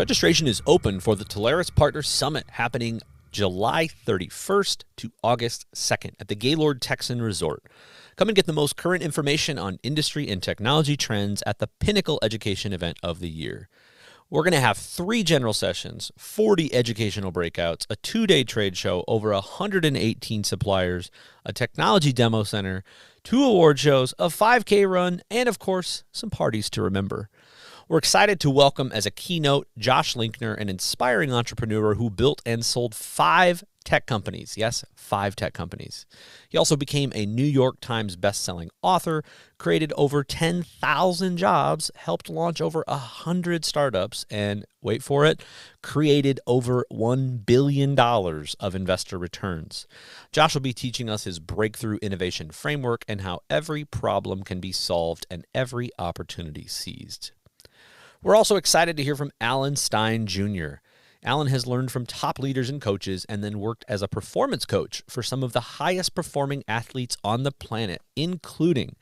Registration 0.00 0.46
is 0.46 0.62
open 0.66 0.98
for 0.98 1.14
the 1.14 1.26
Telarus 1.26 1.74
Partner 1.74 2.00
Summit 2.00 2.46
happening 2.52 3.02
July 3.32 3.86
31st 3.86 4.84
to 4.96 5.12
August 5.22 5.66
2nd 5.74 6.12
at 6.18 6.28
the 6.28 6.34
Gaylord 6.34 6.80
Texan 6.80 7.20
Resort. 7.20 7.64
Come 8.16 8.30
and 8.30 8.34
get 8.34 8.46
the 8.46 8.54
most 8.54 8.78
current 8.78 9.02
information 9.02 9.58
on 9.58 9.78
industry 9.82 10.26
and 10.30 10.42
technology 10.42 10.96
trends 10.96 11.42
at 11.44 11.58
the 11.58 11.66
pinnacle 11.66 12.18
education 12.22 12.72
event 12.72 12.96
of 13.02 13.20
the 13.20 13.28
year. 13.28 13.68
We're 14.30 14.42
going 14.42 14.54
to 14.54 14.60
have 14.60 14.78
three 14.78 15.22
general 15.22 15.52
sessions, 15.52 16.10
40 16.16 16.72
educational 16.72 17.30
breakouts, 17.30 17.84
a 17.90 17.96
two 17.96 18.26
day 18.26 18.42
trade 18.42 18.78
show, 18.78 19.04
over 19.06 19.32
118 19.32 20.44
suppliers, 20.44 21.10
a 21.44 21.52
technology 21.52 22.14
demo 22.14 22.44
center, 22.44 22.84
two 23.22 23.44
award 23.44 23.78
shows, 23.78 24.14
a 24.18 24.28
5K 24.28 24.90
run, 24.90 25.20
and 25.30 25.46
of 25.46 25.58
course, 25.58 26.04
some 26.10 26.30
parties 26.30 26.70
to 26.70 26.80
remember. 26.80 27.28
We're 27.90 27.98
excited 27.98 28.38
to 28.38 28.50
welcome 28.50 28.92
as 28.94 29.04
a 29.04 29.10
keynote 29.10 29.66
Josh 29.76 30.14
Linkner, 30.14 30.56
an 30.56 30.68
inspiring 30.68 31.32
entrepreneur 31.32 31.96
who 31.96 32.08
built 32.08 32.40
and 32.46 32.64
sold 32.64 32.94
five 32.94 33.64
tech 33.84 34.06
companies. 34.06 34.54
Yes, 34.56 34.84
five 34.94 35.34
tech 35.34 35.54
companies. 35.54 36.06
He 36.48 36.56
also 36.56 36.76
became 36.76 37.10
a 37.16 37.26
New 37.26 37.42
York 37.42 37.80
Times 37.80 38.14
bestselling 38.14 38.68
author, 38.80 39.24
created 39.58 39.92
over 39.96 40.22
10,000 40.22 41.36
jobs, 41.36 41.90
helped 41.96 42.28
launch 42.28 42.60
over 42.60 42.84
100 42.86 43.64
startups, 43.64 44.24
and 44.30 44.66
wait 44.80 45.02
for 45.02 45.26
it, 45.26 45.42
created 45.82 46.38
over 46.46 46.86
$1 46.92 47.44
billion 47.44 47.98
of 47.98 48.74
investor 48.76 49.18
returns. 49.18 49.88
Josh 50.30 50.54
will 50.54 50.60
be 50.60 50.72
teaching 50.72 51.10
us 51.10 51.24
his 51.24 51.40
breakthrough 51.40 51.98
innovation 52.00 52.52
framework 52.52 53.04
and 53.08 53.22
how 53.22 53.40
every 53.50 53.84
problem 53.84 54.44
can 54.44 54.60
be 54.60 54.70
solved 54.70 55.26
and 55.28 55.44
every 55.52 55.90
opportunity 55.98 56.68
seized. 56.68 57.32
We're 58.22 58.36
also 58.36 58.56
excited 58.56 58.98
to 58.98 59.02
hear 59.02 59.16
from 59.16 59.32
Alan 59.40 59.76
Stein 59.76 60.26
Jr. 60.26 60.74
Alan 61.24 61.46
has 61.46 61.66
learned 61.66 61.90
from 61.90 62.04
top 62.04 62.38
leaders 62.38 62.68
and 62.68 62.78
coaches 62.78 63.24
and 63.30 63.42
then 63.42 63.58
worked 63.58 63.82
as 63.88 64.02
a 64.02 64.08
performance 64.08 64.66
coach 64.66 65.02
for 65.08 65.22
some 65.22 65.42
of 65.42 65.54
the 65.54 65.60
highest 65.60 66.14
performing 66.14 66.62
athletes 66.68 67.16
on 67.24 67.44
the 67.44 67.50
planet, 67.50 68.02
including 68.16 68.96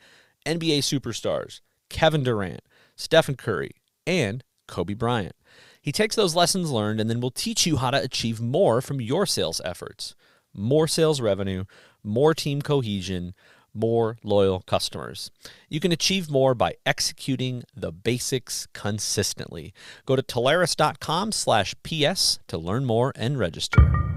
NBA 0.45 0.79
superstars 0.79 1.59
Kevin 1.89 2.23
Durant, 2.23 2.61
Stephen 2.95 3.35
Curry, 3.35 3.71
and 4.07 4.41
Kobe 4.69 4.93
Bryant. 4.93 5.35
He 5.81 5.91
takes 5.91 6.15
those 6.15 6.35
lessons 6.35 6.71
learned 6.71 7.01
and 7.01 7.09
then 7.09 7.19
will 7.19 7.29
teach 7.29 7.67
you 7.67 7.75
how 7.75 7.91
to 7.91 8.01
achieve 8.01 8.39
more 8.39 8.81
from 8.81 9.01
your 9.01 9.25
sales 9.25 9.59
efforts 9.65 10.15
more 10.53 10.87
sales 10.87 11.21
revenue, 11.21 11.63
more 12.03 12.33
team 12.33 12.61
cohesion, 12.61 13.33
more 13.73 14.17
loyal 14.23 14.61
customers. 14.61 15.31
You 15.69 15.79
can 15.79 15.91
achieve 15.91 16.29
more 16.29 16.53
by 16.55 16.75
executing 16.85 17.63
the 17.75 17.91
basics 17.91 18.67
consistently. 18.73 19.73
Go 20.05 20.15
to 20.15 20.23
Telarus.com 20.23 21.31
slash 21.31 21.75
PS 21.83 22.39
to 22.47 22.57
learn 22.57 22.85
more 22.85 23.11
and 23.15 23.37
register. 23.37 24.09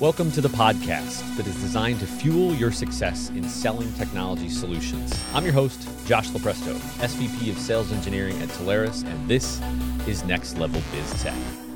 Welcome 0.00 0.30
to 0.32 0.40
the 0.40 0.48
podcast 0.48 1.36
that 1.36 1.48
is 1.48 1.56
designed 1.56 1.98
to 1.98 2.06
fuel 2.06 2.54
your 2.54 2.70
success 2.70 3.30
in 3.30 3.42
selling 3.42 3.92
technology 3.94 4.48
solutions. 4.48 5.12
I'm 5.34 5.42
your 5.42 5.54
host, 5.54 5.88
Josh 6.06 6.28
Lupresto, 6.28 6.74
SVP 7.00 7.50
of 7.50 7.58
Sales 7.58 7.90
Engineering 7.90 8.40
at 8.40 8.48
Telarus, 8.50 9.04
and 9.04 9.28
this 9.28 9.60
is 10.06 10.22
Next 10.22 10.56
Level 10.56 10.80
Biz 10.92 11.22
Tech. 11.24 11.67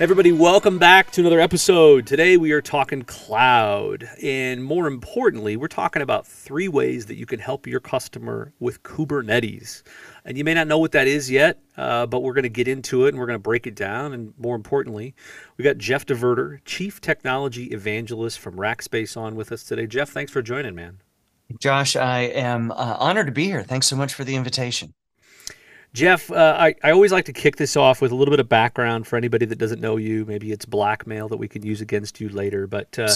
Everybody, 0.00 0.32
welcome 0.32 0.78
back 0.78 1.10
to 1.10 1.20
another 1.20 1.40
episode. 1.40 2.06
Today 2.06 2.38
we 2.38 2.52
are 2.52 2.62
talking 2.62 3.02
cloud, 3.02 4.08
and 4.22 4.64
more 4.64 4.86
importantly, 4.86 5.58
we're 5.58 5.68
talking 5.68 6.00
about 6.00 6.26
three 6.26 6.68
ways 6.68 7.04
that 7.04 7.16
you 7.16 7.26
can 7.26 7.38
help 7.38 7.66
your 7.66 7.80
customer 7.80 8.54
with 8.60 8.82
Kubernetes. 8.82 9.82
And 10.24 10.38
you 10.38 10.44
may 10.44 10.54
not 10.54 10.68
know 10.68 10.78
what 10.78 10.92
that 10.92 11.06
is 11.06 11.30
yet, 11.30 11.58
uh, 11.76 12.06
but 12.06 12.20
we're 12.22 12.32
going 12.32 12.44
to 12.44 12.48
get 12.48 12.66
into 12.66 13.04
it 13.04 13.10
and 13.10 13.18
we're 13.18 13.26
going 13.26 13.38
to 13.38 13.42
break 13.42 13.66
it 13.66 13.74
down. 13.74 14.14
And 14.14 14.32
more 14.38 14.56
importantly, 14.56 15.14
we 15.58 15.64
got 15.64 15.76
Jeff 15.76 16.06
DeVerter, 16.06 16.60
Chief 16.64 17.02
Technology 17.02 17.64
Evangelist 17.66 18.38
from 18.38 18.56
Rackspace, 18.56 19.18
on 19.18 19.36
with 19.36 19.52
us 19.52 19.64
today. 19.64 19.86
Jeff, 19.86 20.08
thanks 20.08 20.32
for 20.32 20.40
joining, 20.40 20.74
man. 20.74 21.02
Josh, 21.60 21.94
I 21.94 22.20
am 22.20 22.70
uh, 22.70 22.96
honored 22.98 23.26
to 23.26 23.32
be 23.32 23.44
here. 23.44 23.64
Thanks 23.64 23.86
so 23.86 23.96
much 23.96 24.14
for 24.14 24.24
the 24.24 24.36
invitation. 24.36 24.94
Jeff, 25.92 26.30
uh, 26.30 26.56
I, 26.56 26.74
I 26.84 26.92
always 26.92 27.10
like 27.10 27.24
to 27.24 27.32
kick 27.32 27.56
this 27.56 27.76
off 27.76 28.00
with 28.00 28.12
a 28.12 28.14
little 28.14 28.30
bit 28.30 28.38
of 28.38 28.48
background 28.48 29.08
for 29.08 29.16
anybody 29.16 29.44
that 29.46 29.58
doesn't 29.58 29.80
know 29.80 29.96
you. 29.96 30.24
Maybe 30.24 30.52
it's 30.52 30.64
blackmail 30.64 31.28
that 31.28 31.36
we 31.36 31.48
can 31.48 31.66
use 31.66 31.80
against 31.80 32.20
you 32.20 32.28
later. 32.28 32.68
But 32.68 32.96
uh, 32.96 33.08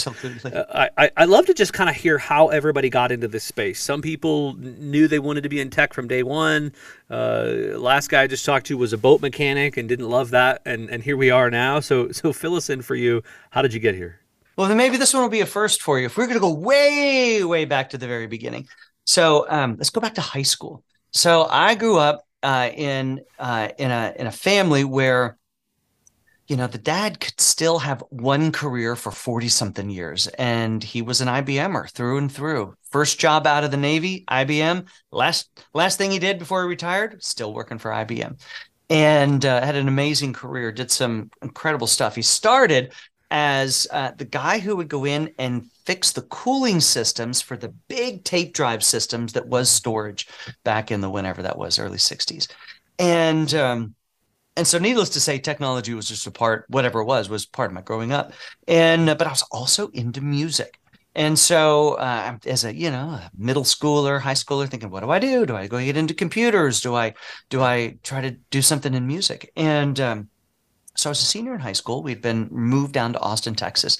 uh, 0.45 0.89
I, 0.99 1.11
I 1.17 1.25
love 1.27 1.47
to 1.47 1.55
just 1.55 1.73
kind 1.73 1.89
of 1.89 1.95
hear 1.95 2.19
how 2.19 2.49
everybody 2.49 2.91
got 2.91 3.13
into 3.13 3.29
this 3.29 3.45
space. 3.45 3.81
Some 3.81 4.03
people 4.03 4.55
knew 4.55 5.07
they 5.07 5.21
wanted 5.21 5.43
to 5.43 5.49
be 5.49 5.61
in 5.61 5.71
tech 5.71 5.95
from 5.95 6.09
day 6.09 6.25
one. 6.25 6.73
Uh, 7.09 7.45
last 7.77 8.09
guy 8.09 8.23
I 8.23 8.27
just 8.27 8.45
talked 8.45 8.67
to 8.67 8.77
was 8.77 8.93
a 8.93 8.99
boat 8.99 9.23
mechanic 9.23 9.77
and 9.77 9.89
didn't 9.89 10.11
love 10.11 10.31
that. 10.31 10.61
And, 10.65 10.91
and 10.91 11.01
here 11.01 11.17
we 11.17 11.31
are 11.31 11.53
now. 11.53 11.79
So, 11.79 12.11
so 12.11 12.33
fill 12.33 12.57
us 12.57 12.71
in 12.71 12.83
for 12.83 12.97
you. 12.97 13.23
How 13.51 13.63
did 13.63 13.73
you 13.73 13.79
get 13.79 13.95
here? 13.95 14.19
Well, 14.57 14.67
then 14.67 14.77
maybe 14.77 14.97
this 14.97 15.15
one 15.15 15.23
will 15.23 15.31
be 15.31 15.43
a 15.43 15.47
first 15.47 15.81
for 15.81 16.01
you. 16.01 16.07
If 16.07 16.17
we're 16.17 16.27
going 16.27 16.37
to 16.37 16.41
go 16.41 16.53
way, 16.53 17.45
way 17.45 17.67
back 17.67 17.91
to 17.91 17.99
the 17.99 18.09
very 18.09 18.27
beginning. 18.27 18.67
So 19.05 19.47
um, 19.49 19.77
let's 19.77 19.91
go 19.91 20.01
back 20.01 20.15
to 20.15 20.21
high 20.21 20.43
school. 20.43 20.83
So 21.13 21.47
I 21.49 21.77
grew 21.77 21.99
up 21.99 22.27
uh, 22.45 22.71
in 22.75 23.23
uh, 23.39 23.71
in 23.79 23.91
a 23.91 24.15
in 24.17 24.27
a 24.27 24.33
family 24.33 24.85
where 24.85 25.39
you 26.47 26.57
know 26.57 26.67
the 26.67 26.79
dad 26.79 27.19
could 27.19 27.41
still 27.41 27.79
have 27.79 28.05
one 28.11 28.53
career 28.53 28.95
for 28.95 29.11
40 29.11 29.49
something 29.49 29.89
years 29.89 30.27
and 30.27 30.85
he 30.85 31.01
was 31.01 31.23
an 31.23 31.29
IBMer 31.29 31.91
through 31.91 32.19
and 32.19 32.31
through. 32.31 32.75
First 32.91 33.19
job 33.19 33.47
out 33.47 33.65
of 33.65 33.71
the 33.71 33.79
navy 33.79 34.25
IBM 34.29 34.87
last 35.11 35.65
last 35.73 35.97
thing 35.97 36.11
he 36.11 36.19
did 36.19 36.39
before 36.39 36.63
he 36.63 36.69
retired 36.69 37.25
still 37.25 37.55
working 37.55 37.79
for 37.79 37.91
IBM 37.91 38.39
and 38.91 39.45
uh, 39.47 39.65
had 39.65 39.75
an 39.75 39.89
amazing 39.89 40.35
career 40.35 40.71
did 40.71 40.91
some 40.91 41.31
incredible 41.41 41.87
stuff. 41.87 42.15
He 42.15 42.23
started 42.23 42.93
as 43.31 43.89
uh, 43.91 44.13
the 44.17 44.27
guy 44.27 44.59
who 44.59 44.77
would 44.77 44.89
go 44.89 45.07
in 45.07 45.33
and 45.39 45.71
fix 45.87 46.13
the 46.13 46.23
cooling 46.23 46.81
systems 46.81 47.41
for 47.41 47.57
the 47.57 47.69
big 47.89 48.25
tape 48.25 48.55
drive 48.55 48.83
systems 48.83 49.33
that 49.33 49.47
was 49.47 49.69
storage 49.69 50.27
back 50.65 50.91
in 50.91 51.01
the 51.01 51.11
whenever 51.11 51.43
that 51.43 51.59
was 51.59 51.79
early 51.79 51.99
60s 51.99 52.49
and 52.99 53.55
um, 53.55 53.95
and 54.57 54.67
so 54.67 54.79
needless 54.79 55.11
to 55.11 55.21
say 55.21 55.39
technology 55.39 55.95
was 55.95 56.09
just 56.09 56.27
a 56.27 56.31
part 56.31 56.65
whatever 56.69 57.01
it 57.01 57.07
was 57.07 57.29
was 57.29 57.47
part 57.47 57.71
of 57.71 57.75
my 57.75 57.81
growing 57.81 58.13
up. 58.13 58.33
And 58.69 59.07
but 59.07 59.27
i 59.27 59.31
was 59.31 59.45
also 59.51 59.89
into 59.89 60.21
music. 60.21 60.79
And 61.17 61.39
so 61.39 61.95
uh, 61.95 62.39
as 62.47 62.65
a 62.65 62.75
you 62.75 62.91
know 62.91 63.11
a 63.11 63.31
middle 63.37 63.65
schooler 63.65 64.21
high 64.21 64.35
schooler 64.35 64.69
thinking 64.69 64.91
what 64.91 65.01
do 65.01 65.11
i 65.11 65.19
do? 65.19 65.47
Do 65.47 65.57
i 65.57 65.67
go 65.67 65.79
get 65.79 65.97
into 65.97 66.15
computers? 66.15 66.81
Do 66.81 66.95
i 66.95 67.15
do 67.51 67.63
i 67.63 67.99
try 68.03 68.21
to 68.21 68.33
do 68.51 68.63
something 68.63 68.95
in 68.95 69.07
music? 69.07 69.51
And 69.57 69.99
um, 70.01 70.29
so 70.97 71.11
I 71.11 71.13
was 71.13 71.23
a 71.23 71.25
senior 71.25 71.55
in 71.55 71.61
high 71.61 71.73
school. 71.73 72.03
We'd 72.03 72.23
been 72.23 72.49
moved 72.53 72.93
down 72.93 73.13
to 73.15 73.21
Austin, 73.21 73.57
Texas. 73.57 73.99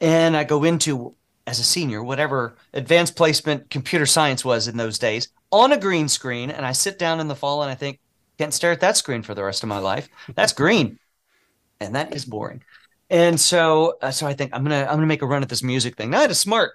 And 0.00 0.36
I 0.36 0.44
go 0.44 0.62
into, 0.62 1.16
as 1.46 1.58
a 1.58 1.64
senior, 1.64 2.02
whatever 2.02 2.56
advanced 2.72 3.16
placement 3.16 3.70
computer 3.70 4.06
science 4.06 4.44
was 4.44 4.68
in 4.68 4.76
those 4.76 4.98
days, 4.98 5.28
on 5.52 5.72
a 5.72 5.78
green 5.78 6.08
screen. 6.08 6.50
And 6.50 6.66
I 6.66 6.72
sit 6.72 6.98
down 6.98 7.20
in 7.20 7.28
the 7.28 7.36
fall 7.36 7.62
and 7.62 7.70
I 7.70 7.74
think, 7.74 8.00
can't 8.38 8.52
stare 8.52 8.72
at 8.72 8.80
that 8.80 8.96
screen 8.96 9.22
for 9.22 9.34
the 9.34 9.42
rest 9.42 9.62
of 9.62 9.68
my 9.68 9.78
life. 9.78 10.08
That's 10.34 10.52
green. 10.62 10.98
And 11.80 11.94
that 11.94 12.14
is 12.14 12.24
boring. 12.24 12.62
And 13.08 13.38
so, 13.38 13.98
uh, 14.02 14.10
so 14.10 14.26
I 14.26 14.34
think 14.34 14.52
I'm 14.52 14.62
gonna 14.62 14.82
I'm 14.82 14.96
gonna 14.96 15.06
make 15.06 15.22
a 15.22 15.26
run 15.26 15.42
at 15.42 15.48
this 15.48 15.62
music 15.62 15.96
thing. 15.96 16.10
Now 16.10 16.18
I 16.18 16.22
had 16.22 16.30
a 16.30 16.34
smart 16.34 16.72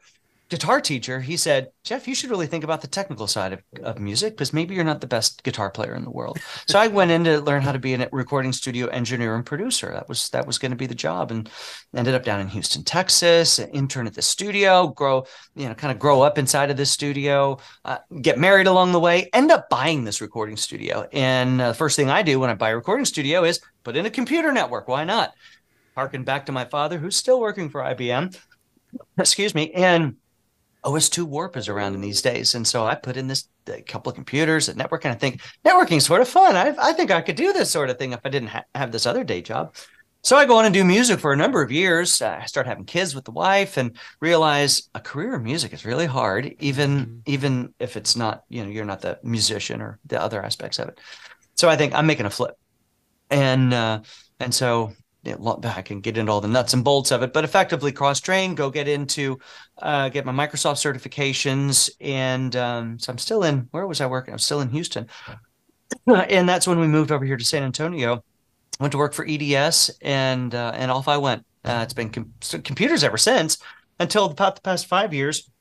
guitar 0.52 0.82
teacher, 0.82 1.22
he 1.22 1.38
said, 1.38 1.72
Jeff, 1.86 2.10
you 2.10 2.14
should 2.14 2.30
really 2.30 2.46
think 2.46 2.66
about 2.66 2.82
the 2.82 2.88
technical 2.88 3.26
side 3.26 3.54
of, 3.54 3.64
of 3.84 4.00
music 4.00 4.34
because 4.34 4.52
maybe 4.52 4.76
you're 4.76 4.84
not 4.84 5.00
the 5.00 5.08
best 5.08 5.44
guitar 5.44 5.72
player 5.72 5.96
in 5.96 6.04
the 6.04 6.12
world. 6.12 6.38
so 6.68 6.78
I 6.78 6.88
went 6.88 7.10
in 7.10 7.24
to 7.24 7.40
learn 7.40 7.62
how 7.62 7.72
to 7.72 7.80
be 7.80 7.94
a 7.94 8.10
recording 8.12 8.52
studio 8.52 8.88
engineer 8.88 9.34
and 9.34 9.46
producer. 9.46 9.92
That 9.94 10.10
was 10.10 10.30
that 10.32 10.46
was 10.46 10.58
going 10.58 10.72
to 10.74 10.76
be 10.76 10.88
the 10.88 10.94
job, 10.94 11.32
and 11.32 11.50
ended 11.96 12.16
up 12.16 12.26
down 12.26 12.42
in 12.42 12.50
Houston, 12.50 12.84
Texas. 12.84 13.60
Intern 13.60 14.08
at 14.08 14.14
the 14.14 14.22
studio, 14.22 14.90
grow 14.90 15.26
you 15.56 15.70
know 15.70 15.74
kind 15.74 15.94
of 15.94 16.00
grow 16.00 16.22
up 16.22 16.38
inside 16.38 16.70
of 16.70 16.76
this 16.76 16.92
studio, 16.92 17.58
uh, 17.86 18.00
get 18.22 18.38
married 18.38 18.68
along 18.68 18.92
the 18.92 19.00
way, 19.00 19.30
end 19.32 19.52
up 19.52 19.70
buying 19.70 20.04
this 20.04 20.20
recording 20.20 20.58
studio. 20.58 21.08
And 21.14 21.62
uh, 21.62 21.70
the 21.70 21.76
first 21.76 21.96
thing 21.96 22.10
I 22.10 22.24
do 22.24 22.42
when 22.42 22.50
I 22.50 22.56
buy 22.56 22.72
a 22.72 22.76
recording 22.76 23.06
studio 23.06 23.46
is 23.46 23.62
put 23.86 23.96
in 23.96 24.06
a 24.06 24.12
computer 24.12 24.52
network. 24.52 24.90
Why 24.90 25.06
not? 25.06 25.34
Harken 25.96 26.26
back 26.26 26.48
to 26.48 26.52
my 26.52 26.66
father, 26.66 26.98
who's 26.98 27.16
still 27.16 27.40
working 27.40 27.70
for 27.70 27.80
IBM. 27.82 28.38
Excuse 29.18 29.56
me, 29.56 29.72
and 29.72 30.18
OS2 30.84 31.24
Warp 31.24 31.58
is 31.58 31.70
around 31.70 31.94
in 31.94 32.02
these 32.02 32.22
days. 32.22 32.56
And 32.56 32.68
so 32.68 32.86
I 32.86 32.96
put 32.96 33.18
in 33.18 33.28
this 33.28 33.48
couple 33.88 34.10
of 34.10 34.16
computers 34.16 34.68
at 34.68 34.76
network 34.76 35.06
and 35.06 35.14
I 35.14 35.18
think 35.18 35.42
networking 35.64 35.98
is 35.98 36.06
sort 36.06 36.22
of 36.22 36.28
fun. 36.28 36.56
I, 36.56 36.74
I 36.82 36.94
think 36.94 37.12
I 37.12 37.22
could 37.22 37.36
do 37.36 37.54
this 37.54 37.70
sort 37.70 37.90
of 37.90 37.98
thing 37.98 38.14
if 38.14 38.20
I 38.26 38.30
didn't 38.30 38.50
ha- 38.50 38.64
have 38.74 38.92
this 38.92 39.06
other 39.06 39.24
day 39.24 39.42
job. 39.42 39.76
So 40.24 40.38
I 40.38 40.46
go 40.46 40.58
on 40.58 40.66
and 40.66 40.74
do 40.74 40.84
music 40.84 41.20
for 41.20 41.34
a 41.34 41.38
number 41.38 41.64
of 41.64 41.72
years. 41.72 42.22
I 42.22 42.46
start 42.46 42.68
having 42.68 42.86
kids 42.86 43.16
with 43.16 43.26
the 43.26 43.32
wife 43.32 43.78
and 43.78 43.98
realize 44.20 44.90
a 44.94 45.00
career 45.00 45.36
in 45.36 45.44
music 45.44 45.74
is 45.74 45.84
really 45.84 46.06
hard, 46.06 46.56
even 46.60 46.90
mm-hmm. 46.92 47.20
even 47.26 47.74
if 47.80 47.98
it's 47.98 48.16
not, 48.16 48.44
you 48.48 48.64
know, 48.64 48.70
you're 48.70 48.86
not 48.86 49.02
the 49.02 49.20
musician 49.24 49.82
or 49.82 50.00
the 50.06 50.22
other 50.22 50.44
aspects 50.44 50.78
of 50.78 50.90
it. 50.90 51.00
So 51.56 51.70
I 51.70 51.76
think 51.76 51.96
I'm 51.96 52.06
making 52.06 52.28
a 52.28 52.30
flip. 52.30 52.56
And 53.32 53.74
uh, 53.74 54.02
and 54.40 54.54
so 54.54 54.94
back 55.24 55.92
and 55.92 56.02
get 56.02 56.18
into 56.18 56.32
all 56.32 56.42
the 56.42 56.48
nuts 56.48 56.74
and 56.74 56.84
bolts 56.84 57.12
of 57.12 57.22
it, 57.24 57.34
but 57.34 57.44
effectively 57.44 57.92
cross 57.92 58.20
train, 58.20 58.56
go 58.56 58.70
get 58.70 58.88
into, 58.88 59.40
uh, 59.82 60.10
get 60.10 60.26
my 60.26 60.32
Microsoft 60.32 60.78
certifications. 60.78 61.90
And 62.00 62.56
um, 62.56 63.00
so 63.00 63.12
I'm 63.12 63.18
still 63.18 63.44
in, 63.44 63.68
where 63.72 63.88
was 63.88 64.02
I 64.02 64.08
working? 64.08 64.34
I'm 64.34 64.40
still 64.40 64.62
in 64.62 64.70
Houston. 64.70 65.08
and 66.08 66.48
that's 66.48 66.68
when 66.68 66.80
we 66.80 66.88
moved 66.88 67.12
over 67.12 67.26
here 67.26 67.38
to 67.38 67.46
San 67.46 67.64
Antonio. 67.64 68.24
Went 68.80 68.92
to 68.94 68.98
work 68.98 69.14
for 69.14 69.28
EDS, 69.28 69.92
and 70.02 70.56
uh, 70.56 70.72
and 70.74 70.90
off 70.90 71.08
I 71.08 71.18
went. 71.18 71.46
Uh, 71.64 71.82
it's 71.84 71.94
been 71.94 72.10
com- 72.10 72.34
computers 72.64 73.04
ever 73.04 73.18
since 73.18 73.60
until 74.00 74.26
about 74.26 74.56
the 74.56 74.62
past 74.62 74.88
five 74.88 75.14
years, 75.14 75.52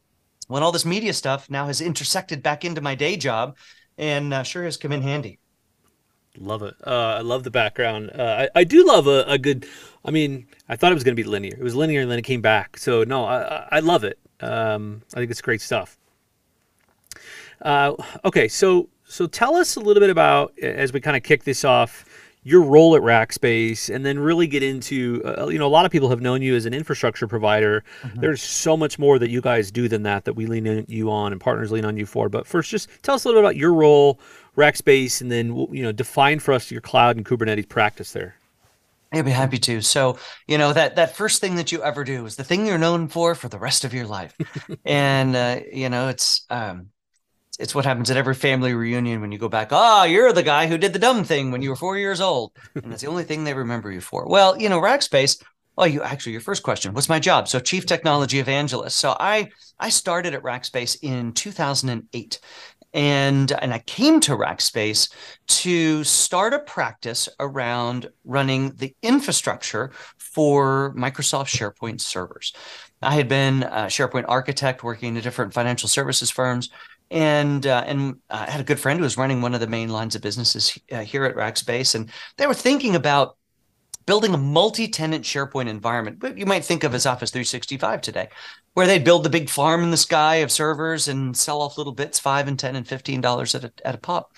when 0.46 0.62
all 0.62 0.72
this 0.72 0.86
media 0.86 1.12
stuff 1.12 1.50
now 1.50 1.66
has 1.66 1.82
intersected 1.82 2.42
back 2.42 2.64
into 2.64 2.80
my 2.80 2.94
day 2.94 3.16
job, 3.16 3.58
and 3.98 4.32
uh, 4.32 4.42
sure 4.42 4.64
has 4.64 4.78
come 4.78 4.92
in 4.92 5.02
handy. 5.02 5.38
Love 6.38 6.62
it. 6.62 6.74
Uh, 6.86 7.16
I 7.18 7.20
love 7.20 7.44
the 7.44 7.50
background. 7.50 8.10
Uh, 8.14 8.46
I, 8.54 8.60
I 8.60 8.64
do 8.64 8.86
love 8.86 9.06
a, 9.06 9.24
a, 9.26 9.38
good. 9.38 9.66
I 10.04 10.10
mean, 10.10 10.46
I 10.68 10.76
thought 10.76 10.92
it 10.92 10.94
was 10.94 11.04
going 11.04 11.16
to 11.16 11.22
be 11.22 11.28
linear. 11.28 11.54
It 11.54 11.62
was 11.62 11.74
linear, 11.74 12.02
and 12.02 12.10
then 12.10 12.18
it 12.18 12.22
came 12.22 12.40
back. 12.40 12.78
So 12.78 13.04
no, 13.04 13.24
I, 13.24 13.68
I 13.72 13.80
love 13.80 14.04
it. 14.04 14.18
Um, 14.40 15.02
I 15.12 15.18
think 15.18 15.30
it's 15.30 15.42
great 15.42 15.60
stuff. 15.60 15.98
Uh, 17.60 17.94
okay, 18.24 18.48
so 18.48 18.88
so 19.04 19.26
tell 19.26 19.56
us 19.56 19.76
a 19.76 19.80
little 19.80 20.00
bit 20.00 20.10
about 20.10 20.56
as 20.60 20.92
we 20.92 21.00
kind 21.00 21.16
of 21.16 21.22
kick 21.22 21.44
this 21.44 21.64
off 21.64 22.04
your 22.42 22.62
role 22.62 22.96
at 22.96 23.02
Rackspace, 23.02 23.94
and 23.94 24.04
then 24.04 24.18
really 24.18 24.46
get 24.46 24.62
into 24.62 25.22
uh, 25.24 25.48
you 25.48 25.58
know 25.58 25.66
a 25.66 25.68
lot 25.68 25.84
of 25.84 25.92
people 25.92 26.08
have 26.08 26.20
known 26.20 26.42
you 26.42 26.56
as 26.56 26.66
an 26.66 26.74
infrastructure 26.74 27.26
provider. 27.26 27.84
Mm-hmm. 28.02 28.20
There's 28.20 28.42
so 28.42 28.76
much 28.76 28.98
more 28.98 29.18
that 29.18 29.30
you 29.30 29.40
guys 29.40 29.70
do 29.70 29.88
than 29.88 30.02
that 30.04 30.24
that 30.24 30.34
we 30.34 30.46
lean 30.46 30.66
on 30.66 30.84
you 30.88 31.10
on 31.10 31.32
and 31.32 31.40
partners 31.40 31.70
lean 31.70 31.84
on 31.84 31.96
you 31.96 32.06
for. 32.06 32.28
But 32.28 32.46
first, 32.46 32.70
just 32.70 32.88
tell 33.02 33.14
us 33.14 33.24
a 33.24 33.28
little 33.28 33.42
bit 33.42 33.46
about 33.46 33.56
your 33.56 33.74
role, 33.74 34.18
Rackspace, 34.56 35.20
and 35.20 35.30
then 35.30 35.54
you 35.70 35.82
know 35.82 35.92
define 35.92 36.38
for 36.38 36.52
us 36.52 36.70
your 36.70 36.80
cloud 36.80 37.16
and 37.16 37.26
Kubernetes 37.26 37.68
practice 37.68 38.12
there. 38.12 38.36
I'd 39.12 39.24
be 39.24 39.32
happy 39.32 39.58
to. 39.58 39.80
So, 39.82 40.18
you 40.46 40.56
know, 40.56 40.72
that 40.72 40.96
that 40.96 41.16
first 41.16 41.40
thing 41.40 41.56
that 41.56 41.72
you 41.72 41.82
ever 41.82 42.04
do 42.04 42.24
is 42.26 42.36
the 42.36 42.44
thing 42.44 42.64
you're 42.64 42.78
known 42.78 43.08
for 43.08 43.34
for 43.34 43.48
the 43.48 43.58
rest 43.58 43.84
of 43.84 43.92
your 43.92 44.06
life. 44.06 44.34
and 44.84 45.34
uh, 45.34 45.60
you 45.72 45.88
know, 45.88 46.08
it's 46.08 46.46
um 46.48 46.90
it's 47.60 47.74
what 47.74 47.84
happens 47.84 48.10
at 48.10 48.16
every 48.16 48.34
family 48.34 48.74
reunion 48.74 49.20
when 49.20 49.30
you 49.30 49.38
go 49.38 49.48
back. 49.48 49.68
Ah, 49.70 50.00
oh, 50.00 50.04
you're 50.04 50.32
the 50.32 50.42
guy 50.42 50.66
who 50.66 50.78
did 50.78 50.92
the 50.92 50.98
dumb 50.98 51.22
thing 51.22 51.50
when 51.50 51.62
you 51.62 51.70
were 51.70 51.76
four 51.76 51.98
years 51.98 52.20
old, 52.20 52.52
and 52.74 52.90
that's 52.90 53.02
the 53.02 53.08
only 53.08 53.24
thing 53.24 53.44
they 53.44 53.54
remember 53.54 53.92
you 53.92 54.00
for. 54.00 54.26
Well, 54.26 54.60
you 54.60 54.68
know, 54.68 54.80
Rackspace. 54.80 55.42
Oh, 55.76 55.84
you 55.84 56.02
actually, 56.02 56.32
your 56.32 56.40
first 56.40 56.62
question. 56.62 56.92
What's 56.94 57.08
my 57.08 57.20
job? 57.20 57.48
So, 57.48 57.60
chief 57.60 57.86
technology 57.86 58.38
evangelist. 58.38 58.96
So, 58.96 59.16
I 59.20 59.50
I 59.78 59.90
started 59.90 60.34
at 60.34 60.42
Rackspace 60.42 60.96
in 61.02 61.32
2008, 61.32 62.40
and 62.92 63.52
and 63.52 63.74
I 63.74 63.78
came 63.80 64.20
to 64.20 64.32
Rackspace 64.32 65.12
to 65.48 66.02
start 66.02 66.54
a 66.54 66.60
practice 66.60 67.28
around 67.38 68.08
running 68.24 68.72
the 68.76 68.94
infrastructure 69.02 69.92
for 70.16 70.94
Microsoft 70.96 71.48
SharePoint 71.48 72.00
servers. 72.00 72.52
I 73.02 73.14
had 73.14 73.28
been 73.28 73.62
a 73.62 73.86
SharePoint 73.86 74.26
architect 74.28 74.82
working 74.82 75.16
in 75.16 75.22
different 75.22 75.54
financial 75.54 75.88
services 75.88 76.30
firms, 76.30 76.68
and 77.10 77.66
uh, 77.66 77.84
and 77.86 78.16
uh, 78.30 78.46
I 78.46 78.50
had 78.50 78.60
a 78.60 78.64
good 78.64 78.80
friend 78.80 78.98
who 78.98 79.04
was 79.04 79.16
running 79.16 79.42
one 79.42 79.54
of 79.54 79.60
the 79.60 79.66
main 79.66 79.88
lines 79.88 80.14
of 80.14 80.22
businesses 80.22 80.78
uh, 80.92 81.00
here 81.00 81.24
at 81.24 81.36
Rackspace, 81.36 81.94
and 81.94 82.10
they 82.36 82.46
were 82.46 82.54
thinking 82.54 82.94
about 82.94 83.36
building 84.10 84.34
a 84.34 84.38
multi-tenant 84.38 85.24
SharePoint 85.24 85.68
environment, 85.68 86.20
you 86.36 86.44
might 86.44 86.64
think 86.64 86.82
of 86.82 86.94
as 86.94 87.06
Office 87.06 87.30
365 87.30 88.00
today, 88.00 88.28
where 88.74 88.88
they'd 88.88 89.04
build 89.04 89.22
the 89.22 89.30
big 89.30 89.48
farm 89.48 89.84
in 89.84 89.92
the 89.92 89.96
sky 89.96 90.36
of 90.36 90.50
servers 90.50 91.06
and 91.06 91.36
sell 91.36 91.62
off 91.62 91.78
little 91.78 91.92
bits, 91.92 92.18
five 92.18 92.48
and 92.48 92.58
ten 92.58 92.74
and 92.74 92.88
fifteen 92.88 93.20
dollars 93.20 93.54
at 93.54 93.62
a 93.64 93.72
at 93.84 93.94
a 93.94 93.98
pop. 93.98 94.34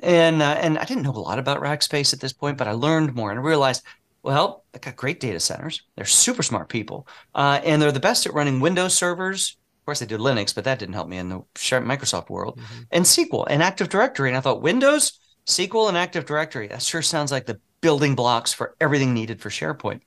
And 0.00 0.42
uh, 0.42 0.58
and 0.60 0.78
I 0.78 0.84
didn't 0.84 1.04
know 1.04 1.12
a 1.12 1.18
lot 1.18 1.38
about 1.38 1.60
Rackspace 1.60 2.12
at 2.12 2.20
this 2.20 2.32
point, 2.32 2.58
but 2.58 2.68
I 2.68 2.72
learned 2.72 3.14
more 3.14 3.30
and 3.30 3.44
realized, 3.44 3.84
well, 4.22 4.64
they 4.72 4.78
got 4.78 4.96
great 4.96 5.20
data 5.20 5.40
centers. 5.40 5.82
They're 5.94 6.04
super 6.04 6.42
smart 6.42 6.68
people, 6.68 7.06
uh, 7.34 7.60
and 7.64 7.80
they're 7.80 7.92
the 7.92 8.00
best 8.00 8.26
at 8.26 8.34
running 8.34 8.60
Windows 8.60 8.94
servers, 8.94 9.56
course, 9.86 10.00
they 10.00 10.06
did 10.06 10.20
Linux, 10.20 10.54
but 10.54 10.64
that 10.64 10.78
didn't 10.78 10.94
help 10.94 11.08
me 11.08 11.16
in 11.16 11.28
the 11.28 11.40
Microsoft 11.54 12.28
world. 12.28 12.58
Mm-hmm. 12.58 12.82
And 12.90 13.04
SQL 13.04 13.46
and 13.48 13.62
Active 13.62 13.88
Directory. 13.88 14.28
And 14.28 14.36
I 14.36 14.40
thought 14.40 14.60
Windows, 14.60 15.18
SQL, 15.46 15.88
and 15.88 15.96
Active 15.96 16.26
Directory. 16.26 16.66
That 16.68 16.82
sure 16.82 17.02
sounds 17.02 17.32
like 17.32 17.46
the 17.46 17.60
building 17.80 18.14
blocks 18.14 18.52
for 18.52 18.76
everything 18.80 19.14
needed 19.14 19.40
for 19.40 19.48
SharePoint. 19.48 20.00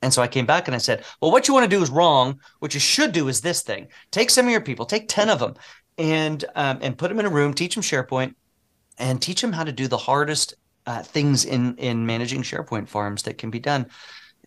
And 0.00 0.12
so 0.12 0.20
I 0.20 0.26
came 0.26 0.46
back 0.46 0.66
and 0.66 0.74
I 0.74 0.78
said, 0.78 1.04
well, 1.20 1.30
what 1.30 1.46
you 1.46 1.54
want 1.54 1.70
to 1.70 1.76
do 1.76 1.82
is 1.82 1.90
wrong. 1.90 2.40
What 2.58 2.74
you 2.74 2.80
should 2.80 3.12
do 3.12 3.28
is 3.28 3.40
this 3.40 3.62
thing. 3.62 3.88
Take 4.10 4.30
some 4.30 4.46
of 4.46 4.50
your 4.50 4.60
people, 4.60 4.84
take 4.84 5.08
10 5.08 5.30
of 5.30 5.38
them, 5.38 5.54
and 5.98 6.44
um, 6.56 6.78
and 6.80 6.98
put 6.98 7.08
them 7.08 7.20
in 7.20 7.26
a 7.26 7.30
room, 7.30 7.54
teach 7.54 7.74
them 7.74 7.82
SharePoint, 7.82 8.34
and 8.98 9.22
teach 9.22 9.40
them 9.40 9.52
how 9.52 9.62
to 9.62 9.72
do 9.72 9.86
the 9.86 9.98
hardest 9.98 10.54
uh, 10.86 11.02
things 11.02 11.44
in 11.44 11.76
in 11.76 12.06
managing 12.06 12.42
SharePoint 12.42 12.88
farms 12.88 13.22
that 13.24 13.38
can 13.38 13.50
be 13.50 13.60
done 13.60 13.86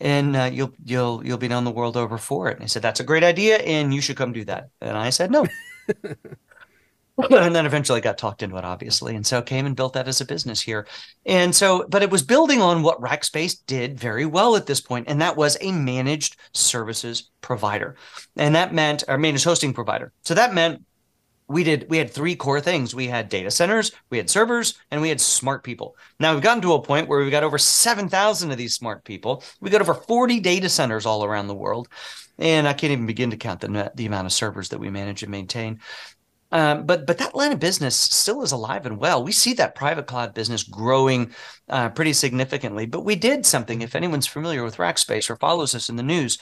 and 0.02 0.36
uh, 0.36 0.50
you'll 0.52 0.74
you'll 0.84 1.26
you'll 1.26 1.38
be 1.38 1.48
known 1.48 1.64
the 1.64 1.72
world 1.72 1.98
over 1.98 2.18
for 2.18 2.50
it. 2.50 2.54
And 2.54 2.64
he 2.64 2.68
said, 2.68 2.82
"That's 2.82 3.00
a 3.00 3.04
great 3.04 3.24
idea, 3.24 3.58
and 3.58 3.94
you 3.94 4.02
should 4.02 4.18
come 4.18 4.34
do 4.34 4.46
that." 4.46 4.70
And 4.82 4.98
I 4.98 5.10
said, 5.10 5.32
"No." 5.32 5.46
and 7.32 7.56
then 7.56 7.66
eventually 7.66 8.02
got 8.02 8.18
talked 8.18 8.44
into 8.44 8.58
it, 8.58 8.66
obviously, 8.66 9.16
and 9.16 9.26
so 9.26 9.42
came 9.42 9.66
and 9.66 9.76
built 9.76 9.94
that 9.94 10.08
as 10.08 10.20
a 10.20 10.26
business 10.26 10.60
here. 10.60 10.86
And 11.26 11.56
so, 11.56 11.86
but 11.88 12.04
it 12.04 12.10
was 12.10 12.22
building 12.22 12.62
on 12.62 12.84
what 12.84 13.00
Rackspace 13.00 13.58
did 13.66 13.98
very 13.98 14.26
well 14.26 14.56
at 14.56 14.66
this 14.66 14.82
point, 14.82 15.08
and 15.08 15.22
that 15.22 15.38
was 15.38 15.58
a 15.62 15.72
managed 15.72 16.36
services 16.54 17.30
provider, 17.40 17.96
and 18.36 18.54
that 18.56 18.74
meant 18.74 19.06
our 19.08 19.18
managed 19.18 19.46
hosting 19.46 19.74
provider. 19.74 20.12
So 20.24 20.34
that 20.34 20.54
meant 20.54 20.84
we 21.48 21.64
did 21.64 21.88
we 21.90 21.98
had 21.98 22.10
three 22.10 22.36
core 22.36 22.62
things 22.62 22.96
we 22.96 23.08
had 23.08 23.30
data 23.30 23.52
centers 23.52 23.92
we 24.10 24.18
had 24.18 24.30
servers 24.30 24.80
and 24.92 25.02
we 25.02 25.10
had 25.10 25.22
smart 25.22 25.64
people 25.64 25.96
now 26.20 26.34
we've 26.34 26.44
gotten 26.44 26.62
to 26.62 26.74
a 26.74 26.82
point 26.82 27.08
where 27.08 27.20
we've 27.20 27.32
got 27.32 27.44
over 27.44 27.58
7000 27.58 28.52
of 28.52 28.58
these 28.58 28.74
smart 28.74 29.04
people 29.04 29.44
we've 29.62 29.72
got 29.72 29.82
over 29.82 29.94
40 29.94 30.40
data 30.40 30.70
centers 30.70 31.06
all 31.06 31.24
around 31.24 31.48
the 31.48 31.56
world 31.56 31.88
and 32.40 32.68
i 32.68 32.74
can't 32.74 32.92
even 32.92 33.06
begin 33.06 33.32
to 33.32 33.38
count 33.38 33.62
the, 33.62 33.92
the 33.96 34.06
amount 34.06 34.26
of 34.26 34.34
servers 34.34 34.70
that 34.70 34.80
we 34.80 34.90
manage 34.90 35.24
and 35.24 35.32
maintain 35.32 35.80
um, 36.52 36.86
but 36.86 37.06
but 37.06 37.18
that 37.18 37.36
line 37.36 37.52
of 37.52 37.60
business 37.60 37.96
still 37.96 38.42
is 38.42 38.54
alive 38.54 38.86
and 38.86 38.98
well. 38.98 39.22
We 39.22 39.34
see 39.34 39.54
that 39.56 39.76
private 39.76 40.08
cloud 40.08 40.34
business 40.34 40.64
growing 40.64 41.34
uh, 41.68 41.90
pretty 41.90 42.14
significantly. 42.14 42.86
But 42.86 43.04
we 43.04 43.16
did 43.16 43.46
something. 43.46 43.82
If 43.82 43.96
anyone's 43.96 44.28
familiar 44.28 44.64
with 44.64 44.78
Rackspace 44.78 45.30
or 45.30 45.36
follows 45.36 45.76
us 45.76 45.90
in 45.90 45.96
the 45.96 46.04
news, 46.04 46.38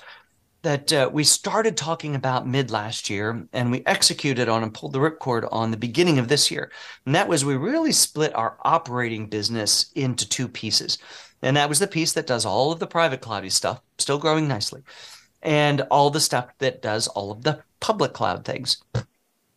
that 0.63 0.91
uh, 0.91 1.09
we 1.11 1.23
started 1.23 1.77
talking 1.77 2.15
about 2.15 2.47
mid 2.47 2.71
last 2.71 3.09
year 3.09 3.45
and 3.53 3.71
we 3.71 3.83
executed 3.85 4.49
on 4.49 4.63
and 4.63 4.73
pulled 4.73 4.93
the 4.93 4.99
ripcord 4.99 5.47
on 5.51 5.71
the 5.71 5.77
beginning 5.77 6.19
of 6.19 6.29
this 6.29 6.49
year. 6.49 6.71
And 7.05 7.13
that 7.13 7.27
was 7.27 7.45
we 7.45 7.55
really 7.55 7.91
split 7.91 8.33
our 8.35 8.57
operating 8.63 9.27
business 9.27 9.91
into 9.93 10.27
two 10.27 10.47
pieces. 10.47 10.97
And 11.41 11.57
that 11.57 11.69
was 11.69 11.79
the 11.79 11.87
piece 11.87 12.13
that 12.13 12.27
does 12.27 12.45
all 12.45 12.71
of 12.71 12.79
the 12.79 12.87
private 12.87 13.21
cloudy 13.21 13.49
stuff, 13.49 13.81
still 13.97 14.17
growing 14.17 14.47
nicely, 14.47 14.81
and 15.41 15.81
all 15.91 16.09
the 16.09 16.21
stuff 16.21 16.47
that 16.59 16.81
does 16.81 17.07
all 17.09 17.31
of 17.31 17.43
the 17.43 17.61
public 17.81 18.13
cloud 18.13 18.45
things 18.45 18.81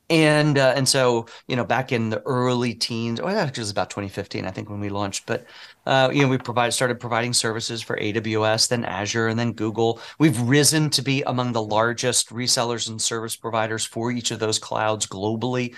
and 0.09 0.57
uh, 0.57 0.73
and 0.77 0.89
so 0.89 1.27
you 1.49 1.57
know 1.57 1.65
back 1.65 1.91
in 1.91 2.11
the 2.11 2.23
early 2.23 2.75
teens 2.75 3.21
well 3.21 3.37
actually 3.37 3.61
it 3.61 3.65
was 3.65 3.71
about 3.71 3.91
2015 3.91 4.47
i 4.47 4.51
think 4.51 4.71
when 4.71 4.79
we 4.79 4.89
launched 4.89 5.27
but 5.27 5.45
uh, 5.87 6.09
you 6.13 6.23
know 6.23 6.29
we 6.29 6.39
provide 6.39 6.73
started 6.73 7.01
providing 7.01 7.33
services 7.33 7.83
for 7.83 7.97
aws 7.97 8.69
then 8.69 8.85
azure 8.85 9.27
and 9.27 9.39
then 9.39 9.53
google. 9.53 10.01
We've 10.19 10.41
risen 10.41 10.91
to 10.91 11.03
be 11.03 11.23
among 11.23 11.53
the 11.53 11.63
largest 11.63 12.31
resellers 12.31 12.89
and 12.89 13.01
service 13.01 13.35
providers 13.35 13.85
for 13.85 14.13
each 14.13 14.31
of 14.31 14.39
those 14.39 14.59
clouds 14.59 15.07
globally. 15.07 15.75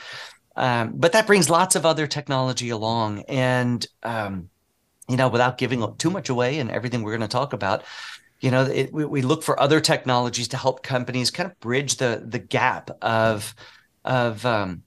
Um, 0.57 0.93
but 0.95 1.13
that 1.13 1.27
brings 1.27 1.49
lots 1.49 1.77
of 1.77 1.87
other 1.87 2.07
technology 2.07 2.71
along 2.71 3.23
and 3.29 3.87
um, 4.03 4.51
you 5.09 5.17
know 5.17 5.29
without 5.29 5.57
giving 5.57 5.87
too 5.97 6.11
much 6.11 6.29
away 6.29 6.59
and 6.59 6.71
everything 6.71 7.03
we're 7.03 7.17
going 7.17 7.21
to 7.21 7.29
talk 7.29 7.53
about 7.53 7.85
you 8.41 8.51
know 8.51 8.65
it, 8.65 8.93
we, 8.93 9.05
we 9.05 9.23
look 9.23 9.43
for 9.43 9.59
other 9.61 9.81
technologies 9.81 10.49
to 10.49 10.57
help 10.57 10.83
companies 10.83 11.31
kind 11.31 11.49
of 11.49 11.59
bridge 11.61 11.97
the 11.97 12.25
the 12.27 12.41
gap 12.41 12.91
of 13.03 13.55
of 14.09 14.45
um, 14.45 14.83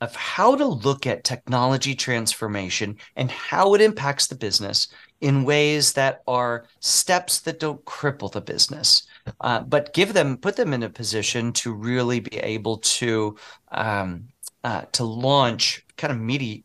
of 0.00 0.14
how 0.14 0.54
to 0.54 0.66
look 0.66 1.06
at 1.06 1.24
technology 1.24 1.94
transformation 1.94 2.96
and 3.16 3.30
how 3.30 3.74
it 3.74 3.80
impacts 3.80 4.26
the 4.26 4.34
business 4.34 4.88
in 5.22 5.44
ways 5.44 5.94
that 5.94 6.22
are 6.28 6.66
steps 6.80 7.40
that 7.40 7.58
don't 7.58 7.82
cripple 7.86 8.30
the 8.30 8.40
business, 8.40 9.04
uh, 9.40 9.60
but 9.60 9.94
give 9.94 10.12
them 10.12 10.36
put 10.36 10.54
them 10.56 10.74
in 10.74 10.82
a 10.82 10.90
position 10.90 11.52
to 11.54 11.72
really 11.72 12.20
be 12.20 12.36
able 12.36 12.76
to 12.76 13.34
um, 13.72 14.28
uh, 14.62 14.82
to 14.92 15.04
launch 15.04 15.84
kind 15.96 16.12
of 16.12 16.20
medi- 16.20 16.64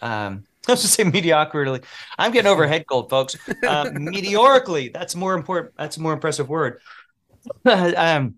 um, 0.00 0.44
I 0.68 0.72
was 0.72 0.82
to 0.82 0.88
say 0.88 1.04
mediocrity. 1.04 1.86
I'm 2.18 2.30
getting 2.30 2.50
over 2.50 2.66
head 2.66 2.86
cold, 2.86 3.08
folks. 3.08 3.36
Uh, 3.66 3.90
meteorically, 3.94 4.90
that's 4.90 5.14
more 5.14 5.34
important. 5.34 5.74
That's 5.78 5.96
a 5.96 6.00
more 6.00 6.12
impressive 6.12 6.48
word. 6.48 6.80
um, 7.64 8.34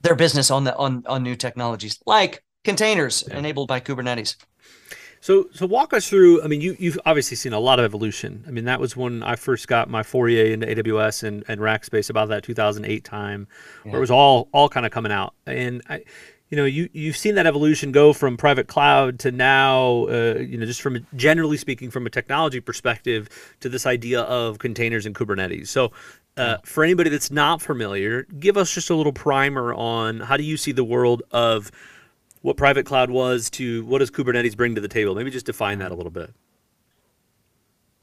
their 0.00 0.14
business 0.14 0.50
on 0.50 0.64
the 0.64 0.76
on 0.76 1.04
on 1.06 1.22
new 1.22 1.34
technologies 1.36 2.00
like 2.06 2.42
containers 2.64 3.24
yeah. 3.28 3.38
enabled 3.38 3.68
by 3.68 3.80
Kubernetes. 3.80 4.36
So, 5.22 5.46
so 5.52 5.66
walk 5.66 5.92
us 5.92 6.08
through. 6.08 6.42
I 6.42 6.48
mean, 6.48 6.60
you 6.60 6.76
you've 6.80 6.98
obviously 7.06 7.36
seen 7.36 7.52
a 7.52 7.60
lot 7.60 7.78
of 7.78 7.84
evolution. 7.84 8.44
I 8.48 8.50
mean, 8.50 8.64
that 8.64 8.80
was 8.80 8.96
when 8.96 9.22
I 9.22 9.36
first 9.36 9.68
got 9.68 9.88
my 9.88 10.02
foray 10.02 10.52
into 10.52 10.66
AWS 10.66 11.22
and, 11.22 11.44
and 11.46 11.60
Rackspace 11.60 12.10
about 12.10 12.28
that 12.30 12.42
2008 12.42 13.04
time, 13.04 13.46
yeah. 13.84 13.92
where 13.92 13.98
it 13.98 14.00
was 14.00 14.10
all 14.10 14.48
all 14.52 14.68
kind 14.68 14.84
of 14.84 14.90
coming 14.90 15.12
out. 15.12 15.34
And 15.46 15.80
I, 15.88 16.02
you 16.50 16.56
know, 16.56 16.64
you 16.64 16.88
you've 16.92 17.16
seen 17.16 17.36
that 17.36 17.46
evolution 17.46 17.92
go 17.92 18.12
from 18.12 18.36
private 18.36 18.66
cloud 18.66 19.20
to 19.20 19.30
now, 19.30 20.06
uh, 20.08 20.38
you 20.40 20.58
know, 20.58 20.66
just 20.66 20.82
from 20.82 21.06
generally 21.14 21.56
speaking, 21.56 21.88
from 21.88 22.04
a 22.04 22.10
technology 22.10 22.58
perspective, 22.58 23.28
to 23.60 23.68
this 23.68 23.86
idea 23.86 24.22
of 24.22 24.58
containers 24.58 25.06
and 25.06 25.14
Kubernetes. 25.14 25.68
So, 25.68 25.92
uh, 26.36 26.56
for 26.64 26.82
anybody 26.82 27.10
that's 27.10 27.30
not 27.30 27.62
familiar, 27.62 28.24
give 28.40 28.56
us 28.56 28.74
just 28.74 28.90
a 28.90 28.94
little 28.96 29.12
primer 29.12 29.72
on 29.72 30.18
how 30.18 30.36
do 30.36 30.42
you 30.42 30.56
see 30.56 30.72
the 30.72 30.84
world 30.84 31.22
of 31.30 31.70
what 32.42 32.56
private 32.56 32.84
cloud 32.84 33.10
was 33.10 33.48
to 33.50 33.84
what 33.86 33.98
does 33.98 34.10
Kubernetes 34.10 34.56
bring 34.56 34.74
to 34.74 34.80
the 34.80 34.88
table? 34.88 35.14
Maybe 35.14 35.30
just 35.30 35.46
define 35.46 35.78
that 35.78 35.92
a 35.92 35.94
little 35.94 36.10
bit. 36.10 36.30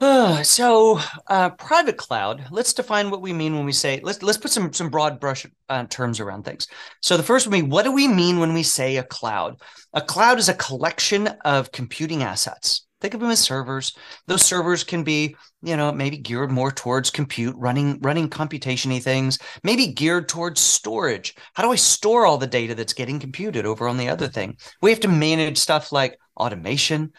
Uh, 0.00 0.42
so 0.42 0.98
uh, 1.28 1.50
private 1.50 1.96
cloud. 1.96 2.46
Let's 2.50 2.72
define 2.72 3.10
what 3.10 3.22
we 3.22 3.32
mean 3.32 3.54
when 3.54 3.66
we 3.66 3.72
say. 3.72 4.00
Let's 4.02 4.22
let's 4.22 4.38
put 4.38 4.50
some 4.50 4.72
some 4.72 4.88
broad 4.88 5.20
brush 5.20 5.46
uh, 5.68 5.84
terms 5.84 6.20
around 6.20 6.44
things. 6.44 6.66
So 7.00 7.16
the 7.16 7.22
first 7.22 7.46
would 7.46 7.52
be 7.52 7.62
what 7.62 7.84
do 7.84 7.92
we 7.92 8.08
mean 8.08 8.40
when 8.40 8.54
we 8.54 8.62
say 8.62 8.96
a 8.96 9.04
cloud? 9.04 9.60
A 9.92 10.00
cloud 10.00 10.38
is 10.38 10.48
a 10.48 10.54
collection 10.54 11.28
of 11.44 11.72
computing 11.72 12.22
assets. 12.22 12.86
Think 13.00 13.14
of 13.14 13.20
them 13.20 13.30
as 13.30 13.40
servers. 13.40 13.96
Those 14.26 14.44
servers 14.44 14.84
can 14.84 15.04
be, 15.04 15.36
you 15.62 15.76
know, 15.76 15.90
maybe 15.92 16.18
geared 16.18 16.50
more 16.50 16.70
towards 16.70 17.10
compute, 17.10 17.54
running 17.56 17.98
running 18.00 18.28
computationy 18.28 19.02
things, 19.02 19.38
maybe 19.64 19.88
geared 19.88 20.28
towards 20.28 20.60
storage. 20.60 21.34
How 21.54 21.62
do 21.62 21.72
I 21.72 21.76
store 21.76 22.26
all 22.26 22.38
the 22.38 22.46
data 22.46 22.74
that's 22.74 22.92
getting 22.92 23.18
computed 23.18 23.66
over 23.66 23.88
on 23.88 23.96
the 23.96 24.08
other 24.08 24.28
thing? 24.28 24.56
We 24.82 24.90
have 24.90 25.00
to 25.00 25.08
manage 25.08 25.58
stuff 25.58 25.92
like 25.92 26.18
automation, 26.36 27.12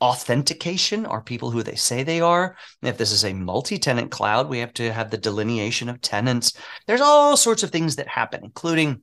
authentication 0.00 1.06
are 1.06 1.22
people 1.22 1.50
who 1.50 1.62
they 1.62 1.74
say 1.74 2.02
they 2.02 2.20
are. 2.20 2.56
if 2.82 2.98
this 2.98 3.12
is 3.12 3.24
a 3.24 3.32
multi-tenant 3.32 4.10
cloud, 4.10 4.48
we 4.48 4.58
have 4.58 4.72
to 4.74 4.92
have 4.92 5.10
the 5.10 5.18
delineation 5.18 5.88
of 5.88 6.00
tenants. 6.00 6.52
There's 6.86 7.00
all 7.00 7.36
sorts 7.36 7.62
of 7.62 7.70
things 7.70 7.96
that 7.96 8.08
happen, 8.08 8.40
including 8.44 9.02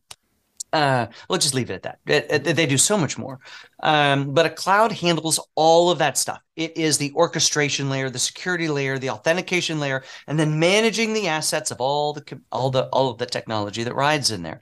uh, 0.76 1.08
let's 1.30 1.46
just 1.46 1.56
leave 1.56 1.70
it 1.70 1.76
at 1.76 1.84
that. 1.84 2.00
It, 2.06 2.48
it, 2.48 2.56
they 2.56 2.66
do 2.66 2.78
so 2.78 2.98
much 2.98 3.18
more. 3.18 3.40
Um, 3.82 4.34
but 4.34 4.46
a 4.46 4.50
cloud 4.50 4.92
handles 4.92 5.40
all 5.56 5.90
of 5.90 6.00
that 6.00 6.18
stuff. 6.18 6.42
It 6.58 6.76
is 6.76 6.98
the 6.98 7.14
orchestration 7.14 7.90
layer, 7.90 8.10
the 8.10 8.20
security 8.20 8.68
layer, 8.68 9.00
the 9.00 9.12
authentication 9.12 9.80
layer, 9.80 10.04
and 10.28 10.38
then 10.38 10.60
managing 10.60 11.14
the 11.14 11.30
assets 11.30 11.72
of 11.72 11.80
all 11.80 12.12
the 12.12 12.42
all 12.52 12.70
the 12.72 12.88
all 12.88 13.10
of 13.10 13.18
the 13.18 13.26
technology 13.26 13.84
that 13.84 13.96
rides 13.96 14.32
in 14.32 14.44
there. 14.44 14.60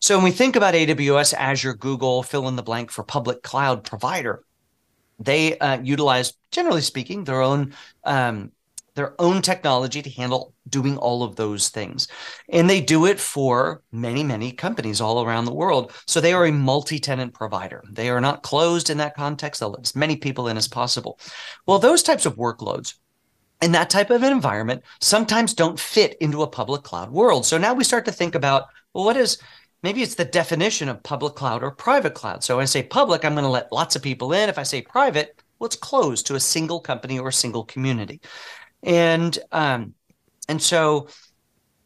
So 0.00 0.16
when 0.16 0.24
we 0.24 0.32
think 0.32 0.54
about 0.54 0.74
AWS, 0.74 1.32
Azure, 1.32 1.74
Google, 1.74 2.22
fill 2.22 2.46
in 2.48 2.56
the 2.56 2.62
blank 2.62 2.90
for 2.90 3.02
public 3.02 3.42
cloud 3.42 3.84
provider, 3.84 4.44
they 5.18 5.58
uh, 5.58 5.80
utilize, 5.80 6.34
generally 6.50 6.82
speaking, 6.82 7.24
their 7.24 7.40
own 7.40 7.74
um, 8.04 8.52
their 8.94 9.20
own 9.20 9.42
technology 9.42 10.02
to 10.02 10.10
handle 10.10 10.54
doing 10.68 10.96
all 10.96 11.22
of 11.22 11.36
those 11.36 11.68
things. 11.68 12.08
And 12.48 12.68
they 12.68 12.80
do 12.80 13.06
it 13.06 13.18
for 13.18 13.82
many, 13.92 14.22
many 14.22 14.52
companies 14.52 15.00
all 15.00 15.24
around 15.24 15.44
the 15.44 15.54
world. 15.54 15.92
So 16.06 16.20
they 16.20 16.32
are 16.32 16.46
a 16.46 16.52
multi 16.52 16.98
tenant 16.98 17.34
provider. 17.34 17.82
They 17.90 18.08
are 18.08 18.20
not 18.20 18.42
closed 18.42 18.90
in 18.90 18.98
that 18.98 19.16
context. 19.16 19.60
They'll 19.60 19.70
let 19.70 19.80
as 19.82 19.96
many 19.96 20.16
people 20.16 20.48
in 20.48 20.56
as 20.56 20.68
possible. 20.68 21.18
Well, 21.66 21.78
those 21.78 22.02
types 22.02 22.26
of 22.26 22.36
workloads 22.36 22.94
in 23.62 23.72
that 23.72 23.90
type 23.90 24.10
of 24.10 24.22
environment 24.22 24.82
sometimes 25.00 25.54
don't 25.54 25.80
fit 25.80 26.16
into 26.20 26.42
a 26.42 26.46
public 26.46 26.82
cloud 26.82 27.10
world. 27.10 27.46
So 27.46 27.58
now 27.58 27.74
we 27.74 27.84
start 27.84 28.04
to 28.04 28.12
think 28.12 28.34
about 28.34 28.66
well, 28.92 29.04
what 29.04 29.16
is 29.16 29.38
maybe 29.82 30.02
it's 30.02 30.14
the 30.14 30.24
definition 30.24 30.88
of 30.88 31.02
public 31.02 31.34
cloud 31.34 31.62
or 31.62 31.70
private 31.70 32.14
cloud. 32.14 32.44
So 32.44 32.56
when 32.56 32.62
I 32.62 32.66
say 32.66 32.82
public, 32.82 33.24
I'm 33.24 33.34
going 33.34 33.44
to 33.44 33.50
let 33.50 33.72
lots 33.72 33.96
of 33.96 34.02
people 34.02 34.32
in. 34.32 34.48
If 34.48 34.58
I 34.58 34.62
say 34.62 34.82
private, 34.82 35.42
well, 35.58 35.66
it's 35.66 35.76
closed 35.76 36.26
to 36.26 36.36
a 36.36 36.40
single 36.40 36.80
company 36.80 37.18
or 37.18 37.28
a 37.28 37.32
single 37.32 37.64
community. 37.64 38.20
And 38.84 39.36
um, 39.50 39.94
and 40.48 40.62
so 40.62 41.08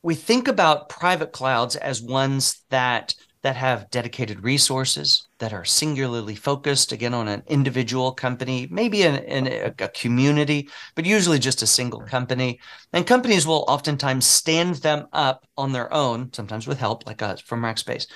we 0.02 0.14
think 0.14 0.49
about 0.49 0.88
private 0.88 1.33
clouds 1.33 1.76
as 1.76 2.02
ones 2.02 2.62
that 2.71 3.14
that 3.43 3.57
have 3.57 3.88
dedicated 3.90 4.43
resources 4.43 5.28
that 5.38 5.52
are 5.52 5.64
singularly 5.64 6.35
focused 6.35 6.90
again 6.90 7.14
on 7.14 7.28
an 7.28 7.43
individual 7.47 8.12
company 8.12 8.67
maybe 8.69 9.02
in, 9.02 9.14
in 9.14 9.47
a, 9.47 9.73
a, 9.78 9.88
community 9.88 10.69
but 10.97 11.07
usually 11.07 11.38
just 11.38 11.62
a 11.62 11.67
single 11.67 12.00
company. 12.00 12.59
And 12.93 13.07
companies 13.07 13.47
will 13.47 13.64
oftentimes 13.69 14.26
stand 14.26 14.76
them 14.76 15.07
up 15.12 15.47
on 15.57 15.73
their 15.73 15.93
own 15.93 16.33
sometimes 16.33 16.67
with 16.67 16.78
help 16.78 17.07
like 17.07 17.23
us 17.23 17.40
from 17.40 17.62
rackspace 17.62 18.07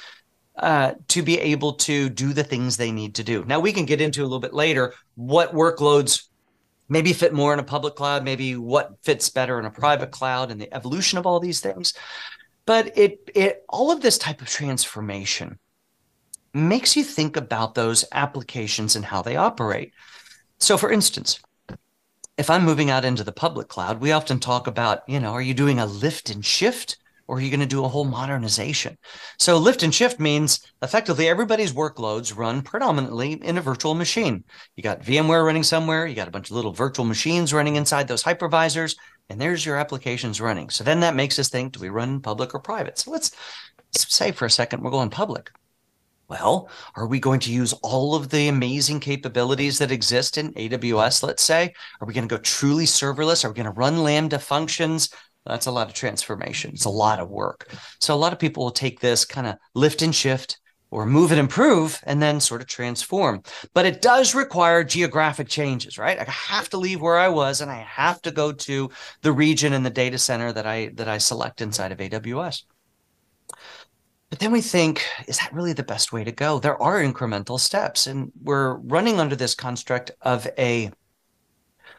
uh, 0.58 0.94
to 1.08 1.22
be 1.22 1.38
able 1.38 1.74
to 1.74 2.08
do 2.08 2.32
the 2.32 2.44
things 2.44 2.76
they 2.76 2.92
need 2.92 3.14
to 3.14 3.24
do. 3.24 3.44
Now 3.44 3.60
we 3.60 3.72
can 3.72 3.86
get 3.86 4.00
into 4.00 4.22
a 4.22 4.24
little 4.24 4.40
bit 4.40 4.54
later 4.54 4.92
what 5.14 5.54
workloads 5.54 6.24
maybe 6.92 7.12
fit 7.12 7.32
more 7.32 7.52
in 7.52 7.58
a 7.58 7.64
public 7.64 7.94
cloud 7.94 8.24
maybe 8.24 8.54
what 8.56 8.92
fits 9.02 9.28
better 9.28 9.58
in 9.58 9.64
a 9.64 9.70
private 9.70 10.10
cloud 10.10 10.50
and 10.50 10.60
the 10.60 10.72
evolution 10.74 11.18
of 11.18 11.26
all 11.26 11.40
these 11.40 11.60
things 11.60 11.94
but 12.66 12.96
it 12.96 13.30
it 13.34 13.64
all 13.68 13.90
of 13.90 14.00
this 14.00 14.18
type 14.18 14.40
of 14.40 14.48
transformation 14.48 15.58
makes 16.54 16.96
you 16.96 17.04
think 17.04 17.36
about 17.36 17.74
those 17.74 18.04
applications 18.12 18.94
and 18.96 19.04
how 19.04 19.22
they 19.22 19.36
operate. 19.36 19.92
So 20.58 20.76
for 20.76 20.92
instance, 20.92 21.40
if 22.36 22.50
I'm 22.50 22.64
moving 22.64 22.90
out 22.90 23.04
into 23.04 23.24
the 23.24 23.32
public 23.32 23.68
cloud, 23.68 24.00
we 24.00 24.12
often 24.12 24.38
talk 24.38 24.66
about, 24.66 25.08
you 25.08 25.20
know, 25.20 25.32
are 25.32 25.42
you 25.42 25.54
doing 25.54 25.78
a 25.78 25.86
lift 25.86 26.30
and 26.30 26.44
shift 26.44 26.98
or 27.26 27.36
are 27.36 27.40
you 27.40 27.50
going 27.50 27.60
to 27.60 27.66
do 27.66 27.84
a 27.84 27.88
whole 27.88 28.04
modernization? 28.04 28.96
So 29.38 29.58
lift 29.58 29.82
and 29.82 29.94
shift 29.94 30.20
means 30.20 30.60
effectively 30.82 31.28
everybody's 31.28 31.72
workloads 31.72 32.36
run 32.36 32.62
predominantly 32.62 33.32
in 33.32 33.58
a 33.58 33.62
virtual 33.62 33.94
machine. 33.94 34.44
You 34.76 34.82
got 34.82 35.02
VMware 35.02 35.44
running 35.44 35.62
somewhere, 35.62 36.06
you 36.06 36.14
got 36.14 36.28
a 36.28 36.32
bunch 36.32 36.50
of 36.50 36.56
little 36.56 36.72
virtual 36.72 37.04
machines 37.04 37.52
running 37.52 37.76
inside 37.76 38.08
those 38.08 38.22
hypervisors, 38.22 38.96
and 39.28 39.40
there's 39.40 39.64
your 39.64 39.76
applications 39.76 40.40
running. 40.40 40.70
So 40.70 40.84
then 40.84 41.00
that 41.00 41.14
makes 41.14 41.38
us 41.38 41.48
think, 41.48 41.72
do 41.72 41.80
we 41.80 41.88
run 41.88 42.20
public 42.20 42.54
or 42.54 42.60
private? 42.60 42.98
So 42.98 43.10
let's, 43.10 43.30
say 43.94 44.32
for 44.32 44.46
a 44.46 44.50
second 44.50 44.82
we're 44.82 44.90
going 44.90 45.10
public. 45.10 45.50
Well, 46.28 46.70
are 46.94 47.06
we 47.06 47.20
going 47.20 47.40
to 47.40 47.52
use 47.52 47.74
all 47.82 48.14
of 48.14 48.30
the 48.30 48.48
amazing 48.48 49.00
capabilities 49.00 49.78
that 49.78 49.92
exist 49.92 50.38
in 50.38 50.54
AWS, 50.54 51.22
let's 51.22 51.42
say? 51.42 51.74
Are 52.00 52.06
we 52.06 52.14
going 52.14 52.26
to 52.26 52.34
go 52.34 52.40
truly 52.40 52.86
serverless? 52.86 53.44
Are 53.44 53.48
we 53.48 53.54
going 53.54 53.66
to 53.66 53.72
run 53.72 54.02
Lambda 54.02 54.38
functions? 54.38 55.10
That's 55.46 55.66
a 55.66 55.72
lot 55.72 55.88
of 55.88 55.94
transformation. 55.94 56.72
It's 56.74 56.84
a 56.84 56.90
lot 56.90 57.18
of 57.18 57.30
work. 57.30 57.74
So 58.00 58.14
a 58.14 58.16
lot 58.16 58.32
of 58.32 58.38
people 58.38 58.64
will 58.64 58.70
take 58.70 59.00
this 59.00 59.24
kind 59.24 59.46
of 59.46 59.56
lift 59.74 60.02
and 60.02 60.14
shift 60.14 60.58
or 60.92 61.06
move 61.06 61.32
and 61.32 61.40
improve 61.40 61.98
and 62.04 62.22
then 62.22 62.38
sort 62.38 62.60
of 62.60 62.66
transform. 62.68 63.42
But 63.72 63.86
it 63.86 64.02
does 64.02 64.34
require 64.34 64.84
geographic 64.84 65.48
changes, 65.48 65.98
right? 65.98 66.18
I 66.18 66.30
have 66.30 66.68
to 66.70 66.76
leave 66.76 67.00
where 67.00 67.18
I 67.18 67.28
was 67.28 67.60
and 67.60 67.70
I 67.70 67.78
have 67.80 68.20
to 68.22 68.30
go 68.30 68.52
to 68.52 68.90
the 69.22 69.32
region 69.32 69.72
and 69.72 69.84
the 69.84 69.90
data 69.90 70.18
center 70.18 70.52
that 70.52 70.66
I 70.66 70.90
that 70.94 71.08
I 71.08 71.18
select 71.18 71.60
inside 71.60 71.92
of 71.92 71.98
AWS. 71.98 72.64
But 74.28 74.38
then 74.38 74.52
we 74.52 74.62
think, 74.62 75.04
is 75.26 75.38
that 75.38 75.52
really 75.52 75.74
the 75.74 75.82
best 75.82 76.12
way 76.12 76.24
to 76.24 76.32
go? 76.32 76.58
There 76.58 76.80
are 76.80 77.02
incremental 77.02 77.60
steps, 77.60 78.06
and 78.06 78.32
we're 78.42 78.76
running 78.76 79.20
under 79.20 79.36
this 79.36 79.54
construct 79.54 80.10
of 80.22 80.46
a 80.58 80.90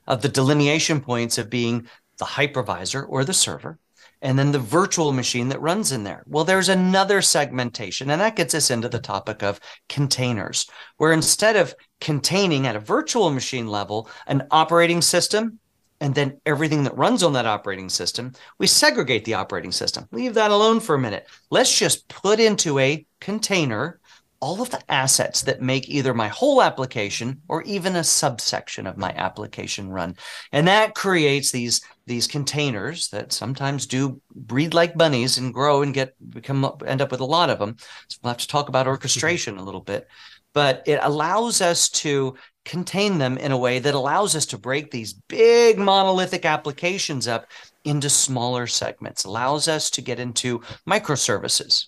of 0.08 0.22
the 0.22 0.30
delineation 0.30 1.00
points 1.00 1.38
of 1.38 1.50
being 1.50 1.88
the 2.18 2.26
hypervisor 2.26 3.06
or 3.08 3.24
the 3.26 3.34
server, 3.34 3.80
and 4.22 4.40
then 4.40 4.52
the 4.52 4.60
virtual 4.60 5.12
machine 5.12 5.50
that 5.50 5.62
runs 5.62 5.92
in 5.92 6.04
there. 6.04 6.24
Well, 6.28 6.46
there's 6.46 6.70
another 6.70 7.22
segmentation, 7.22 8.10
and 8.10 8.22
that 8.22 8.36
gets 8.36 8.56
us 8.56 8.72
into 8.72 8.88
the 8.90 9.00
topic 9.00 9.44
of 9.44 9.60
containers, 9.90 10.70
where 10.98 11.12
instead 11.12 11.56
of 11.56 11.76
containing 12.00 12.66
at 12.66 12.76
a 12.76 12.80
virtual 12.80 13.30
machine 13.30 13.68
level 13.68 14.10
an 14.28 14.48
operating 14.52 15.02
system 15.02 15.60
and 16.00 16.16
then 16.16 16.40
everything 16.46 16.84
that 16.84 16.98
runs 16.98 17.24
on 17.24 17.34
that 17.34 17.46
operating 17.46 17.90
system, 17.90 18.34
we 18.60 18.68
segregate 18.68 19.24
the 19.26 19.36
operating 19.36 19.72
system. 19.72 20.08
Leave 20.12 20.34
that 20.34 20.52
alone 20.52 20.80
for 20.80 20.96
a 20.96 21.00
minute. 21.00 21.28
Let's 21.50 21.78
just 21.78 22.08
put 22.10 22.40
into 22.40 22.80
a 22.80 23.06
container 23.22 24.02
all 24.44 24.62
of 24.62 24.70
the 24.72 24.92
assets 24.92 25.44
that 25.44 25.62
make 25.62 25.88
either 25.88 26.14
my 26.14 26.28
whole 26.28 26.62
application 26.62 27.42
or 27.48 27.62
even 27.62 27.96
a 27.96 28.04
subsection 28.04 28.86
of 28.86 28.98
my 28.98 29.10
application 29.16 29.90
run. 29.90 30.18
And 30.52 30.68
that 30.68 30.96
creates 30.96 31.50
these 31.50 31.80
these 32.08 32.28
containers 32.28 33.08
that 33.12 33.32
sometimes 33.32 33.86
do 33.86 34.20
breed 34.36 34.74
like 34.74 34.98
bunnies 34.98 35.38
and 35.38 35.54
grow 35.54 35.82
and 35.82 35.94
get 35.94 36.14
become 36.30 36.70
end 36.86 37.02
up 37.02 37.10
with 37.10 37.22
a 37.22 37.26
lot 37.38 37.50
of 37.50 37.58
them. 37.58 37.78
So 38.10 38.18
we'll 38.22 38.32
have 38.32 38.38
to 38.40 38.48
talk 38.50 38.68
about 38.68 38.86
orchestration 38.86 39.58
a 39.58 39.64
little 39.64 39.80
bit. 39.80 40.10
But 40.52 40.84
it 40.86 41.00
allows 41.02 41.62
us 41.62 41.88
to 42.04 42.36
contain 42.66 43.20
them 43.20 43.38
in 43.38 43.54
a 43.54 43.58
way 43.58 43.80
that 43.80 43.96
allows 43.96 44.36
us 44.36 44.46
to 44.48 44.58
break 44.58 44.92
these 44.92 45.14
big 45.14 45.80
monolithic 45.80 46.44
applications 46.44 47.30
up 47.30 47.48
into 47.86 48.10
smaller 48.10 48.68
segments, 48.68 49.24
allows 49.24 49.70
us 49.70 49.90
to 49.92 50.02
get 50.02 50.20
into 50.20 50.62
microservices 50.86 51.88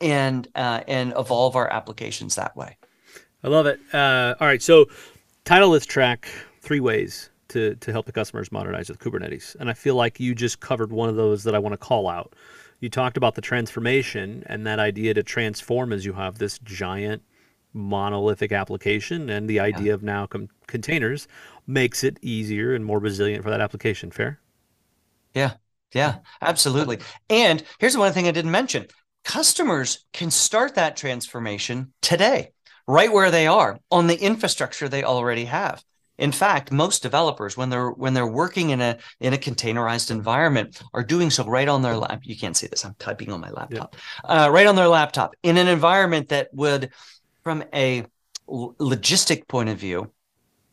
and 0.00 0.48
uh, 0.54 0.82
and 0.86 1.12
evolve 1.16 1.56
our 1.56 1.70
applications 1.72 2.34
that 2.36 2.56
way. 2.56 2.76
I 3.42 3.48
love 3.48 3.66
it. 3.66 3.80
Uh, 3.92 4.34
all 4.40 4.46
right, 4.46 4.62
so 4.62 4.86
title 5.44 5.70
this 5.70 5.86
track 5.86 6.28
three 6.60 6.80
ways 6.80 7.30
to 7.48 7.74
to 7.76 7.92
help 7.92 8.06
the 8.06 8.12
customers 8.12 8.52
modernize 8.52 8.88
with 8.88 8.98
Kubernetes, 8.98 9.56
and 9.56 9.70
I 9.70 9.74
feel 9.74 9.94
like 9.94 10.20
you 10.20 10.34
just 10.34 10.60
covered 10.60 10.92
one 10.92 11.08
of 11.08 11.16
those 11.16 11.44
that 11.44 11.54
I 11.54 11.58
want 11.58 11.72
to 11.72 11.78
call 11.78 12.08
out. 12.08 12.34
You 12.80 12.88
talked 12.88 13.16
about 13.16 13.34
the 13.34 13.40
transformation 13.40 14.44
and 14.46 14.66
that 14.66 14.78
idea 14.78 15.12
to 15.14 15.22
transform 15.22 15.92
as 15.92 16.04
you 16.04 16.12
have 16.12 16.38
this 16.38 16.60
giant 16.60 17.22
monolithic 17.72 18.52
application 18.52 19.28
and 19.28 19.48
the 19.48 19.60
idea 19.60 19.88
yeah. 19.88 19.94
of 19.94 20.02
now 20.02 20.26
com- 20.26 20.48
containers 20.66 21.28
makes 21.66 22.02
it 22.02 22.18
easier 22.22 22.74
and 22.74 22.84
more 22.84 22.98
resilient 22.98 23.44
for 23.44 23.50
that 23.50 23.60
application 23.60 24.10
fair 24.10 24.40
yeah 25.34 25.52
yeah 25.92 26.16
absolutely 26.40 26.98
and 27.28 27.62
here's 27.78 27.96
one 27.96 28.12
thing 28.12 28.26
i 28.26 28.30
didn't 28.30 28.50
mention 28.50 28.86
customers 29.24 30.04
can 30.12 30.30
start 30.30 30.74
that 30.74 30.96
transformation 30.96 31.92
today 32.02 32.52
right 32.86 33.12
where 33.12 33.30
they 33.30 33.46
are 33.46 33.78
on 33.90 34.06
the 34.06 34.16
infrastructure 34.16 34.88
they 34.88 35.04
already 35.04 35.44
have. 35.44 35.82
In 36.16 36.32
fact 36.32 36.72
most 36.72 37.02
developers 37.02 37.56
when 37.56 37.70
they're 37.70 37.90
when 37.90 38.14
they're 38.14 38.26
working 38.26 38.70
in 38.70 38.80
a 38.80 38.98
in 39.20 39.34
a 39.34 39.38
containerized 39.38 40.10
environment 40.10 40.82
are 40.92 41.04
doing 41.04 41.30
so 41.30 41.44
right 41.44 41.68
on 41.68 41.82
their 41.82 41.96
lap 41.96 42.22
you 42.24 42.36
can't 42.36 42.56
see 42.56 42.66
this 42.66 42.84
i'm 42.84 42.96
typing 42.98 43.30
on 43.30 43.40
my 43.40 43.50
laptop. 43.50 43.94
Uh, 44.24 44.48
right 44.50 44.66
on 44.66 44.74
their 44.74 44.88
laptop 44.88 45.36
in 45.44 45.56
an 45.56 45.68
environment 45.68 46.30
that 46.30 46.48
would 46.52 46.90
from 47.44 47.62
a 47.72 48.04
logistic 48.48 49.46
point 49.48 49.68
of 49.68 49.78
view, 49.78 50.12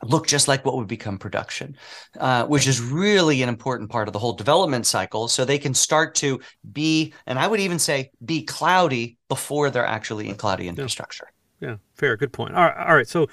look 0.09 0.27
just 0.27 0.47
like 0.47 0.65
what 0.65 0.75
would 0.75 0.87
become 0.87 1.17
production, 1.17 1.75
uh, 2.19 2.45
which 2.45 2.67
is 2.67 2.81
really 2.81 3.41
an 3.41 3.49
important 3.49 3.89
part 3.89 4.07
of 4.07 4.13
the 4.13 4.19
whole 4.19 4.33
development 4.33 4.85
cycle. 4.85 5.27
So 5.27 5.45
they 5.45 5.57
can 5.57 5.73
start 5.73 6.15
to 6.15 6.39
be, 6.71 7.13
and 7.25 7.39
I 7.39 7.47
would 7.47 7.59
even 7.59 7.79
say, 7.79 8.11
be 8.23 8.43
cloudy 8.43 9.17
before 9.29 9.69
they're 9.69 9.85
actually 9.85 10.29
in 10.29 10.35
cloudy 10.35 10.67
infrastructure. 10.67 11.31
Yeah, 11.59 11.69
yeah. 11.69 11.75
fair, 11.95 12.17
good 12.17 12.33
point. 12.33 12.55
All 12.55 12.63
right, 12.63 12.87
all 12.87 12.95
right. 12.95 13.07
So, 13.07 13.27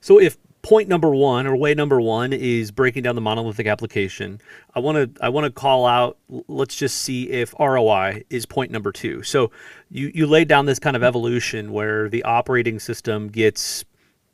so 0.00 0.20
if 0.20 0.36
point 0.62 0.88
number 0.88 1.10
one 1.10 1.46
or 1.46 1.56
way 1.56 1.74
number 1.74 2.00
one 2.00 2.32
is 2.32 2.70
breaking 2.70 3.02
down 3.02 3.16
the 3.16 3.20
monolithic 3.20 3.66
application, 3.66 4.40
I 4.74 4.80
want 4.80 5.16
to 5.16 5.24
I 5.24 5.28
want 5.28 5.44
to 5.44 5.50
call 5.50 5.86
out. 5.86 6.18
Let's 6.28 6.76
just 6.76 6.98
see 6.98 7.30
if 7.30 7.54
ROI 7.58 8.24
is 8.30 8.46
point 8.46 8.70
number 8.70 8.92
two. 8.92 9.22
So 9.22 9.50
you 9.90 10.10
you 10.14 10.26
laid 10.26 10.48
down 10.48 10.66
this 10.66 10.78
kind 10.78 10.96
of 10.96 11.02
evolution 11.02 11.72
where 11.72 12.08
the 12.08 12.22
operating 12.22 12.78
system 12.78 13.28
gets 13.28 13.84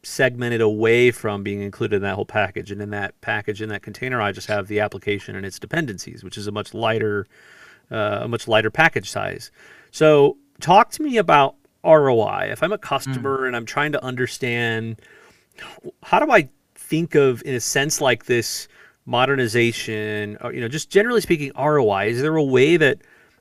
segmented 0.03 0.61
away 0.61 1.11
from 1.11 1.43
being 1.43 1.61
included 1.61 1.97
in 1.97 2.03
that 2.03 2.15
whole 2.15 2.25
package. 2.25 2.71
And 2.71 2.81
in 2.81 2.91
that 2.91 3.21
package, 3.21 3.61
in 3.61 3.69
that 3.71 3.83
container, 3.83 4.21
I 4.21 4.33
just 4.33 4.47
have 4.47 4.69
the 4.69 4.81
application 4.81 5.35
and 5.37 5.45
its 5.45 5.59
dependencies, 5.59 6.23
which 6.23 6.39
is 6.39 6.47
a 6.47 6.53
much 6.53 6.73
lighter, 6.75 7.27
uh, 7.91 8.21
a 8.23 8.29
much 8.29 8.47
lighter 8.47 8.71
package 8.71 9.11
size. 9.11 9.51
So 9.91 10.37
talk 10.61 10.91
to 10.93 11.03
me 11.03 11.17
about 11.17 11.57
ROI. 11.85 12.49
If 12.51 12.63
I'm 12.63 12.73
a 12.73 12.79
customer 12.79 13.41
mm. 13.41 13.47
and 13.49 13.57
I'm 13.57 13.67
trying 13.67 13.93
to 13.93 14.05
understand, 14.05 15.01
how 16.03 16.19
do 16.21 16.31
I 16.31 16.49
think 16.75 17.15
of, 17.15 17.43
in 17.45 17.55
a 17.55 17.61
sense 17.61 18.01
like 18.01 18.27
this, 18.27 18.69
modernization, 19.05 20.37
or, 20.43 20.53
you 20.53 20.61
know, 20.61 20.69
just 20.69 20.91
generally 20.91 21.21
speaking, 21.21 21.51
ROI? 21.59 22.09
Is 22.09 22.21
there 22.21 22.37
a 22.37 22.45
way 22.45 22.77
that 22.77 22.99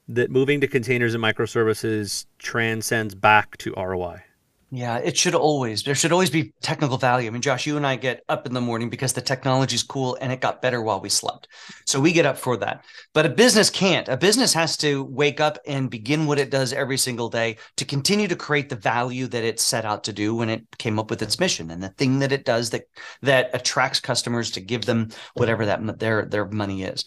that 0.10 0.32
moving 0.32 0.62
to 0.62 0.68
containers 0.68 1.14
and 1.14 1.22
microservices 1.22 2.26
transcends 2.40 3.14
back 3.14 3.58
to 3.58 3.74
ROI? 3.76 4.22
Yeah, 4.70 4.98
it 4.98 5.16
should 5.16 5.34
always. 5.34 5.84
There 5.84 5.96
should 5.96 6.12
always 6.12 6.30
be 6.30 6.52
technical 6.62 6.98
value. 6.98 7.28
I 7.28 7.30
mean, 7.32 7.42
Josh, 7.42 7.66
you 7.66 7.78
and 7.78 7.88
I 7.88 7.96
get 7.96 8.26
up 8.28 8.46
in 8.46 8.54
the 8.54 8.60
morning 8.60 8.90
because 8.90 9.14
the 9.14 9.22
technology's 9.22 9.82
cool 9.82 10.18
and 10.20 10.30
it 10.30 10.42
got 10.42 10.62
better 10.62 10.82
while 10.82 11.00
we 11.00 11.08
slept. 11.08 11.48
So 11.86 12.02
we 12.02 12.12
get 12.12 12.26
up 12.26 12.38
for 12.38 12.58
that. 12.58 12.84
But 13.14 13.26
a 13.26 13.30
business 13.30 13.70
can't. 13.70 14.10
A 14.10 14.18
business 14.18 14.54
has 14.54 14.76
to 14.78 15.06
wake 15.06 15.40
up 15.40 15.58
and 15.66 15.90
begin 15.90 16.26
what 16.26 16.38
it 16.38 16.52
does 16.52 16.74
every 16.74 16.98
single 16.98 17.30
day 17.30 17.56
to 17.78 17.86
continue 17.86 18.28
to 18.28 18.36
create 18.36 18.68
the 18.68 18.76
value 18.76 19.28
that 19.28 19.46
it 19.46 19.62
set 19.62 19.86
out 19.86 20.04
to 20.04 20.12
do 20.12 20.36
when 20.36 20.50
it 20.50 20.66
came 20.78 21.00
up 21.00 21.10
with 21.10 21.22
its 21.22 21.40
mission 21.40 21.72
and 21.72 21.82
the 21.82 21.90
thing 21.90 22.20
that 22.20 22.34
it 22.34 22.44
does 22.44 22.72
that 22.72 22.84
that 23.22 23.50
attracts 23.54 24.02
customers 24.02 24.52
to 24.52 24.60
give 24.60 24.84
them 24.86 25.08
whatever 25.36 25.66
that 25.66 26.00
their 26.00 26.26
their 26.26 26.46
money 26.46 26.84
is. 26.84 27.06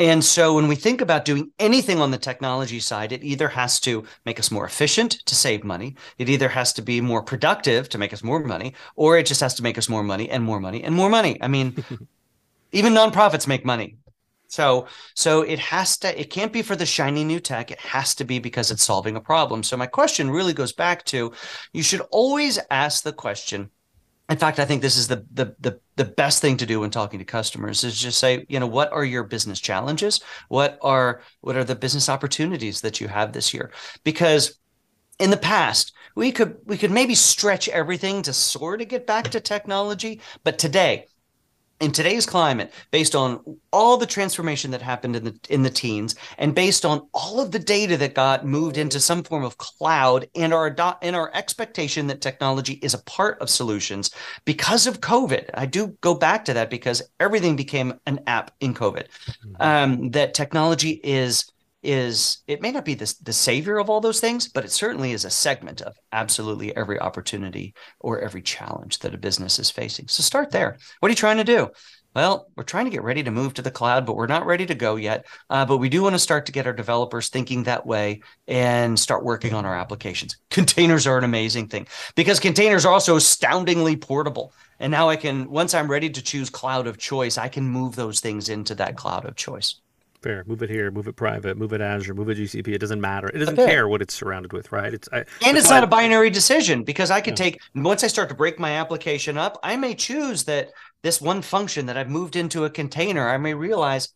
And 0.00 0.24
so 0.24 0.54
when 0.54 0.66
we 0.66 0.76
think 0.76 1.02
about 1.02 1.26
doing 1.26 1.52
anything 1.58 2.00
on 2.00 2.10
the 2.10 2.16
technology 2.16 2.80
side, 2.80 3.12
it 3.12 3.22
either 3.22 3.48
has 3.48 3.78
to 3.80 4.04
make 4.24 4.40
us 4.40 4.50
more 4.50 4.64
efficient 4.64 5.12
to 5.26 5.34
save 5.34 5.62
money, 5.62 5.94
it 6.16 6.30
either 6.30 6.48
has 6.48 6.72
to 6.72 6.82
be 6.82 7.02
more 7.02 7.22
productive 7.22 7.90
to 7.90 7.98
make 7.98 8.14
us 8.14 8.24
more 8.24 8.40
money, 8.40 8.72
or 8.96 9.18
it 9.18 9.26
just 9.26 9.42
has 9.42 9.52
to 9.56 9.62
make 9.62 9.76
us 9.76 9.90
more 9.90 10.02
money 10.02 10.30
and 10.30 10.42
more 10.42 10.58
money 10.58 10.82
and 10.82 10.94
more 10.94 11.10
money. 11.10 11.36
I 11.42 11.48
mean, 11.48 11.84
even 12.72 12.94
nonprofits 12.94 13.46
make 13.46 13.66
money. 13.66 13.98
So 14.48 14.86
so 15.14 15.42
it 15.42 15.58
has 15.58 15.98
to 15.98 16.18
it 16.18 16.30
can't 16.30 16.52
be 16.52 16.62
for 16.62 16.76
the 16.76 16.86
shiny 16.86 17.22
new 17.22 17.38
tech. 17.38 17.70
It 17.70 17.80
has 17.80 18.14
to 18.16 18.24
be 18.24 18.38
because 18.38 18.70
it's 18.70 18.82
solving 18.82 19.16
a 19.16 19.20
problem. 19.20 19.62
So 19.62 19.76
my 19.76 19.86
question 19.86 20.30
really 20.30 20.54
goes 20.54 20.72
back 20.72 21.04
to 21.06 21.32
you 21.74 21.82
should 21.82 22.00
always 22.10 22.58
ask 22.70 23.04
the 23.04 23.12
question 23.12 23.70
in 24.30 24.38
fact, 24.38 24.60
I 24.60 24.64
think 24.64 24.80
this 24.80 24.96
is 24.96 25.08
the, 25.08 25.26
the 25.32 25.56
the 25.58 25.80
the 25.96 26.04
best 26.04 26.40
thing 26.40 26.56
to 26.58 26.66
do 26.66 26.80
when 26.80 26.90
talking 26.90 27.18
to 27.18 27.24
customers 27.24 27.82
is 27.82 28.00
just 28.00 28.18
say, 28.18 28.46
you 28.48 28.60
know, 28.60 28.66
what 28.66 28.92
are 28.92 29.04
your 29.04 29.24
business 29.24 29.60
challenges? 29.60 30.20
What 30.48 30.78
are 30.82 31.22
what 31.40 31.56
are 31.56 31.64
the 31.64 31.74
business 31.74 32.08
opportunities 32.08 32.80
that 32.82 33.00
you 33.00 33.08
have 33.08 33.32
this 33.32 33.52
year? 33.52 33.72
Because 34.04 34.58
in 35.18 35.30
the 35.30 35.36
past, 35.36 35.92
we 36.14 36.30
could 36.30 36.58
we 36.64 36.78
could 36.78 36.92
maybe 36.92 37.16
stretch 37.16 37.68
everything 37.68 38.22
to 38.22 38.32
sort 38.32 38.80
of 38.80 38.88
get 38.88 39.06
back 39.06 39.30
to 39.30 39.40
technology, 39.40 40.20
but 40.44 40.58
today 40.58 41.06
in 41.80 41.92
today's 41.92 42.26
climate, 42.26 42.72
based 42.90 43.14
on 43.14 43.42
all 43.72 43.96
the 43.96 44.06
transformation 44.06 44.70
that 44.70 44.82
happened 44.82 45.16
in 45.16 45.24
the 45.24 45.38
in 45.48 45.62
the 45.62 45.70
teens, 45.70 46.14
and 46.38 46.54
based 46.54 46.84
on 46.84 47.06
all 47.14 47.40
of 47.40 47.50
the 47.50 47.58
data 47.58 47.96
that 47.96 48.14
got 48.14 48.46
moved 48.46 48.76
into 48.76 49.00
some 49.00 49.22
form 49.22 49.42
of 49.44 49.58
cloud, 49.58 50.28
and 50.34 50.52
our 50.52 50.74
and 51.02 51.16
our 51.16 51.30
expectation 51.34 52.06
that 52.06 52.20
technology 52.20 52.74
is 52.82 52.94
a 52.94 53.02
part 53.04 53.40
of 53.40 53.50
solutions 53.50 54.10
because 54.44 54.86
of 54.86 55.00
COVID, 55.00 55.50
I 55.54 55.66
do 55.66 55.96
go 56.00 56.14
back 56.14 56.44
to 56.46 56.54
that 56.54 56.70
because 56.70 57.02
everything 57.18 57.56
became 57.56 57.98
an 58.06 58.20
app 58.26 58.52
in 58.60 58.74
COVID. 58.74 59.06
Mm-hmm. 59.06 59.54
Um, 59.60 60.10
that 60.10 60.34
technology 60.34 61.00
is 61.02 61.50
is 61.82 62.38
it 62.46 62.60
may 62.60 62.72
not 62.72 62.84
be 62.84 62.94
the, 62.94 63.14
the 63.22 63.32
savior 63.32 63.78
of 63.78 63.88
all 63.88 64.00
those 64.00 64.20
things, 64.20 64.48
but 64.48 64.64
it 64.64 64.70
certainly 64.70 65.12
is 65.12 65.24
a 65.24 65.30
segment 65.30 65.80
of 65.80 65.96
absolutely 66.12 66.76
every 66.76 66.98
opportunity 66.98 67.74
or 68.00 68.20
every 68.20 68.42
challenge 68.42 68.98
that 68.98 69.14
a 69.14 69.18
business 69.18 69.58
is 69.58 69.70
facing. 69.70 70.08
So 70.08 70.22
start 70.22 70.50
there. 70.50 70.76
What 71.00 71.08
are 71.08 71.12
you 71.12 71.16
trying 71.16 71.38
to 71.38 71.44
do? 71.44 71.70
Well, 72.14 72.48
we're 72.56 72.64
trying 72.64 72.86
to 72.86 72.90
get 72.90 73.04
ready 73.04 73.22
to 73.22 73.30
move 73.30 73.54
to 73.54 73.62
the 73.62 73.70
cloud, 73.70 74.04
but 74.04 74.16
we're 74.16 74.26
not 74.26 74.44
ready 74.44 74.66
to 74.66 74.74
go 74.74 74.96
yet. 74.96 75.26
Uh, 75.48 75.64
but 75.64 75.76
we 75.76 75.88
do 75.88 76.02
want 76.02 76.14
to 76.14 76.18
start 76.18 76.46
to 76.46 76.52
get 76.52 76.66
our 76.66 76.72
developers 76.72 77.28
thinking 77.28 77.62
that 77.62 77.86
way 77.86 78.22
and 78.48 78.98
start 78.98 79.24
working 79.24 79.54
on 79.54 79.64
our 79.64 79.76
applications. 79.76 80.36
Containers 80.50 81.06
are 81.06 81.18
an 81.18 81.24
amazing 81.24 81.68
thing 81.68 81.86
because 82.16 82.40
containers 82.40 82.84
are 82.84 82.92
also 82.92 83.14
astoundingly 83.14 83.96
portable. 83.96 84.52
And 84.80 84.90
now 84.90 85.08
I 85.08 85.14
can, 85.14 85.48
once 85.48 85.72
I'm 85.72 85.90
ready 85.90 86.10
to 86.10 86.22
choose 86.22 86.50
cloud 86.50 86.88
of 86.88 86.98
choice, 86.98 87.38
I 87.38 87.48
can 87.48 87.68
move 87.68 87.94
those 87.94 88.18
things 88.18 88.48
into 88.48 88.74
that 88.76 88.96
cloud 88.96 89.24
of 89.24 89.36
choice. 89.36 89.80
Fair. 90.22 90.44
Move 90.46 90.62
it 90.62 90.68
here. 90.68 90.90
Move 90.90 91.08
it 91.08 91.16
private. 91.16 91.56
Move 91.56 91.72
it 91.72 91.80
Azure. 91.80 92.12
Move 92.14 92.28
it 92.28 92.36
GCP. 92.36 92.68
It 92.68 92.78
doesn't 92.78 93.00
matter. 93.00 93.28
It 93.28 93.38
doesn't 93.38 93.56
care 93.56 93.88
what 93.88 94.02
it's 94.02 94.12
surrounded 94.12 94.52
with, 94.52 94.70
right? 94.70 94.92
It's 94.92 95.08
I, 95.12 95.24
and 95.44 95.56
it's 95.56 95.70
not 95.70 95.82
I, 95.82 95.86
a 95.86 95.88
binary 95.88 96.28
decision 96.28 96.82
because 96.82 97.10
I 97.10 97.22
could 97.22 97.36
take 97.36 97.58
once 97.74 98.04
I 98.04 98.08
start 98.08 98.28
to 98.28 98.34
break 98.34 98.58
my 98.58 98.72
application 98.72 99.38
up, 99.38 99.58
I 99.62 99.76
may 99.76 99.94
choose 99.94 100.44
that 100.44 100.72
this 101.02 101.22
one 101.22 101.40
function 101.40 101.86
that 101.86 101.96
I've 101.96 102.10
moved 102.10 102.36
into 102.36 102.66
a 102.66 102.70
container. 102.70 103.30
I 103.30 103.38
may 103.38 103.54
realize 103.54 104.10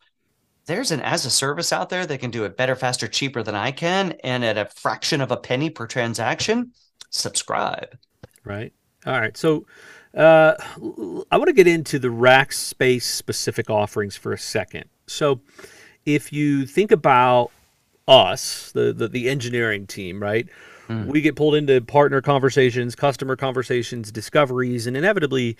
there's 0.66 0.90
an 0.90 1.00
as 1.00 1.24
a 1.24 1.30
service 1.30 1.72
out 1.72 1.88
there 1.88 2.04
that 2.04 2.18
can 2.18 2.30
do 2.30 2.44
it 2.44 2.56
better, 2.56 2.76
faster, 2.76 3.08
cheaper 3.08 3.42
than 3.42 3.54
I 3.54 3.72
can, 3.72 4.12
and 4.22 4.44
at 4.44 4.58
a 4.58 4.66
fraction 4.66 5.22
of 5.22 5.30
a 5.30 5.38
penny 5.38 5.70
per 5.70 5.86
transaction. 5.86 6.72
Subscribe. 7.10 7.96
Right. 8.44 8.72
All 9.06 9.18
right. 9.18 9.36
So. 9.36 9.66
Uh, 10.14 10.54
I 11.32 11.38
want 11.38 11.48
to 11.48 11.52
get 11.52 11.66
into 11.66 11.98
the 11.98 12.06
Rackspace 12.06 13.02
specific 13.02 13.68
offerings 13.68 14.14
for 14.14 14.32
a 14.32 14.38
second. 14.38 14.84
So, 15.08 15.40
if 16.06 16.32
you 16.32 16.66
think 16.66 16.92
about 16.92 17.50
us, 18.06 18.72
the, 18.72 18.92
the, 18.92 19.08
the 19.08 19.28
engineering 19.28 19.86
team, 19.86 20.22
right? 20.22 20.46
Mm. 20.88 21.06
We 21.06 21.20
get 21.20 21.36
pulled 21.36 21.54
into 21.54 21.80
partner 21.80 22.20
conversations, 22.20 22.94
customer 22.94 23.36
conversations, 23.36 24.12
discoveries, 24.12 24.86
and 24.86 24.96
inevitably 24.96 25.56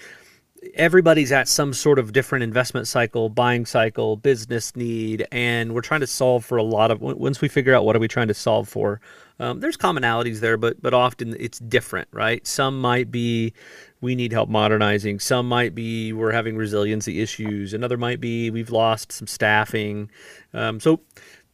everybody's 0.74 1.33
at 1.33 1.48
some 1.48 1.72
sort 1.72 1.98
of 1.98 2.12
different 2.12 2.42
investment 2.42 2.87
cycle, 2.87 3.29
buying 3.29 3.66
cycle, 3.66 4.16
business 4.16 4.74
need, 4.77 5.27
and 5.31 5.74
we're 5.74 5.81
trying 5.81 6.00
to 6.00 6.07
solve 6.07 6.44
for 6.44 6.57
a 6.57 6.62
lot 6.62 6.90
of. 6.90 7.00
Once 7.00 7.40
we 7.40 7.48
figure 7.48 7.74
out 7.74 7.85
what 7.85 7.96
are 7.96 7.98
we 7.98 8.09
trying 8.09 8.29
to 8.29 8.35
solve 8.35 8.68
for, 8.68 9.00
um, 9.40 9.61
there's 9.61 9.77
commonalities 9.77 10.40
there, 10.40 10.57
but 10.57 10.81
but 10.81 10.94
often 10.94 11.37
it's 11.38 11.59
different, 11.59 12.09
right? 12.12 12.46
Some 12.46 12.81
might 12.81 13.11
be 13.11 13.53
we 14.00 14.14
need 14.14 14.33
help 14.33 14.48
modernizing. 14.48 15.20
Some 15.20 15.48
might 15.48 15.74
be 15.74 16.12
we're 16.12 16.33
having 16.33 16.57
resiliency 16.57 17.20
issues. 17.20 17.74
Another 17.74 17.96
might 17.96 18.20
be 18.20 18.50
we've 18.50 18.70
lost 18.70 19.12
some 19.12 19.27
staffing. 19.27 20.11
Um, 20.53 20.81
so 20.81 21.00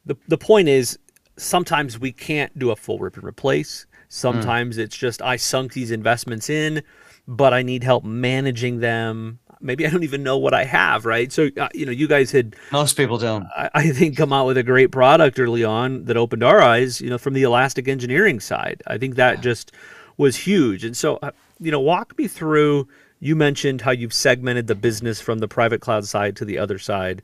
the 0.04 0.16
the 0.28 0.38
point 0.38 0.68
is 0.68 0.98
sometimes 1.36 1.98
we 1.98 2.12
can't 2.12 2.56
do 2.58 2.70
a 2.70 2.76
full 2.76 2.98
rip 2.98 3.16
and 3.16 3.24
replace. 3.24 3.86
Sometimes 4.08 4.76
mm. 4.76 4.80
it's 4.80 4.96
just 4.96 5.22
I 5.22 5.36
sunk 5.36 5.72
these 5.72 5.90
investments 5.90 6.50
in 6.50 6.82
but 7.30 7.54
I 7.54 7.62
need 7.62 7.84
help 7.84 8.02
managing 8.02 8.80
them. 8.80 9.38
Maybe 9.60 9.86
I 9.86 9.90
don't 9.90 10.02
even 10.02 10.24
know 10.24 10.36
what 10.36 10.52
I 10.52 10.64
have, 10.64 11.06
right? 11.06 11.30
So, 11.30 11.48
uh, 11.60 11.68
you 11.72 11.86
know, 11.86 11.92
you 11.92 12.08
guys 12.08 12.32
had 12.32 12.56
most 12.72 12.96
people 12.96 13.18
don't. 13.18 13.46
I, 13.56 13.70
I, 13.72 13.90
think 13.90 14.16
come 14.16 14.32
out 14.32 14.46
with 14.46 14.58
a 14.58 14.64
great 14.64 14.90
product 14.90 15.38
early 15.38 15.62
on 15.62 16.06
that 16.06 16.16
opened 16.16 16.42
our 16.42 16.60
eyes. 16.60 17.00
You 17.00 17.08
know, 17.08 17.18
from 17.18 17.34
the 17.34 17.44
elastic 17.44 17.86
engineering 17.86 18.40
side, 18.40 18.82
I 18.88 18.98
think 18.98 19.14
that 19.14 19.42
just 19.42 19.70
was 20.16 20.38
huge. 20.38 20.84
And 20.84 20.96
so, 20.96 21.20
uh, 21.22 21.30
you 21.60 21.70
know, 21.70 21.78
walk 21.78 22.18
me 22.18 22.26
through. 22.26 22.88
You 23.20 23.36
mentioned 23.36 23.82
how 23.82 23.92
you've 23.92 24.14
segmented 24.14 24.66
the 24.66 24.74
business 24.74 25.20
from 25.20 25.38
the 25.38 25.48
private 25.48 25.80
cloud 25.80 26.06
side 26.06 26.34
to 26.36 26.44
the 26.44 26.58
other 26.58 26.78
side. 26.78 27.22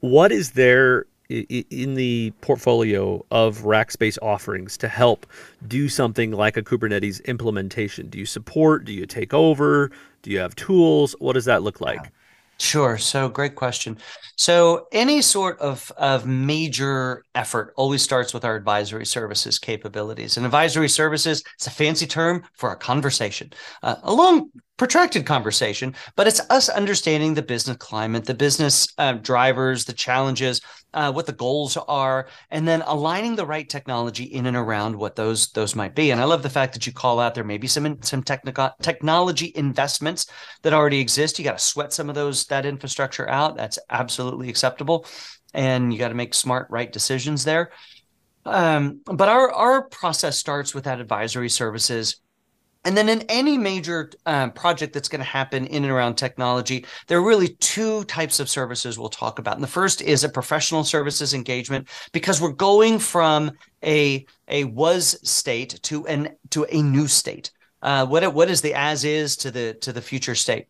What 0.00 0.30
is 0.30 0.50
there 0.50 1.06
in 1.28 1.94
the 1.94 2.32
portfolio 2.40 3.24
of 3.30 3.58
Rackspace 3.58 4.18
offerings 4.22 4.76
to 4.78 4.88
help 4.88 5.26
do 5.66 5.88
something 5.88 6.32
like 6.32 6.56
a 6.56 6.62
Kubernetes 6.62 7.24
implementation? 7.24 8.08
Do 8.08 8.18
you 8.18 8.26
support? 8.26 8.84
Do 8.84 8.92
you 8.92 9.06
take 9.06 9.34
over? 9.34 9.90
Do 10.22 10.30
you 10.30 10.38
have 10.38 10.54
tools? 10.56 11.14
What 11.18 11.34
does 11.34 11.44
that 11.46 11.62
look 11.62 11.80
like? 11.80 12.12
Sure. 12.58 12.96
So 12.96 13.28
great 13.28 13.54
question. 13.54 13.98
So 14.36 14.86
any 14.90 15.20
sort 15.20 15.58
of, 15.58 15.92
of 15.98 16.26
major 16.26 17.22
effort 17.34 17.74
always 17.76 18.02
starts 18.02 18.32
with 18.32 18.46
our 18.46 18.56
advisory 18.56 19.04
services 19.04 19.58
capabilities. 19.58 20.36
And 20.38 20.46
advisory 20.46 20.88
services, 20.88 21.42
it's 21.56 21.66
a 21.66 21.70
fancy 21.70 22.06
term 22.06 22.44
for 22.54 22.72
a 22.72 22.76
conversation. 22.76 23.52
Uh, 23.82 23.96
along 24.02 24.50
protracted 24.76 25.24
conversation, 25.24 25.94
but 26.16 26.26
it's 26.26 26.40
us 26.50 26.68
understanding 26.68 27.34
the 27.34 27.42
business 27.42 27.76
climate, 27.78 28.24
the 28.24 28.34
business 28.34 28.88
uh, 28.98 29.14
drivers, 29.14 29.84
the 29.84 29.92
challenges, 29.92 30.60
uh, 30.94 31.12
what 31.12 31.26
the 31.26 31.32
goals 31.32 31.76
are, 31.76 32.28
and 32.50 32.66
then 32.66 32.82
aligning 32.82 33.36
the 33.36 33.46
right 33.46 33.68
technology 33.68 34.24
in 34.24 34.46
and 34.46 34.56
around 34.56 34.96
what 34.96 35.16
those 35.16 35.50
those 35.52 35.74
might 35.74 35.94
be. 35.94 36.10
And 36.10 36.20
I 36.20 36.24
love 36.24 36.42
the 36.42 36.50
fact 36.50 36.74
that 36.74 36.86
you 36.86 36.92
call 36.92 37.20
out 37.20 37.34
there 37.34 37.44
maybe 37.44 37.66
some 37.66 38.02
some 38.02 38.22
technical 38.22 38.70
technology 38.82 39.52
investments 39.54 40.26
that 40.62 40.72
already 40.72 41.00
exist. 41.00 41.38
You 41.38 41.44
got 41.44 41.58
to 41.58 41.64
sweat 41.64 41.92
some 41.92 42.08
of 42.08 42.14
those 42.14 42.44
that 42.46 42.66
infrastructure 42.66 43.28
out. 43.28 43.56
That's 43.56 43.78
absolutely 43.90 44.48
acceptable, 44.48 45.06
and 45.54 45.92
you 45.92 45.98
got 45.98 46.08
to 46.08 46.14
make 46.14 46.34
smart, 46.34 46.68
right 46.70 46.92
decisions 46.92 47.44
there. 47.44 47.70
Um, 48.44 49.00
but 49.04 49.28
our 49.28 49.52
our 49.52 49.88
process 49.88 50.38
starts 50.38 50.74
with 50.74 50.84
that 50.84 51.00
advisory 51.00 51.48
services 51.48 52.20
and 52.86 52.96
then 52.96 53.08
in 53.08 53.22
any 53.22 53.58
major 53.58 54.12
um, 54.26 54.52
project 54.52 54.92
that's 54.92 55.08
going 55.08 55.18
to 55.18 55.24
happen 55.24 55.66
in 55.66 55.82
and 55.82 55.92
around 55.92 56.14
technology, 56.14 56.86
there 57.08 57.18
are 57.18 57.26
really 57.26 57.48
two 57.56 58.04
types 58.04 58.38
of 58.38 58.48
services 58.48 58.96
we'll 58.96 59.08
talk 59.08 59.40
about. 59.40 59.56
And 59.56 59.62
the 59.62 59.68
first 59.68 60.00
is 60.00 60.22
a 60.22 60.28
professional 60.28 60.84
services 60.84 61.34
engagement 61.34 61.88
because 62.12 62.40
we're 62.40 62.52
going 62.52 63.00
from 63.00 63.50
a 63.84 64.24
a 64.46 64.64
was 64.64 65.18
state 65.28 65.80
to 65.82 66.06
an 66.06 66.36
to 66.50 66.64
a 66.70 66.80
new 66.80 67.08
state. 67.08 67.50
Uh, 67.82 68.06
what 68.06 68.32
what 68.32 68.48
is 68.48 68.62
the 68.62 68.74
as 68.74 69.04
is 69.04 69.36
to 69.38 69.50
the 69.50 69.74
to 69.80 69.92
the 69.92 70.00
future 70.00 70.36
state, 70.36 70.68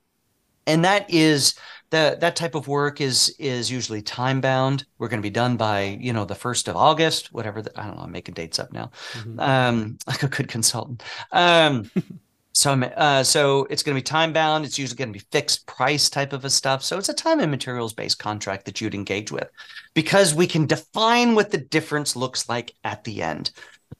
and 0.66 0.86
that 0.86 1.10
is 1.10 1.54
the 1.90 2.16
that 2.20 2.36
type 2.36 2.54
of 2.54 2.68
work 2.68 3.00
is 3.00 3.34
is 3.38 3.70
usually 3.70 4.02
time 4.02 4.40
bound. 4.40 4.84
We're 4.98 5.08
going 5.08 5.20
to 5.20 5.26
be 5.26 5.30
done 5.30 5.56
by 5.56 5.98
you 6.00 6.12
know 6.12 6.24
the 6.24 6.34
first 6.34 6.68
of 6.68 6.76
August, 6.76 7.32
whatever. 7.32 7.62
The, 7.62 7.78
I 7.80 7.86
don't 7.86 7.96
know. 7.96 8.02
I'm 8.02 8.12
making 8.12 8.34
dates 8.34 8.58
up 8.58 8.72
now. 8.72 8.90
Mm-hmm. 9.12 9.40
Um, 9.40 9.98
like 10.06 10.22
a 10.22 10.28
good 10.28 10.48
consultant. 10.48 11.02
Um, 11.32 11.90
so 12.52 12.72
I'm, 12.72 12.84
uh, 12.96 13.22
so 13.22 13.66
it's 13.70 13.82
going 13.82 13.94
to 13.94 13.98
be 14.00 14.04
time 14.04 14.32
bound. 14.32 14.64
It's 14.64 14.78
usually 14.78 14.96
going 14.96 15.12
to 15.12 15.18
be 15.18 15.24
fixed 15.30 15.66
price 15.66 16.08
type 16.08 16.32
of 16.32 16.44
a 16.44 16.50
stuff. 16.50 16.82
So 16.82 16.98
it's 16.98 17.08
a 17.08 17.14
time 17.14 17.40
and 17.40 17.50
materials 17.50 17.92
based 17.92 18.18
contract 18.18 18.64
that 18.64 18.80
you'd 18.80 18.94
engage 18.94 19.30
with, 19.30 19.48
because 19.94 20.34
we 20.34 20.46
can 20.46 20.66
define 20.66 21.34
what 21.34 21.50
the 21.50 21.58
difference 21.58 22.16
looks 22.16 22.48
like 22.48 22.74
at 22.84 23.04
the 23.04 23.22
end 23.22 23.52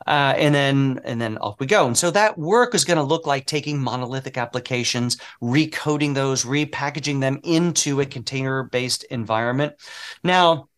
uh, 0.07 0.35
and 0.37 0.55
then 0.55 1.01
and 1.05 1.21
then 1.21 1.39
off 1.39 1.59
we 1.59 1.67
go. 1.67 1.87
And 1.87 1.97
so 1.97 2.11
that 2.11 2.39
work 2.39 2.75
is 2.75 2.85
going 2.85 2.99
to 2.99 3.03
look 3.03 3.27
like 3.27 3.47
taking 3.47 3.81
monolithic 3.81 4.37
applications, 4.37 5.19
recoding 5.43 6.15
those, 6.15 6.45
repackaging 6.45 7.21
them 7.21 7.41
into 7.43 8.01
a 8.01 8.07
container-based 8.07 9.05
environment. 9.05 9.75
Now, 10.23 10.69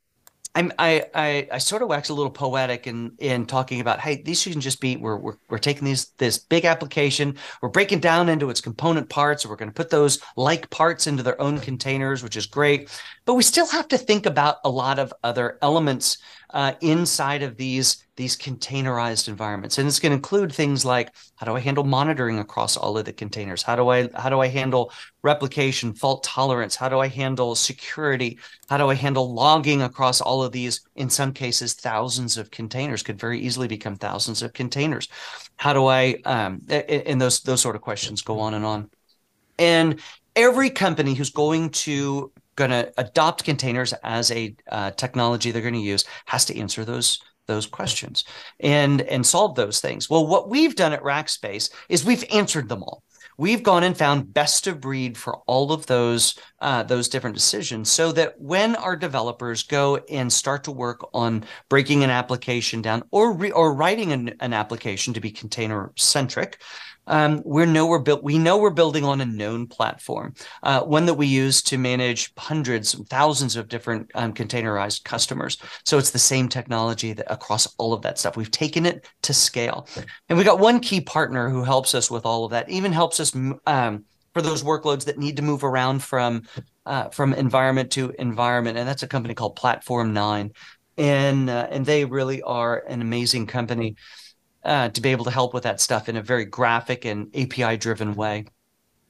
I'm, 0.54 0.72
I, 0.78 1.04
I 1.14 1.48
I 1.52 1.58
sort 1.58 1.82
of 1.82 1.88
wax 1.88 2.08
a 2.08 2.14
little 2.14 2.32
poetic 2.32 2.86
in 2.86 3.12
in 3.18 3.46
talking 3.46 3.80
about 3.80 4.00
hey 4.00 4.22
these 4.22 4.40
shouldn't 4.40 4.62
just 4.62 4.80
be 4.80 4.96
we're, 4.96 5.16
we're 5.16 5.36
we're 5.48 5.58
taking 5.58 5.84
these 5.84 6.06
this 6.18 6.38
big 6.38 6.64
application 6.64 7.36
we're 7.62 7.68
breaking 7.68 8.00
down 8.00 8.28
into 8.28 8.50
its 8.50 8.60
component 8.60 9.08
parts 9.08 9.46
we're 9.46 9.56
going 9.56 9.68
to 9.68 9.74
put 9.74 9.90
those 9.90 10.20
like 10.36 10.68
parts 10.70 11.06
into 11.06 11.22
their 11.22 11.40
own 11.40 11.60
containers 11.60 12.24
which 12.24 12.36
is 12.36 12.46
great 12.46 12.90
but 13.24 13.34
we 13.34 13.42
still 13.42 13.68
have 13.68 13.86
to 13.88 13.98
think 13.98 14.26
about 14.26 14.56
a 14.64 14.70
lot 14.70 14.98
of 14.98 15.12
other 15.22 15.58
elements 15.62 16.18
uh, 16.50 16.72
inside 16.80 17.42
of 17.42 17.56
these 17.56 18.04
these 18.16 18.36
containerized 18.36 19.28
environments. 19.28 19.78
And 19.78 19.86
it's 19.86 20.00
going 20.00 20.10
to 20.10 20.16
include 20.16 20.52
things 20.52 20.84
like 20.84 21.14
how 21.36 21.46
do 21.46 21.54
i 21.54 21.60
handle 21.60 21.84
monitoring 21.84 22.38
across 22.40 22.76
all 22.76 22.98
of 22.98 23.04
the 23.04 23.12
containers? 23.12 23.62
How 23.62 23.76
do 23.76 23.88
i 23.88 24.08
how 24.14 24.28
do 24.28 24.40
i 24.40 24.48
handle 24.48 24.92
replication 25.22 25.92
fault 25.92 26.24
tolerance? 26.24 26.74
How 26.74 26.88
do 26.88 26.98
i 26.98 27.08
handle 27.08 27.54
security? 27.54 28.38
How 28.68 28.78
do 28.78 28.88
i 28.88 28.94
handle 28.94 29.32
logging 29.32 29.82
across 29.82 30.20
all 30.20 30.42
of 30.42 30.52
these 30.52 30.80
in 30.96 31.10
some 31.10 31.32
cases 31.32 31.74
thousands 31.74 32.38
of 32.38 32.50
containers 32.50 33.02
could 33.02 33.18
very 33.18 33.40
easily 33.40 33.68
become 33.68 33.96
thousands 33.96 34.42
of 34.42 34.52
containers? 34.52 35.08
How 35.56 35.72
do 35.72 35.86
i 35.86 36.16
um 36.24 36.62
and 36.68 37.20
those 37.20 37.40
those 37.40 37.60
sort 37.60 37.76
of 37.76 37.82
questions 37.82 38.22
go 38.22 38.40
on 38.40 38.54
and 38.54 38.64
on. 38.64 38.90
And 39.58 40.00
every 40.34 40.70
company 40.70 41.14
who's 41.14 41.30
going 41.30 41.70
to 41.70 42.32
going 42.58 42.70
to 42.70 42.92
adopt 42.98 43.44
containers 43.44 43.94
as 44.02 44.30
a 44.32 44.54
uh, 44.70 44.90
technology 44.90 45.50
they're 45.50 45.62
going 45.62 45.74
to 45.74 45.80
use 45.80 46.04
has 46.26 46.44
to 46.44 46.58
answer 46.58 46.84
those 46.84 47.20
those 47.46 47.66
questions 47.66 48.24
and 48.60 49.00
and 49.02 49.24
solve 49.24 49.54
those 49.54 49.80
things. 49.80 50.10
Well, 50.10 50.26
what 50.26 50.50
we've 50.50 50.76
done 50.76 50.92
at 50.92 51.02
Rackspace 51.02 51.70
is 51.88 52.04
we've 52.04 52.24
answered 52.30 52.68
them 52.68 52.82
all. 52.82 53.02
We've 53.38 53.62
gone 53.62 53.84
and 53.84 53.96
found 53.96 54.34
best 54.34 54.66
of 54.66 54.80
breed 54.80 55.16
for 55.16 55.38
all 55.46 55.72
of 55.72 55.86
those 55.86 56.36
uh, 56.60 56.82
those 56.82 57.08
different 57.08 57.36
decisions, 57.36 57.88
so 57.90 58.10
that 58.12 58.34
when 58.40 58.74
our 58.76 58.96
developers 58.96 59.62
go 59.62 59.96
and 60.10 60.32
start 60.32 60.64
to 60.64 60.72
work 60.72 61.08
on 61.14 61.44
breaking 61.68 62.02
an 62.02 62.10
application 62.10 62.82
down 62.82 63.04
or 63.12 63.32
re- 63.32 63.52
or 63.52 63.74
writing 63.74 64.12
an, 64.12 64.34
an 64.40 64.52
application 64.52 65.14
to 65.14 65.20
be 65.20 65.30
container 65.30 65.92
centric, 65.96 66.60
um, 67.08 67.42
we 67.44 67.64
know 67.66 67.86
we're 67.86 67.98
built. 67.98 68.22
We 68.22 68.38
know 68.38 68.58
we're 68.58 68.70
building 68.70 69.04
on 69.04 69.20
a 69.20 69.26
known 69.26 69.66
platform, 69.66 70.34
uh, 70.62 70.82
one 70.82 71.06
that 71.06 71.14
we 71.14 71.26
use 71.26 71.62
to 71.62 71.78
manage 71.78 72.32
hundreds, 72.36 72.94
thousands 73.08 73.56
of 73.56 73.68
different 73.68 74.10
um, 74.14 74.32
containerized 74.32 75.04
customers. 75.04 75.56
So 75.84 75.98
it's 75.98 76.10
the 76.10 76.18
same 76.18 76.48
technology 76.48 77.14
that 77.14 77.32
across 77.32 77.66
all 77.78 77.92
of 77.92 78.02
that 78.02 78.18
stuff. 78.18 78.36
We've 78.36 78.50
taken 78.50 78.86
it 78.86 79.08
to 79.22 79.34
scale, 79.34 79.88
and 80.28 80.38
we 80.38 80.44
got 80.44 80.60
one 80.60 80.80
key 80.80 81.00
partner 81.00 81.48
who 81.48 81.64
helps 81.64 81.94
us 81.94 82.10
with 82.10 82.26
all 82.26 82.44
of 82.44 82.50
that. 82.52 82.68
Even 82.68 82.92
helps 82.92 83.18
us 83.20 83.34
um, 83.66 84.04
for 84.34 84.42
those 84.42 84.62
workloads 84.62 85.04
that 85.06 85.18
need 85.18 85.36
to 85.36 85.42
move 85.42 85.64
around 85.64 86.02
from 86.02 86.42
uh, 86.86 87.08
from 87.08 87.32
environment 87.32 87.90
to 87.92 88.14
environment, 88.18 88.78
and 88.78 88.86
that's 88.86 89.02
a 89.02 89.08
company 89.08 89.34
called 89.34 89.58
Platform9, 89.58 90.54
and 90.98 91.50
uh, 91.50 91.68
and 91.70 91.86
they 91.86 92.04
really 92.04 92.42
are 92.42 92.84
an 92.86 93.00
amazing 93.00 93.46
company 93.46 93.96
uh, 94.68 94.90
to 94.90 95.00
be 95.00 95.08
able 95.08 95.24
to 95.24 95.30
help 95.30 95.54
with 95.54 95.62
that 95.62 95.80
stuff 95.80 96.10
in 96.10 96.16
a 96.16 96.22
very 96.22 96.44
graphic 96.44 97.06
and 97.06 97.34
API 97.34 97.78
driven 97.78 98.14
way. 98.14 98.44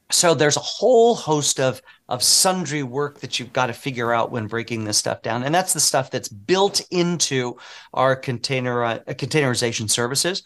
So 0.09 0.33
there's 0.33 0.57
a 0.57 0.61
whole 0.61 1.13
host 1.13 1.59
of 1.59 1.81
of 2.07 2.23
sundry 2.23 2.81
work 2.81 3.19
that 3.19 3.37
you've 3.37 3.53
got 3.53 3.67
to 3.67 3.73
figure 3.73 4.11
out 4.11 4.31
when 4.31 4.47
breaking 4.47 4.85
this 4.85 4.97
stuff 4.97 5.21
down, 5.21 5.43
and 5.43 5.53
that's 5.53 5.73
the 5.73 5.79
stuff 5.79 6.09
that's 6.09 6.29
built 6.29 6.81
into 6.89 7.57
our 7.93 8.15
container 8.15 8.83
uh, 8.83 8.99
containerization 9.09 9.89
services. 9.89 10.43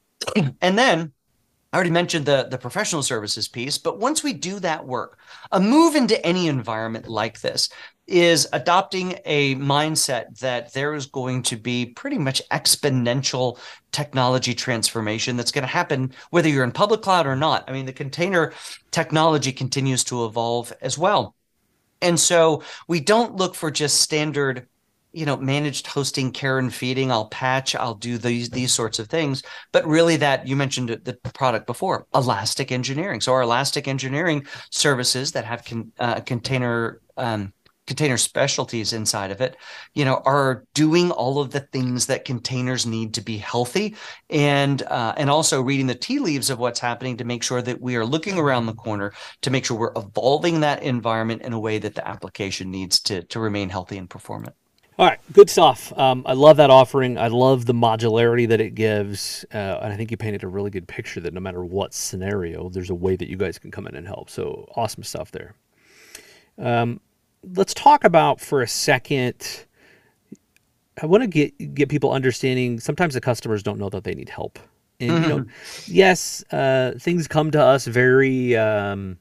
and 0.62 0.78
then 0.78 1.12
I 1.72 1.76
already 1.76 1.90
mentioned 1.90 2.26
the, 2.26 2.46
the 2.50 2.56
professional 2.56 3.02
services 3.02 3.48
piece, 3.48 3.78
but 3.78 3.98
once 3.98 4.22
we 4.22 4.32
do 4.32 4.60
that 4.60 4.86
work, 4.86 5.18
a 5.50 5.58
move 5.60 5.96
into 5.96 6.24
any 6.24 6.46
environment 6.46 7.08
like 7.08 7.40
this 7.40 7.68
is 8.06 8.48
adopting 8.52 9.18
a 9.24 9.54
mindset 9.56 10.38
that 10.40 10.72
there 10.72 10.94
is 10.94 11.06
going 11.06 11.42
to 11.42 11.56
be 11.56 11.86
pretty 11.86 12.18
much 12.18 12.42
exponential 12.50 13.58
technology 13.92 14.54
transformation 14.54 15.36
that's 15.36 15.52
going 15.52 15.62
to 15.62 15.68
happen 15.68 16.12
whether 16.30 16.48
you're 16.48 16.64
in 16.64 16.72
public 16.72 17.02
cloud 17.02 17.26
or 17.26 17.36
not. 17.36 17.64
I 17.68 17.72
mean, 17.72 17.86
the 17.86 17.92
container 17.92 18.52
technology 18.90 19.52
continues 19.52 20.04
to 20.04 20.24
evolve 20.24 20.72
as 20.80 20.98
well. 20.98 21.34
And 22.00 22.18
so 22.18 22.62
we 22.88 22.98
don't 23.00 23.36
look 23.36 23.54
for 23.54 23.70
just 23.70 24.00
standard 24.00 24.66
you 25.12 25.26
know 25.26 25.36
managed 25.36 25.86
hosting 25.86 26.32
care 26.32 26.58
and 26.58 26.72
feeding 26.72 27.12
i'll 27.12 27.26
patch 27.26 27.74
i'll 27.74 27.94
do 27.94 28.16
these 28.16 28.48
these 28.48 28.72
sorts 28.72 28.98
of 28.98 29.08
things 29.08 29.42
but 29.70 29.86
really 29.86 30.16
that 30.16 30.46
you 30.48 30.56
mentioned 30.56 30.88
the 30.88 31.12
product 31.34 31.66
before 31.66 32.06
elastic 32.14 32.72
engineering 32.72 33.20
so 33.20 33.32
our 33.32 33.42
elastic 33.42 33.86
engineering 33.86 34.44
services 34.70 35.32
that 35.32 35.44
have 35.44 35.64
con, 35.66 35.92
uh, 35.98 36.20
container 36.20 37.00
um, 37.18 37.52
container 37.86 38.16
specialties 38.16 38.92
inside 38.92 39.30
of 39.30 39.40
it 39.40 39.56
you 39.94 40.04
know 40.04 40.22
are 40.24 40.64
doing 40.74 41.10
all 41.10 41.40
of 41.40 41.50
the 41.50 41.60
things 41.60 42.06
that 42.06 42.24
containers 42.24 42.86
need 42.86 43.12
to 43.14 43.20
be 43.20 43.36
healthy 43.36 43.94
and 44.30 44.82
uh, 44.82 45.14
and 45.16 45.28
also 45.28 45.60
reading 45.60 45.86
the 45.86 45.94
tea 45.94 46.18
leaves 46.18 46.50
of 46.50 46.58
what's 46.58 46.80
happening 46.80 47.16
to 47.16 47.24
make 47.24 47.42
sure 47.42 47.62
that 47.62 47.80
we 47.80 47.96
are 47.96 48.06
looking 48.06 48.38
around 48.38 48.66
the 48.66 48.74
corner 48.74 49.12
to 49.40 49.50
make 49.50 49.64
sure 49.64 49.76
we're 49.76 49.92
evolving 49.96 50.60
that 50.60 50.82
environment 50.82 51.42
in 51.42 51.52
a 51.52 51.60
way 51.60 51.78
that 51.78 51.94
the 51.94 52.06
application 52.06 52.70
needs 52.70 53.00
to 53.00 53.22
to 53.24 53.40
remain 53.40 53.68
healthy 53.68 53.98
and 53.98 54.08
performant 54.08 54.54
all 54.98 55.06
right, 55.06 55.18
good 55.32 55.48
stuff. 55.48 55.90
Um, 55.98 56.22
I 56.26 56.34
love 56.34 56.58
that 56.58 56.68
offering. 56.68 57.16
I 57.16 57.28
love 57.28 57.64
the 57.64 57.72
modularity 57.72 58.46
that 58.48 58.60
it 58.60 58.74
gives, 58.74 59.44
uh, 59.52 59.78
and 59.82 59.90
I 59.90 59.96
think 59.96 60.10
you 60.10 60.18
painted 60.18 60.44
a 60.44 60.48
really 60.48 60.70
good 60.70 60.86
picture 60.86 61.18
that 61.20 61.32
no 61.32 61.40
matter 61.40 61.64
what 61.64 61.94
scenario, 61.94 62.68
there's 62.68 62.90
a 62.90 62.94
way 62.94 63.16
that 63.16 63.28
you 63.28 63.38
guys 63.38 63.58
can 63.58 63.70
come 63.70 63.86
in 63.86 63.96
and 63.96 64.06
help. 64.06 64.28
So 64.28 64.70
awesome 64.76 65.02
stuff 65.02 65.30
there. 65.30 65.54
Um, 66.58 67.00
let's 67.42 67.74
talk 67.74 68.04
about 68.04 68.40
for 68.40 68.62
a 68.62 68.68
second. 68.68 69.66
I 71.00 71.06
want 71.06 71.22
to 71.22 71.26
get 71.26 71.74
get 71.74 71.88
people 71.88 72.12
understanding. 72.12 72.80
Sometimes 72.80 73.14
the 73.14 73.20
customers 73.20 73.62
don't 73.62 73.78
know 73.78 73.88
that 73.90 74.04
they 74.04 74.14
need 74.14 74.28
help, 74.28 74.58
and 75.00 75.10
mm-hmm. 75.10 75.22
you 75.22 75.28
know, 75.28 75.38
mm-hmm. 75.38 75.92
yes, 75.92 76.44
uh, 76.52 76.92
things 76.98 77.28
come 77.28 77.50
to 77.52 77.62
us 77.62 77.86
very. 77.86 78.56
Um, 78.56 79.18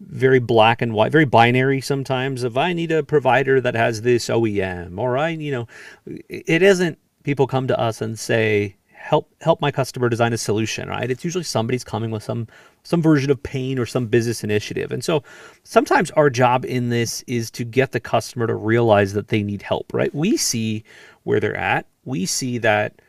very 0.00 0.40
black 0.40 0.82
and 0.82 0.92
white, 0.92 1.12
very 1.12 1.24
binary 1.24 1.80
sometimes. 1.80 2.42
If 2.42 2.56
I 2.56 2.72
need 2.72 2.90
a 2.90 3.02
provider 3.02 3.60
that 3.60 3.74
has 3.74 4.02
this 4.02 4.26
OEM, 4.26 4.98
or 4.98 5.16
I, 5.16 5.30
you 5.30 5.52
know, 5.52 5.68
it 6.06 6.62
isn't. 6.62 6.98
People 7.22 7.46
come 7.46 7.68
to 7.68 7.78
us 7.78 8.02
and 8.02 8.18
say, 8.18 8.76
"Help, 9.04 9.30
help 9.40 9.60
my 9.60 9.70
customer 9.70 10.08
design 10.08 10.32
a 10.32 10.38
solution." 10.38 10.88
Right? 10.88 11.10
It's 11.10 11.24
usually 11.24 11.44
somebody's 11.44 11.84
coming 11.84 12.10
with 12.10 12.22
some 12.22 12.46
some 12.82 13.02
version 13.02 13.30
of 13.30 13.42
pain 13.42 13.78
or 13.78 13.86
some 13.86 14.06
business 14.06 14.42
initiative, 14.42 14.92
and 14.92 15.04
so 15.04 15.22
sometimes 15.62 16.10
our 16.12 16.30
job 16.30 16.64
in 16.64 16.88
this 16.88 17.22
is 17.26 17.50
to 17.52 17.64
get 17.64 17.92
the 17.92 18.00
customer 18.00 18.46
to 18.46 18.54
realize 18.54 19.12
that 19.12 19.28
they 19.28 19.42
need 19.42 19.62
help. 19.62 19.92
Right? 19.92 20.14
We 20.14 20.36
see 20.36 20.84
where 21.24 21.40
they're 21.40 21.56
at. 21.56 21.86
We 22.04 22.26
see 22.26 22.58
that 22.58 23.00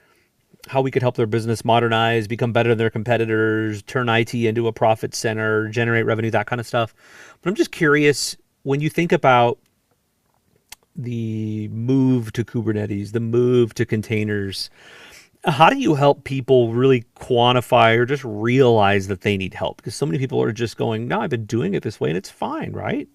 how 0.68 0.82
we 0.82 0.92
could 0.92 1.02
help 1.02 1.16
their 1.16 1.28
business 1.28 1.64
modernize, 1.64 2.28
become 2.28 2.52
better 2.52 2.70
than 2.70 2.78
their 2.78 2.90
competitors, 2.90 3.84
turn 3.84 4.10
IT 4.10 4.34
into 4.34 4.68
a 4.68 4.74
profit 4.74 5.14
center, 5.14 5.68
generate 5.70 6.06
revenue, 6.06 6.32
that 6.32 6.48
kind 6.48 6.60
of 6.60 6.68
stuff. 6.68 6.94
But 7.42 7.50
I'm 7.50 7.56
just 7.56 7.72
curious 7.72 8.36
when 8.64 8.82
you 8.82 8.90
think 8.90 9.12
about 9.12 9.60
the 10.96 11.68
move 11.70 12.32
to 12.34 12.44
Kubernetes, 12.44 13.12
the 13.12 13.20
move 13.20 13.74
to 13.76 13.86
containers, 13.86 14.70
how 15.46 15.70
do 15.70 15.78
you 15.78 15.96
help 15.96 16.24
people 16.24 16.74
really 16.74 17.04
quantify 17.20 17.98
or 17.98 18.06
just 18.06 18.24
realize 18.24 19.08
that 19.08 19.22
they 19.22 19.38
need 19.38 19.54
help? 19.54 19.78
Because 19.78 19.96
so 19.96 20.06
many 20.06 20.18
people 20.18 20.42
are 20.42 20.52
just 20.52 20.78
going, 20.78 21.08
no, 21.08 21.22
I've 21.22 21.30
been 21.30 21.46
doing 21.46 21.74
it 21.74 21.84
this 21.84 22.00
way 22.00 22.10
and 22.10 22.18
it's 22.18 22.30
fine, 22.30 22.72
right? 22.72 23.08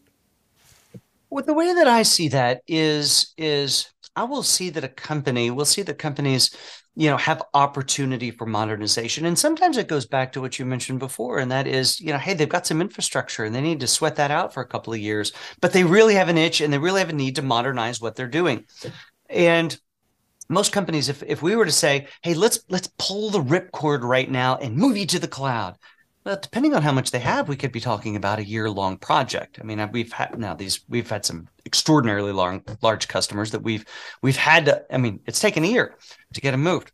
Well, 1.29 1.45
the 1.45 1.55
way 1.55 1.73
that 1.75 1.87
I 1.87 2.03
see 2.03 2.29
that 2.29 2.63
is 2.67 3.33
is 3.37 3.93
I 4.17 4.25
will 4.25 4.43
see 4.43 4.71
that 4.71 4.85
a 4.85 4.89
company 4.89 5.51
will 5.51 5.65
see 5.65 5.83
that 5.83 5.99
companies, 5.99 6.55
you 6.97 7.09
know, 7.09 7.17
have 7.17 7.43
opportunity 7.55 8.33
for 8.33 8.47
modernization. 8.47 9.25
And 9.25 9.39
sometimes 9.39 9.77
it 9.77 9.87
goes 9.87 10.07
back 10.07 10.33
to 10.33 10.41
what 10.41 10.59
you 10.59 10.65
mentioned 10.65 10.99
before, 10.99 11.39
and 11.39 11.51
that 11.53 11.69
is, 11.69 12.01
you 12.01 12.13
know, 12.13 12.19
hey, 12.19 12.35
they've 12.35 12.49
got 12.49 12.67
some 12.67 12.81
infrastructure 12.81 13.45
and 13.45 13.55
they 13.55 13.61
need 13.61 13.81
to 13.81 13.87
sweat 13.87 14.17
that 14.17 14.33
out 14.33 14.53
for 14.53 14.61
a 14.61 14.67
couple 14.67 14.93
of 14.93 14.99
years, 14.99 15.33
but 15.61 15.73
they 15.73 15.85
really 15.85 16.15
have 16.15 16.29
an 16.29 16.39
itch 16.39 16.61
and 16.61 16.73
they 16.73 16.79
really 16.79 17.01
have 17.01 17.11
a 17.11 17.15
need 17.15 17.37
to 17.37 17.43
modernize 17.43 18.01
what 18.01 18.17
they're 18.17 18.27
doing. 18.27 18.65
And 19.29 19.79
most 20.51 20.73
companies, 20.73 21.09
if 21.09 21.23
if 21.23 21.43
we 21.43 21.57
were 21.57 21.65
to 21.65 21.73
say, 21.73 22.09
hey, 22.23 22.35
let's 22.35 22.61
let's 22.69 22.91
pull 22.99 23.31
the 23.31 23.43
ripcord 23.43 24.03
right 24.03 24.31
now 24.31 24.57
and 24.57 24.77
move 24.77 24.97
you 24.97 25.07
to 25.07 25.19
the 25.19 25.29
cloud, 25.29 25.77
well, 26.25 26.39
depending 26.43 26.75
on 26.75 26.83
how 26.83 26.93
much 26.93 27.13
they 27.13 27.21
have, 27.21 27.49
we 27.49 27.57
could 27.57 27.73
be 27.73 27.81
talking 27.81 28.17
about 28.17 28.41
a 28.41 28.45
year-long 28.45 28.99
project. 28.99 29.59
I 29.61 29.65
mean, 29.65 29.89
we've 29.93 30.13
had 30.13 30.39
now 30.39 30.55
these 30.55 30.81
we've 30.89 31.09
had 31.09 31.25
some 31.25 31.49
extraordinarily 31.65 32.33
long, 32.33 32.63
large 32.83 33.09
customers 33.09 33.53
that 33.53 33.63
we've 33.63 33.85
we've 34.23 34.37
had. 34.37 34.65
To, 34.67 34.85
I 34.93 34.99
mean, 34.99 35.21
it's 35.27 35.41
taken 35.41 35.65
a 35.65 35.69
year 35.69 35.97
to 36.35 36.41
get 36.41 36.51
them 36.51 36.63
moved, 36.63 36.91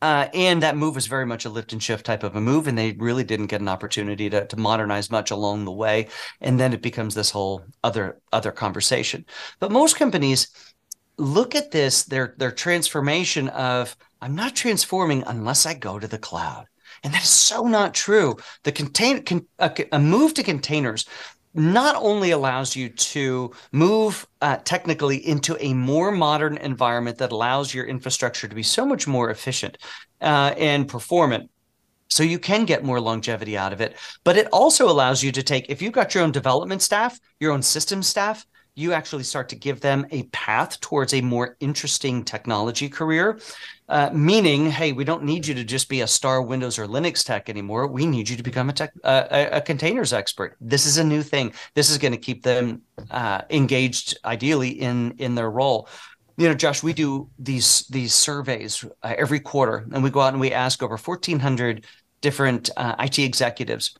uh, 0.00 0.28
and 0.32 0.62
that 0.62 0.76
move 0.76 0.94
was 0.94 1.06
very 1.06 1.26
much 1.26 1.44
a 1.44 1.50
lift 1.50 1.72
and 1.72 1.82
shift 1.82 2.06
type 2.06 2.22
of 2.22 2.34
a 2.34 2.40
move, 2.40 2.66
and 2.66 2.78
they 2.78 2.92
really 2.92 3.24
didn't 3.24 3.46
get 3.46 3.60
an 3.60 3.68
opportunity 3.68 4.30
to 4.30 4.46
to 4.46 4.56
modernize 4.56 5.10
much 5.10 5.30
along 5.30 5.66
the 5.66 5.72
way, 5.72 6.08
and 6.40 6.58
then 6.58 6.72
it 6.72 6.82
becomes 6.82 7.14
this 7.14 7.30
whole 7.30 7.62
other 7.82 8.20
other 8.32 8.52
conversation. 8.52 9.26
But 9.60 9.70
most 9.70 9.96
companies 9.96 10.48
look 11.16 11.54
at 11.54 11.70
this 11.70 12.04
their 12.04 12.34
their 12.38 12.50
transformation 12.50 13.48
of 13.50 13.96
I'm 14.20 14.34
not 14.34 14.56
transforming 14.56 15.22
unless 15.26 15.66
I 15.66 15.74
go 15.74 15.98
to 15.98 16.08
the 16.08 16.18
cloud. 16.18 16.66
And 17.02 17.12
that 17.12 17.22
is 17.22 17.28
so 17.28 17.66
not 17.66 17.92
true. 17.92 18.36
The 18.62 18.72
contain 18.72 19.22
con, 19.22 19.46
a, 19.58 19.70
a, 19.92 19.98
move 19.98 20.32
to 20.34 20.42
containers 20.42 21.04
not 21.52 21.94
only 21.96 22.30
allows 22.30 22.74
you 22.74 22.88
to 22.88 23.52
move 23.70 24.26
uh, 24.40 24.56
technically 24.64 25.18
into 25.26 25.56
a 25.64 25.74
more 25.74 26.10
modern 26.10 26.56
environment 26.56 27.18
that 27.18 27.30
allows 27.30 27.74
your 27.74 27.84
infrastructure 27.84 28.48
to 28.48 28.54
be 28.54 28.62
so 28.62 28.84
much 28.86 29.06
more 29.06 29.30
efficient 29.30 29.78
uh, 30.20 30.54
and 30.56 30.88
performant. 30.88 31.50
So 32.08 32.22
you 32.22 32.38
can 32.38 32.64
get 32.64 32.84
more 32.84 33.00
longevity 33.00 33.56
out 33.56 33.72
of 33.72 33.80
it, 33.80 33.96
but 34.24 34.36
it 34.36 34.48
also 34.52 34.88
allows 34.88 35.22
you 35.22 35.32
to 35.32 35.42
take 35.42 35.66
if 35.68 35.82
you've 35.82 35.92
got 35.92 36.14
your 36.14 36.24
own 36.24 36.32
development 36.32 36.82
staff, 36.82 37.18
your 37.40 37.52
own 37.52 37.62
system 37.62 38.02
staff, 38.02 38.46
you 38.76 38.92
actually 38.92 39.22
start 39.22 39.48
to 39.50 39.56
give 39.56 39.80
them 39.80 40.06
a 40.10 40.24
path 40.24 40.80
towards 40.80 41.14
a 41.14 41.20
more 41.20 41.56
interesting 41.60 42.24
technology 42.24 42.88
career. 42.88 43.38
Uh, 43.88 44.10
meaning, 44.12 44.70
hey, 44.70 44.92
we 44.92 45.04
don't 45.04 45.22
need 45.22 45.46
you 45.46 45.54
to 45.54 45.62
just 45.62 45.88
be 45.88 46.00
a 46.00 46.06
star 46.06 46.42
Windows 46.42 46.78
or 46.78 46.86
Linux 46.86 47.24
tech 47.24 47.48
anymore. 47.48 47.86
We 47.86 48.06
need 48.06 48.28
you 48.28 48.36
to 48.36 48.42
become 48.42 48.70
a 48.70 48.72
tech, 48.72 48.92
uh, 49.04 49.46
a, 49.52 49.60
containers 49.60 50.12
expert. 50.12 50.56
This 50.60 50.86
is 50.86 50.96
a 50.96 51.04
new 51.04 51.22
thing. 51.22 51.52
This 51.74 51.90
is 51.90 51.98
going 51.98 52.12
to 52.12 52.18
keep 52.18 52.42
them 52.42 52.82
uh, 53.10 53.42
engaged, 53.50 54.18
ideally 54.24 54.70
in 54.70 55.14
in 55.18 55.34
their 55.34 55.50
role. 55.50 55.88
You 56.36 56.48
know, 56.48 56.54
Josh, 56.54 56.82
we 56.82 56.94
do 56.94 57.28
these 57.38 57.86
these 57.90 58.14
surveys 58.14 58.84
uh, 59.02 59.14
every 59.16 59.38
quarter, 59.38 59.86
and 59.92 60.02
we 60.02 60.10
go 60.10 60.20
out 60.20 60.32
and 60.32 60.40
we 60.40 60.50
ask 60.50 60.82
over 60.82 60.96
fourteen 60.96 61.38
hundred 61.38 61.84
different 62.22 62.70
uh, 62.78 62.96
IT 62.98 63.18
executives 63.18 63.94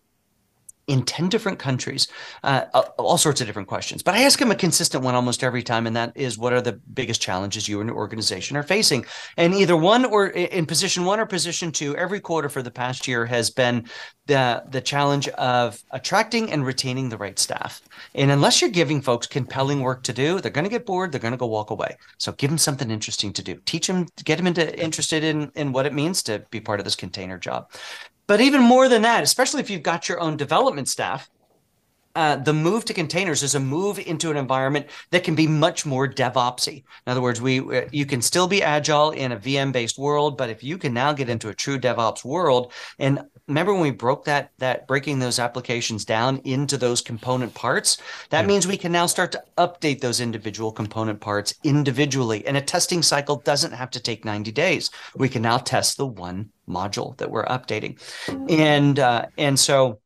in 0.86 1.02
10 1.02 1.28
different 1.28 1.58
countries, 1.58 2.08
uh, 2.42 2.64
all 2.98 3.18
sorts 3.18 3.40
of 3.40 3.46
different 3.46 3.68
questions. 3.68 4.02
But 4.02 4.14
I 4.14 4.22
ask 4.22 4.38
them 4.38 4.50
a 4.50 4.56
consistent 4.56 5.02
one 5.02 5.14
almost 5.14 5.42
every 5.42 5.62
time, 5.62 5.86
and 5.86 5.96
that 5.96 6.12
is 6.14 6.36
what 6.36 6.52
are 6.52 6.60
the 6.60 6.72
biggest 6.72 7.20
challenges 7.20 7.68
you 7.68 7.80
and 7.80 7.88
your 7.88 7.96
organization 7.96 8.56
are 8.56 8.62
facing? 8.62 9.06
And 9.36 9.54
either 9.54 9.76
one 9.76 10.04
or 10.04 10.28
in 10.28 10.66
position 10.66 11.04
one 11.04 11.20
or 11.20 11.26
position 11.26 11.72
two, 11.72 11.96
every 11.96 12.20
quarter 12.20 12.48
for 12.48 12.62
the 12.62 12.70
past 12.70 13.08
year 13.08 13.24
has 13.26 13.50
been 13.50 13.88
the, 14.26 14.62
the 14.70 14.80
challenge 14.80 15.28
of 15.28 15.82
attracting 15.90 16.50
and 16.50 16.64
retaining 16.64 17.08
the 17.08 17.18
right 17.18 17.38
staff. 17.38 17.82
And 18.14 18.30
unless 18.30 18.60
you're 18.60 18.70
giving 18.70 19.00
folks 19.00 19.26
compelling 19.26 19.80
work 19.80 20.02
to 20.04 20.12
do, 20.12 20.40
they're 20.40 20.50
going 20.50 20.64
to 20.64 20.70
get 20.70 20.86
bored, 20.86 21.12
they're 21.12 21.20
going 21.20 21.32
to 21.32 21.38
go 21.38 21.46
walk 21.46 21.70
away. 21.70 21.96
So 22.18 22.32
give 22.32 22.50
them 22.50 22.58
something 22.58 22.90
interesting 22.90 23.32
to 23.34 23.42
do. 23.42 23.56
Teach 23.66 23.86
them, 23.86 24.06
get 24.24 24.36
them 24.36 24.46
into 24.46 24.78
interested 24.78 25.24
in, 25.24 25.50
in 25.54 25.72
what 25.72 25.86
it 25.86 25.92
means 25.92 26.22
to 26.24 26.44
be 26.50 26.60
part 26.60 26.80
of 26.80 26.84
this 26.84 26.96
container 26.96 27.38
job. 27.38 27.70
But 28.26 28.40
even 28.40 28.62
more 28.62 28.88
than 28.88 29.02
that, 29.02 29.22
especially 29.22 29.60
if 29.60 29.70
you've 29.70 29.82
got 29.82 30.08
your 30.08 30.20
own 30.20 30.36
development 30.36 30.88
staff, 30.88 31.28
uh, 32.14 32.36
the 32.36 32.52
move 32.52 32.84
to 32.84 32.94
containers 32.94 33.42
is 33.42 33.56
a 33.56 33.60
move 33.60 33.98
into 33.98 34.30
an 34.30 34.36
environment 34.36 34.86
that 35.10 35.24
can 35.24 35.34
be 35.34 35.48
much 35.48 35.84
more 35.84 36.08
DevOpsy. 36.08 36.76
In 36.76 37.10
other 37.10 37.20
words, 37.20 37.40
we 37.40 37.60
you 37.90 38.06
can 38.06 38.22
still 38.22 38.46
be 38.46 38.62
agile 38.62 39.10
in 39.10 39.32
a 39.32 39.36
VM 39.36 39.72
based 39.72 39.98
world, 39.98 40.38
but 40.38 40.48
if 40.48 40.62
you 40.62 40.78
can 40.78 40.94
now 40.94 41.12
get 41.12 41.28
into 41.28 41.48
a 41.48 41.54
true 41.54 41.78
DevOps 41.78 42.24
world, 42.24 42.72
and 43.00 43.20
remember 43.48 43.72
when 43.72 43.82
we 43.82 43.90
broke 43.90 44.24
that 44.24 44.50
that 44.58 44.86
breaking 44.86 45.18
those 45.18 45.38
applications 45.38 46.04
down 46.04 46.38
into 46.44 46.76
those 46.76 47.00
component 47.00 47.54
parts, 47.54 47.98
that 48.30 48.42
yeah. 48.42 48.46
means 48.46 48.66
we 48.66 48.76
can 48.76 48.92
now 48.92 49.06
start 49.06 49.32
to 49.32 49.42
update 49.58 50.00
those 50.00 50.20
individual 50.20 50.72
component 50.72 51.20
parts 51.20 51.54
individually, 51.62 52.46
and 52.46 52.56
a 52.56 52.60
testing 52.60 53.02
cycle 53.02 53.36
doesn't 53.36 53.72
have 53.72 53.90
to 53.90 54.00
take 54.00 54.24
90 54.24 54.52
days. 54.52 54.90
We 55.14 55.28
can 55.28 55.42
now 55.42 55.58
test 55.58 55.96
the 55.96 56.06
one 56.06 56.50
module 56.68 57.16
that 57.18 57.30
we're 57.30 57.46
updating, 57.46 58.00
and 58.48 58.98
uh, 58.98 59.26
and 59.36 59.58
so 59.58 60.00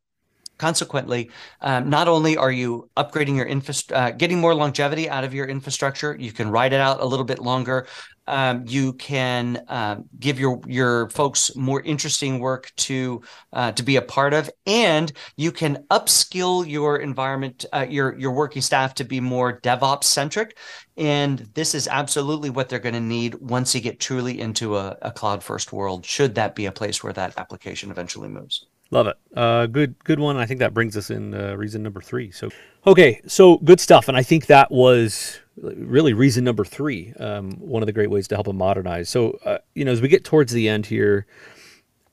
Consequently, 0.58 1.30
um, 1.60 1.88
not 1.88 2.08
only 2.08 2.36
are 2.36 2.50
you 2.50 2.90
upgrading 2.96 3.36
your 3.36 3.46
infrastructure, 3.46 3.94
uh, 3.94 4.10
getting 4.10 4.40
more 4.40 4.56
longevity 4.56 5.08
out 5.08 5.22
of 5.22 5.32
your 5.32 5.46
infrastructure, 5.46 6.16
you 6.18 6.32
can 6.32 6.50
ride 6.50 6.72
it 6.72 6.80
out 6.80 7.00
a 7.00 7.04
little 7.04 7.24
bit 7.24 7.38
longer. 7.38 7.86
Um, 8.28 8.64
you 8.66 8.92
can 8.92 9.64
uh, 9.68 9.96
give 10.20 10.38
your 10.38 10.60
your 10.66 11.08
folks 11.08 11.56
more 11.56 11.80
interesting 11.80 12.40
work 12.40 12.70
to 12.76 13.22
uh, 13.54 13.72
to 13.72 13.82
be 13.82 13.96
a 13.96 14.02
part 14.02 14.34
of, 14.34 14.50
and 14.66 15.10
you 15.36 15.50
can 15.50 15.84
upskill 15.90 16.68
your 16.68 16.98
environment, 16.98 17.64
uh, 17.72 17.86
your 17.88 18.18
your 18.18 18.32
working 18.32 18.60
staff 18.62 18.94
to 18.94 19.04
be 19.04 19.18
more 19.20 19.60
DevOps 19.60 20.04
centric. 20.04 20.58
And 20.98 21.38
this 21.54 21.74
is 21.74 21.88
absolutely 21.88 22.50
what 22.50 22.68
they're 22.68 22.78
going 22.78 22.94
to 22.94 23.00
need 23.00 23.36
once 23.36 23.74
you 23.74 23.80
get 23.80 23.98
truly 23.98 24.38
into 24.38 24.76
a, 24.76 24.98
a 25.00 25.10
cloud 25.10 25.42
first 25.42 25.72
world. 25.72 26.04
Should 26.04 26.34
that 26.34 26.54
be 26.54 26.66
a 26.66 26.72
place 26.72 27.02
where 27.02 27.12
that 27.14 27.38
application 27.38 27.90
eventually 27.90 28.28
moves? 28.28 28.66
Love 28.90 29.06
it. 29.06 29.16
Uh, 29.36 29.66
good, 29.66 29.94
good 30.04 30.18
one. 30.18 30.36
I 30.36 30.46
think 30.46 30.60
that 30.60 30.74
brings 30.74 30.96
us 30.96 31.10
in 31.10 31.34
uh, 31.34 31.54
reason 31.54 31.82
number 31.82 32.00
three. 32.00 32.30
So, 32.30 32.48
okay, 32.86 33.20
so 33.26 33.58
good 33.58 33.80
stuff, 33.80 34.08
and 34.08 34.16
I 34.16 34.22
think 34.22 34.46
that 34.46 34.70
was 34.70 35.40
really 35.62 36.12
reason 36.12 36.44
number 36.44 36.64
three. 36.64 37.12
Um, 37.18 37.52
one 37.52 37.82
of 37.82 37.86
the 37.86 37.92
great 37.92 38.10
ways 38.10 38.28
to 38.28 38.36
help 38.36 38.46
them 38.46 38.56
modernize. 38.56 39.08
So, 39.08 39.38
uh, 39.44 39.58
you 39.74 39.84
know, 39.84 39.92
as 39.92 40.00
we 40.00 40.08
get 40.08 40.24
towards 40.24 40.52
the 40.52 40.68
end 40.68 40.86
here, 40.86 41.26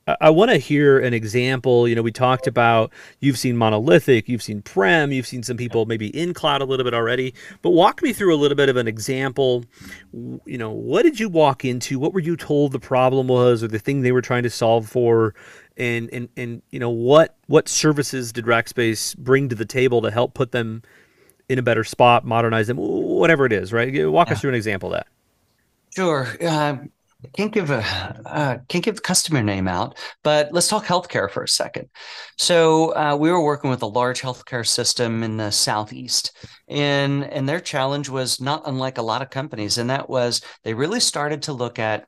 I, 0.07 0.17
I 0.21 0.29
want 0.29 0.51
to 0.51 0.57
hear 0.57 0.99
an 0.99 1.13
example. 1.13 1.87
You 1.87 1.95
know, 1.95 2.01
we 2.01 2.11
talked 2.11 2.47
about 2.47 2.91
you've 3.19 3.37
seen 3.37 3.57
monolithic, 3.57 4.27
you've 4.29 4.43
seen 4.43 4.61
prem, 4.61 5.11
you've 5.11 5.27
seen 5.27 5.43
some 5.43 5.57
people 5.57 5.85
maybe 5.85 6.07
in 6.07 6.33
cloud 6.33 6.61
a 6.61 6.65
little 6.65 6.83
bit 6.83 6.93
already, 6.93 7.33
but 7.61 7.71
walk 7.71 8.01
me 8.01 8.13
through 8.13 8.33
a 8.33 8.37
little 8.37 8.57
bit 8.57 8.69
of 8.69 8.77
an 8.77 8.87
example. 8.87 9.65
You 10.13 10.57
know, 10.57 10.71
what 10.71 11.03
did 11.03 11.19
you 11.19 11.29
walk 11.29 11.65
into? 11.65 11.99
What 11.99 12.13
were 12.13 12.19
you 12.19 12.35
told 12.35 12.71
the 12.71 12.79
problem 12.79 13.27
was, 13.27 13.63
or 13.63 13.67
the 13.67 13.79
thing 13.79 14.01
they 14.01 14.11
were 14.11 14.21
trying 14.21 14.43
to 14.43 14.49
solve 14.49 14.87
for? 14.87 15.33
and 15.77 16.09
and 16.13 16.29
and 16.37 16.61
you 16.71 16.79
know 16.79 16.89
what 16.89 17.35
what 17.47 17.67
services 17.67 18.31
did 18.31 18.45
Rackspace 18.45 19.17
bring 19.17 19.49
to 19.49 19.55
the 19.55 19.65
table 19.65 20.01
to 20.01 20.11
help 20.11 20.33
put 20.33 20.51
them 20.51 20.81
in 21.49 21.59
a 21.59 21.61
better 21.61 21.83
spot, 21.83 22.25
modernize 22.25 22.67
them, 22.67 22.77
whatever 22.77 23.45
it 23.45 23.53
is, 23.53 23.71
right? 23.71 24.09
Walk 24.09 24.27
yeah. 24.27 24.33
us 24.33 24.41
through 24.41 24.51
an 24.51 24.55
example 24.55 24.93
of 24.93 24.99
that. 24.99 25.07
Sure. 25.95 26.27
Uh, 26.41 26.77
can't 27.33 27.51
give 27.51 27.71
a 27.71 27.79
uh, 28.25 28.57
can't 28.67 28.83
give 28.83 28.95
the 28.95 29.01
customer 29.01 29.41
name 29.41 29.67
out, 29.67 29.97
but 30.23 30.51
let's 30.51 30.67
talk 30.67 30.85
healthcare 30.85 31.29
for 31.29 31.43
a 31.43 31.47
second. 31.47 31.89
So 32.37 32.95
uh, 32.95 33.15
we 33.19 33.31
were 33.31 33.43
working 33.43 33.69
with 33.69 33.81
a 33.81 33.87
large 33.87 34.21
healthcare 34.21 34.67
system 34.67 35.23
in 35.23 35.37
the 35.37 35.51
southeast, 35.51 36.35
and 36.67 37.23
and 37.23 37.47
their 37.47 37.59
challenge 37.59 38.09
was 38.09 38.39
not 38.39 38.63
unlike 38.65 38.97
a 38.97 39.03
lot 39.03 39.21
of 39.21 39.29
companies, 39.29 39.77
and 39.77 39.89
that 39.89 40.09
was 40.09 40.41
they 40.63 40.73
really 40.73 40.99
started 40.99 41.41
to 41.43 41.53
look 41.53 41.79
at 41.79 42.07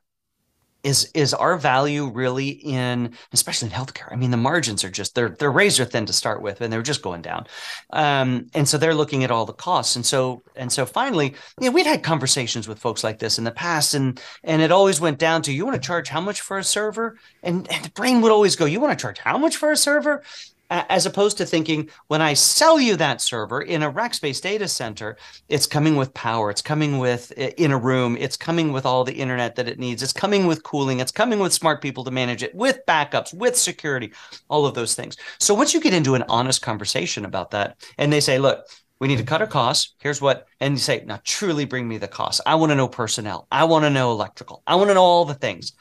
is 0.82 1.10
is 1.14 1.34
our 1.34 1.56
value 1.56 2.08
really 2.08 2.48
in 2.48 3.14
especially 3.32 3.68
in 3.68 3.74
healthcare? 3.74 4.12
I 4.12 4.16
mean 4.16 4.30
the 4.30 4.36
margins 4.36 4.84
are 4.84 4.90
just 4.90 5.14
they're 5.14 5.30
they're 5.30 5.50
razor 5.50 5.84
thin 5.84 6.06
to 6.06 6.12
start 6.12 6.42
with 6.42 6.60
and 6.60 6.72
they're 6.72 6.82
just 6.82 7.02
going 7.02 7.22
down. 7.22 7.46
Um, 7.92 8.46
and 8.54 8.68
so 8.68 8.78
they're 8.78 8.94
looking 8.94 9.24
at 9.24 9.30
all 9.30 9.44
the 9.44 9.52
costs. 9.52 9.96
And 9.96 10.06
so 10.06 10.42
and 10.56 10.72
so 10.72 10.86
finally 10.86 11.34
you 11.60 11.66
know 11.66 11.72
we'd 11.72 11.86
had 11.86 12.02
conversations 12.02 12.68
with 12.68 12.78
folks 12.78 13.02
like 13.02 13.18
this 13.18 13.38
in 13.38 13.44
the 13.44 13.50
past 13.50 13.94
and 13.94 14.20
and 14.44 14.62
it 14.62 14.72
always 14.72 15.00
went 15.00 15.18
down 15.18 15.42
to 15.42 15.52
you 15.52 15.64
want 15.64 15.80
to 15.80 15.86
charge 15.86 16.08
how 16.08 16.20
much 16.20 16.40
for 16.40 16.58
a 16.58 16.64
server? 16.64 17.16
And, 17.42 17.70
and 17.72 17.84
the 17.84 17.90
brain 17.90 18.20
would 18.20 18.32
always 18.32 18.56
go 18.56 18.64
you 18.64 18.80
want 18.80 18.96
to 18.96 19.02
charge 19.02 19.18
how 19.18 19.38
much 19.38 19.56
for 19.56 19.72
a 19.72 19.76
server 19.76 20.22
as 20.70 21.06
opposed 21.06 21.38
to 21.38 21.46
thinking 21.46 21.88
when 22.08 22.20
I 22.20 22.34
sell 22.34 22.78
you 22.78 22.96
that 22.96 23.20
server 23.20 23.62
in 23.62 23.82
a 23.82 23.92
Rackspace 23.92 24.40
data 24.42 24.68
center, 24.68 25.16
it's 25.48 25.66
coming 25.66 25.96
with 25.96 26.12
power, 26.14 26.50
it's 26.50 26.62
coming 26.62 26.98
with 26.98 27.32
in 27.32 27.72
a 27.72 27.78
room, 27.78 28.16
it's 28.18 28.36
coming 28.36 28.72
with 28.72 28.84
all 28.84 29.04
the 29.04 29.14
internet 29.14 29.56
that 29.56 29.68
it 29.68 29.78
needs, 29.78 30.02
it's 30.02 30.12
coming 30.12 30.46
with 30.46 30.62
cooling, 30.62 31.00
it's 31.00 31.12
coming 31.12 31.38
with 31.38 31.52
smart 31.52 31.80
people 31.80 32.04
to 32.04 32.10
manage 32.10 32.42
it, 32.42 32.54
with 32.54 32.80
backups, 32.86 33.32
with 33.32 33.56
security, 33.56 34.12
all 34.48 34.66
of 34.66 34.74
those 34.74 34.94
things. 34.94 35.16
So 35.38 35.54
once 35.54 35.72
you 35.72 35.80
get 35.80 35.94
into 35.94 36.14
an 36.14 36.24
honest 36.28 36.62
conversation 36.62 37.24
about 37.24 37.50
that, 37.52 37.82
and 37.96 38.12
they 38.12 38.20
say, 38.20 38.38
look, 38.38 38.64
we 39.00 39.06
need 39.06 39.18
to 39.18 39.24
cut 39.24 39.40
our 39.40 39.46
costs. 39.46 39.94
Here's 40.00 40.20
what, 40.20 40.46
and 40.58 40.74
you 40.74 40.78
say, 40.78 41.04
now 41.06 41.20
truly 41.22 41.64
bring 41.64 41.86
me 41.86 41.98
the 41.98 42.08
costs. 42.08 42.40
I 42.44 42.56
want 42.56 42.70
to 42.70 42.76
know 42.76 42.88
personnel. 42.88 43.46
I 43.50 43.62
want 43.64 43.84
to 43.84 43.90
know 43.90 44.10
electrical. 44.10 44.62
I 44.66 44.74
want 44.74 44.90
to 44.90 44.94
know 44.94 45.04
all 45.04 45.24
the 45.24 45.34
things. 45.34 45.72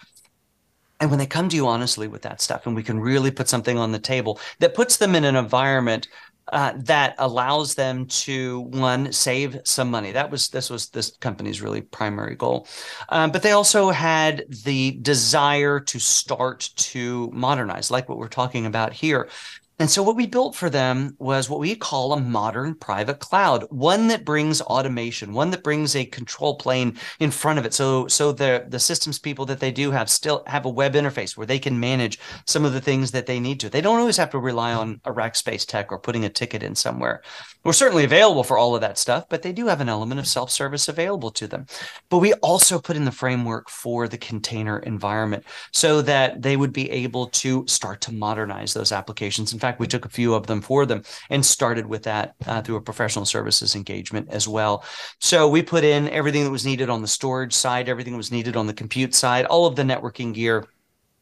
And 0.99 1.09
when 1.09 1.19
they 1.19 1.27
come 1.27 1.47
to 1.49 1.55
you 1.55 1.67
honestly 1.67 2.07
with 2.07 2.23
that 2.23 2.41
stuff, 2.41 2.65
and 2.65 2.75
we 2.75 2.83
can 2.83 2.99
really 2.99 3.31
put 3.31 3.47
something 3.47 3.77
on 3.77 3.91
the 3.91 3.99
table 3.99 4.39
that 4.59 4.73
puts 4.73 4.97
them 4.97 5.15
in 5.15 5.23
an 5.25 5.35
environment 5.35 6.07
uh, 6.51 6.73
that 6.77 7.13
allows 7.17 7.75
them 7.75 8.05
to 8.05 8.61
one 8.61 9.11
save 9.11 9.59
some 9.65 9.91
money. 9.91 10.11
That 10.11 10.31
was 10.31 10.47
this 10.49 10.69
was 10.69 10.89
this 10.89 11.11
company's 11.17 11.61
really 11.61 11.81
primary 11.81 12.35
goal, 12.35 12.67
um, 13.09 13.31
but 13.31 13.43
they 13.43 13.51
also 13.51 13.89
had 13.89 14.45
the 14.63 14.91
desire 15.01 15.79
to 15.81 15.99
start 15.99 16.69
to 16.77 17.29
modernize, 17.33 17.91
like 17.91 18.07
what 18.07 18.17
we're 18.17 18.29
talking 18.29 18.65
about 18.65 18.93
here. 18.93 19.29
And 19.79 19.91
so 19.91 20.01
what 20.01 20.15
we 20.15 20.25
built 20.25 20.55
for 20.55 20.71
them 20.71 21.15
was 21.19 21.51
what 21.51 21.59
we 21.59 21.75
call 21.75 22.11
a 22.11 22.19
modern 22.19 22.73
private 22.73 23.19
cloud, 23.19 23.63
one 23.69 24.07
that 24.07 24.25
brings 24.25 24.59
automation, 24.59 25.33
one 25.33 25.51
that 25.51 25.63
brings 25.63 25.95
a 25.95 26.03
control 26.03 26.55
plane 26.55 26.97
in 27.19 27.29
front 27.29 27.59
of 27.59 27.65
it. 27.65 27.75
So 27.75 28.07
so 28.07 28.31
the 28.31 28.65
the 28.67 28.79
systems 28.79 29.19
people 29.19 29.45
that 29.45 29.59
they 29.59 29.71
do 29.71 29.91
have 29.91 30.09
still 30.09 30.43
have 30.47 30.65
a 30.65 30.69
web 30.69 30.95
interface 30.95 31.37
where 31.37 31.45
they 31.45 31.59
can 31.59 31.79
manage 31.79 32.17
some 32.45 32.65
of 32.65 32.73
the 32.73 32.81
things 32.81 33.11
that 33.11 33.27
they 33.27 33.39
need 33.39 33.59
to. 33.59 33.69
They 33.69 33.81
don't 33.81 33.99
always 33.99 34.17
have 34.17 34.31
to 34.31 34.39
rely 34.39 34.73
on 34.73 34.99
a 35.05 35.13
Rackspace 35.13 35.67
tech 35.67 35.91
or 35.91 35.99
putting 35.99 36.25
a 36.25 36.29
ticket 36.29 36.63
in 36.63 36.73
somewhere. 36.73 37.21
We're 37.63 37.73
certainly 37.73 38.03
available 38.03 38.43
for 38.43 38.57
all 38.57 38.73
of 38.73 38.81
that 38.81 38.97
stuff, 38.97 39.25
but 39.29 39.43
they 39.43 39.51
do 39.51 39.67
have 39.67 39.81
an 39.81 39.89
element 39.89 40.19
of 40.19 40.27
self-service 40.27 40.87
available 40.87 41.31
to 41.31 41.47
them. 41.47 41.67
But 42.09 42.19
we 42.19 42.33
also 42.35 42.79
put 42.79 42.95
in 42.95 43.05
the 43.05 43.11
framework 43.11 43.69
for 43.69 44.07
the 44.07 44.17
container 44.17 44.79
environment 44.79 45.43
so 45.71 46.01
that 46.03 46.41
they 46.41 46.55
would 46.55 46.73
be 46.73 46.89
able 46.89 47.27
to 47.27 47.67
start 47.67 48.01
to 48.01 48.13
modernize 48.13 48.73
those 48.73 48.91
applications. 48.91 49.51
In 49.51 49.59
fact, 49.59 49.66
fact, 49.67 49.79
we 49.79 49.87
took 49.87 50.05
a 50.05 50.09
few 50.09 50.33
of 50.33 50.47
them 50.47 50.61
for 50.61 50.85
them 50.85 51.03
and 51.29 51.45
started 51.45 51.85
with 51.85 52.03
that 52.03 52.35
uh, 52.45 52.61
through 52.61 52.77
a 52.77 52.81
professional 52.81 53.25
services 53.25 53.75
engagement 53.75 54.29
as 54.29 54.47
well. 54.47 54.83
So 55.19 55.47
we 55.47 55.61
put 55.61 55.83
in 55.83 56.09
everything 56.09 56.43
that 56.43 56.51
was 56.51 56.65
needed 56.65 56.89
on 56.89 57.01
the 57.01 57.07
storage 57.07 57.53
side, 57.53 57.89
everything 57.89 58.13
that 58.13 58.17
was 58.17 58.31
needed 58.31 58.55
on 58.55 58.67
the 58.67 58.73
compute 58.73 59.13
side, 59.13 59.45
all 59.45 59.65
of 59.65 59.75
the 59.75 59.83
networking 59.83 60.33
gear 60.33 60.65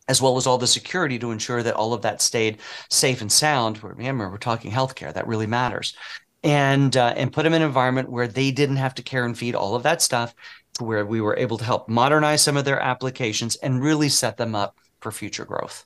as 0.07 0.21
well 0.21 0.37
as 0.37 0.45
all 0.45 0.57
the 0.57 0.67
security 0.67 1.17
to 1.19 1.31
ensure 1.31 1.63
that 1.63 1.73
all 1.73 1.93
of 1.93 2.01
that 2.03 2.21
stayed 2.21 2.59
safe 2.89 3.21
and 3.21 3.31
sound. 3.31 3.83
Remember, 3.83 4.29
we're 4.29 4.37
talking 4.37 4.71
healthcare; 4.71 5.13
that 5.13 5.27
really 5.27 5.47
matters. 5.47 5.95
And 6.43 6.95
uh, 6.95 7.13
and 7.17 7.33
put 7.33 7.43
them 7.43 7.53
in 7.53 7.61
an 7.61 7.67
environment 7.67 8.09
where 8.09 8.27
they 8.27 8.51
didn't 8.51 8.75
have 8.75 8.93
to 8.95 9.03
care 9.03 9.25
and 9.25 9.37
feed 9.37 9.55
all 9.55 9.75
of 9.75 9.83
that 9.83 10.01
stuff, 10.01 10.35
to 10.75 10.83
where 10.83 11.05
we 11.05 11.21
were 11.21 11.35
able 11.37 11.57
to 11.57 11.65
help 11.65 11.89
modernize 11.89 12.43
some 12.43 12.57
of 12.57 12.65
their 12.65 12.79
applications 12.79 13.55
and 13.57 13.81
really 13.81 14.09
set 14.09 14.37
them 14.37 14.53
up 14.53 14.77
for 14.99 15.11
future 15.11 15.45
growth. 15.45 15.85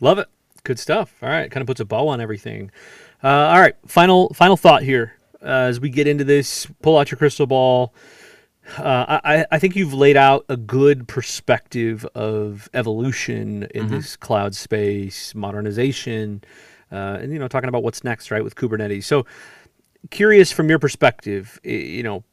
Love 0.00 0.18
it. 0.18 0.28
Good 0.64 0.78
stuff. 0.78 1.14
All 1.22 1.28
right, 1.28 1.50
kind 1.50 1.60
of 1.60 1.66
puts 1.66 1.80
a 1.80 1.84
bow 1.84 2.08
on 2.08 2.20
everything. 2.20 2.70
Uh, 3.22 3.28
all 3.28 3.60
right, 3.60 3.76
final 3.86 4.32
final 4.34 4.56
thought 4.56 4.82
here 4.82 5.14
uh, 5.42 5.68
as 5.68 5.78
we 5.78 5.90
get 5.90 6.06
into 6.06 6.24
this. 6.24 6.66
Pull 6.82 6.98
out 6.98 7.10
your 7.10 7.18
crystal 7.18 7.46
ball. 7.46 7.94
Uh, 8.78 9.20
I, 9.22 9.46
I 9.52 9.58
think 9.58 9.76
you've 9.76 9.92
laid 9.92 10.16
out 10.16 10.46
a 10.48 10.56
good 10.56 11.06
perspective 11.06 12.06
of 12.14 12.70
evolution 12.72 13.64
in 13.74 13.84
mm-hmm. 13.84 13.94
this 13.94 14.16
cloud 14.16 14.54
space, 14.54 15.34
modernization, 15.34 16.42
uh, 16.90 17.18
and 17.20 17.30
you 17.30 17.38
know 17.38 17.46
talking 17.46 17.68
about 17.68 17.82
what's 17.82 18.02
next, 18.02 18.30
right, 18.30 18.42
with 18.42 18.54
Kubernetes. 18.54 19.04
So, 19.04 19.26
curious 20.10 20.50
from 20.50 20.70
your 20.70 20.78
perspective, 20.78 21.60
you 21.62 22.02
know, 22.02 22.24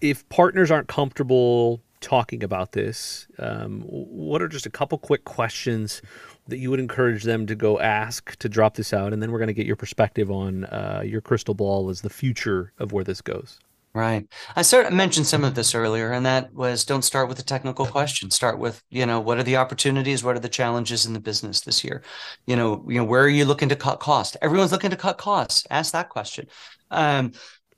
if 0.00 0.28
partners 0.28 0.72
aren't 0.72 0.88
comfortable 0.88 1.80
talking 2.00 2.42
about 2.42 2.72
this, 2.72 3.28
um, 3.38 3.82
what 3.86 4.42
are 4.42 4.48
just 4.48 4.66
a 4.66 4.70
couple 4.70 4.98
quick 4.98 5.24
questions 5.24 6.02
that 6.48 6.58
you 6.58 6.70
would 6.70 6.80
encourage 6.80 7.22
them 7.22 7.46
to 7.46 7.54
go 7.54 7.78
ask 7.80 8.36
to 8.38 8.48
drop 8.48 8.74
this 8.76 8.92
out, 8.92 9.12
and 9.12 9.22
then 9.22 9.32
we're 9.32 9.38
going 9.38 9.48
to 9.48 9.54
get 9.54 9.66
your 9.66 9.76
perspective 9.76 10.30
on 10.30 10.64
uh, 10.66 11.02
your 11.04 11.20
crystal 11.20 11.54
ball 11.54 11.88
as 11.88 12.00
the 12.00 12.10
future 12.10 12.72
of 12.78 12.92
where 12.92 13.04
this 13.04 13.20
goes. 13.20 13.58
Right. 13.94 14.26
I 14.56 14.62
sort 14.62 14.86
of 14.86 14.92
mentioned 14.92 15.28
some 15.28 15.44
of 15.44 15.54
this 15.54 15.72
earlier, 15.72 16.10
and 16.10 16.26
that 16.26 16.52
was 16.52 16.84
don't 16.84 17.02
start 17.02 17.28
with 17.28 17.38
a 17.38 17.44
technical 17.44 17.86
question. 17.86 18.28
Start 18.28 18.58
with, 18.58 18.82
you 18.90 19.06
know, 19.06 19.20
what 19.20 19.38
are 19.38 19.44
the 19.44 19.56
opportunities? 19.56 20.24
What 20.24 20.34
are 20.34 20.40
the 20.40 20.48
challenges 20.48 21.06
in 21.06 21.12
the 21.12 21.20
business 21.20 21.60
this 21.60 21.84
year? 21.84 22.02
You 22.44 22.56
know, 22.56 22.84
you 22.88 22.98
know, 22.98 23.04
where 23.04 23.22
are 23.22 23.28
you 23.28 23.44
looking 23.44 23.68
to 23.68 23.76
cut 23.76 24.00
cost? 24.00 24.36
Everyone's 24.42 24.72
looking 24.72 24.90
to 24.90 24.96
cut 24.96 25.16
costs. 25.16 25.64
Ask 25.70 25.92
that 25.92 26.08
question. 26.08 26.48
Um, 26.90 27.30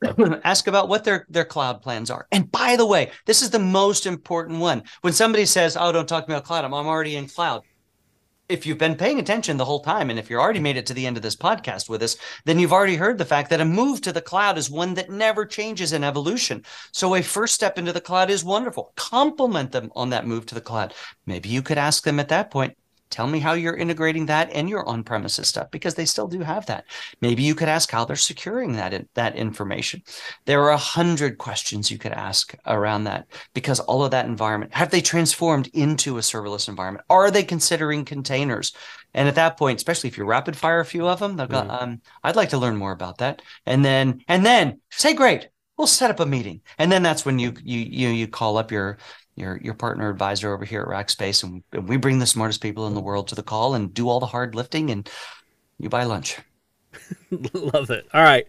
ask 0.45 0.67
about 0.69 0.89
what 0.89 1.05
their 1.05 1.27
their 1.29 1.45
cloud 1.45 1.83
plans 1.83 2.11
are. 2.11 2.27
And 2.33 2.51
by 2.51 2.77
the 2.77 2.87
way, 2.87 3.11
this 3.27 3.43
is 3.43 3.51
the 3.51 3.59
most 3.59 4.07
important 4.07 4.59
one. 4.59 4.85
When 5.03 5.13
somebody 5.13 5.45
says, 5.45 5.77
"Oh, 5.79 5.93
don't 5.93 6.09
talk 6.09 6.25
to 6.25 6.31
me 6.31 6.35
about 6.35 6.47
cloud," 6.47 6.65
I'm, 6.65 6.73
I'm 6.73 6.87
already 6.87 7.17
in 7.17 7.29
cloud 7.29 7.63
if 8.49 8.65
you've 8.65 8.79
been 8.79 8.97
paying 8.97 9.19
attention 9.19 9.57
the 9.57 9.65
whole 9.65 9.81
time 9.81 10.11
and 10.11 10.19
if 10.19 10.31
you're 10.31 10.41
already 10.41 10.61
made 10.61 10.77
it 10.77 10.87
to 10.87 10.95
the 10.95 11.07
end 11.07 11.17
of 11.17 11.23
this 11.23 11.37
podcast 11.37 11.89
with 11.89 12.03
us 12.03 12.17
then 12.45 12.59
you've 12.59 12.73
already 12.73 12.97
heard 12.97 13.19
the 13.19 13.25
fact 13.25 13.51
that 13.51 13.61
a 13.61 13.65
move 13.65 14.01
to 14.01 14.13
the 14.13 14.21
cloud 14.21 14.57
is 14.59 14.71
one 14.71 14.95
that 14.95 15.11
never 15.11 15.45
changes 15.45 15.93
in 15.93 16.05
evolution. 16.05 16.65
So 16.93 17.15
a 17.15 17.23
first 17.23 17.55
step 17.55 17.79
into 17.79 17.93
the 17.93 18.01
cloud 18.01 18.31
is 18.31 18.45
wonderful. 18.45 18.93
Compliment 18.97 19.73
them 19.73 19.91
on 19.97 20.11
that 20.11 20.27
move 20.27 20.47
to 20.47 20.55
the 20.55 20.61
cloud. 20.61 20.95
Maybe 21.27 21.49
you 21.49 21.63
could 21.63 21.79
ask 21.79 22.05
them 22.05 22.21
at 22.21 22.29
that 22.29 22.51
point 22.51 22.77
Tell 23.11 23.27
me 23.27 23.39
how 23.39 23.53
you're 23.53 23.77
integrating 23.77 24.27
that 24.27 24.51
and 24.53 24.69
your 24.69 24.87
on-premises 24.89 25.49
stuff 25.49 25.71
because 25.71 25.95
they 25.95 26.05
still 26.05 26.27
do 26.27 26.41
have 26.41 26.67
that. 26.67 26.85
Maybe 27.21 27.43
you 27.43 27.55
could 27.55 27.69
ask 27.69 27.91
how 27.91 28.05
they're 28.05 28.17
securing 28.17 28.73
that 28.73 29.07
that 29.15 29.37
information. 29.37 30.03
There 30.45 30.63
are 30.63 30.71
a 30.71 30.77
hundred 30.77 31.39
questions 31.39 31.91
you 31.91 31.99
could 31.99 32.13
ask 32.13 32.55
around 32.67 33.05
that 33.05 33.27
because 33.55 33.81
all 33.81 34.05
of 34.05 34.11
that 34.11 34.27
environment 34.27 34.75
have 34.75 34.91
they 34.91 35.01
transformed 35.01 35.69
into 35.69 36.19
a 36.19 36.21
serverless 36.21 36.69
environment? 36.69 37.05
Are 37.09 37.31
they 37.31 37.43
considering 37.43 38.05
containers? 38.05 38.73
And 39.15 39.29
at 39.29 39.37
that 39.37 39.57
point, 39.57 39.79
especially 39.79 40.09
if 40.09 40.19
you 40.19 40.25
rapid 40.25 40.57
fire 40.57 40.81
a 40.81 40.85
few 40.85 41.09
of 41.09 41.21
them, 41.21 41.37
they'll 41.37 41.47
go, 41.47 41.63
mm. 41.63 41.83
um, 41.83 42.01
"I'd 42.23 42.37
like 42.37 42.51
to 42.51 42.59
learn 42.59 42.77
more 42.77 42.93
about 42.93 43.19
that." 43.19 43.41
And 43.65 43.85
then 43.85 44.23
and 44.29 44.45
then 44.45 44.81
say, 44.91 45.15
"Great, 45.15 45.49
we'll 45.79 45.87
set 45.87 46.11
up 46.11 46.21
a 46.21 46.27
meeting." 46.27 46.61
And 46.77 46.93
then 46.93 47.03
that's 47.03 47.25
when 47.25 47.39
you 47.39 47.55
you 47.63 47.81
you 47.81 48.09
you 48.09 48.29
call 48.29 48.59
up 48.59 48.71
your 48.71 48.99
your 49.37 49.59
your 49.63 49.75
partner 49.75 50.11
advisor 50.11 50.53
over 50.53 50.65
here 50.65 50.83
at 50.83 50.89
Rackspace, 50.89 51.45
and, 51.45 51.63
and 51.73 51.89
we 51.89 51.97
bring 51.97 52.19
the 52.19 52.27
smartest 52.27 52.61
people 52.61 52.87
in 52.87 52.95
the 52.95 53.01
world 53.01 53.29
to 53.29 53.35
the 53.35 53.43
call 53.43 53.75
and 53.75 53.95
do 53.95 54.09
all 54.09 54.21
the 54.21 54.27
hard 54.27 54.55
lifting, 54.55 54.91
and 54.91 55.09
you 55.79 55.89
buy 55.89 56.05
lunch. 56.05 56.39
Love 57.53 57.91
it. 57.91 58.07
All 58.13 58.23
right, 58.23 58.47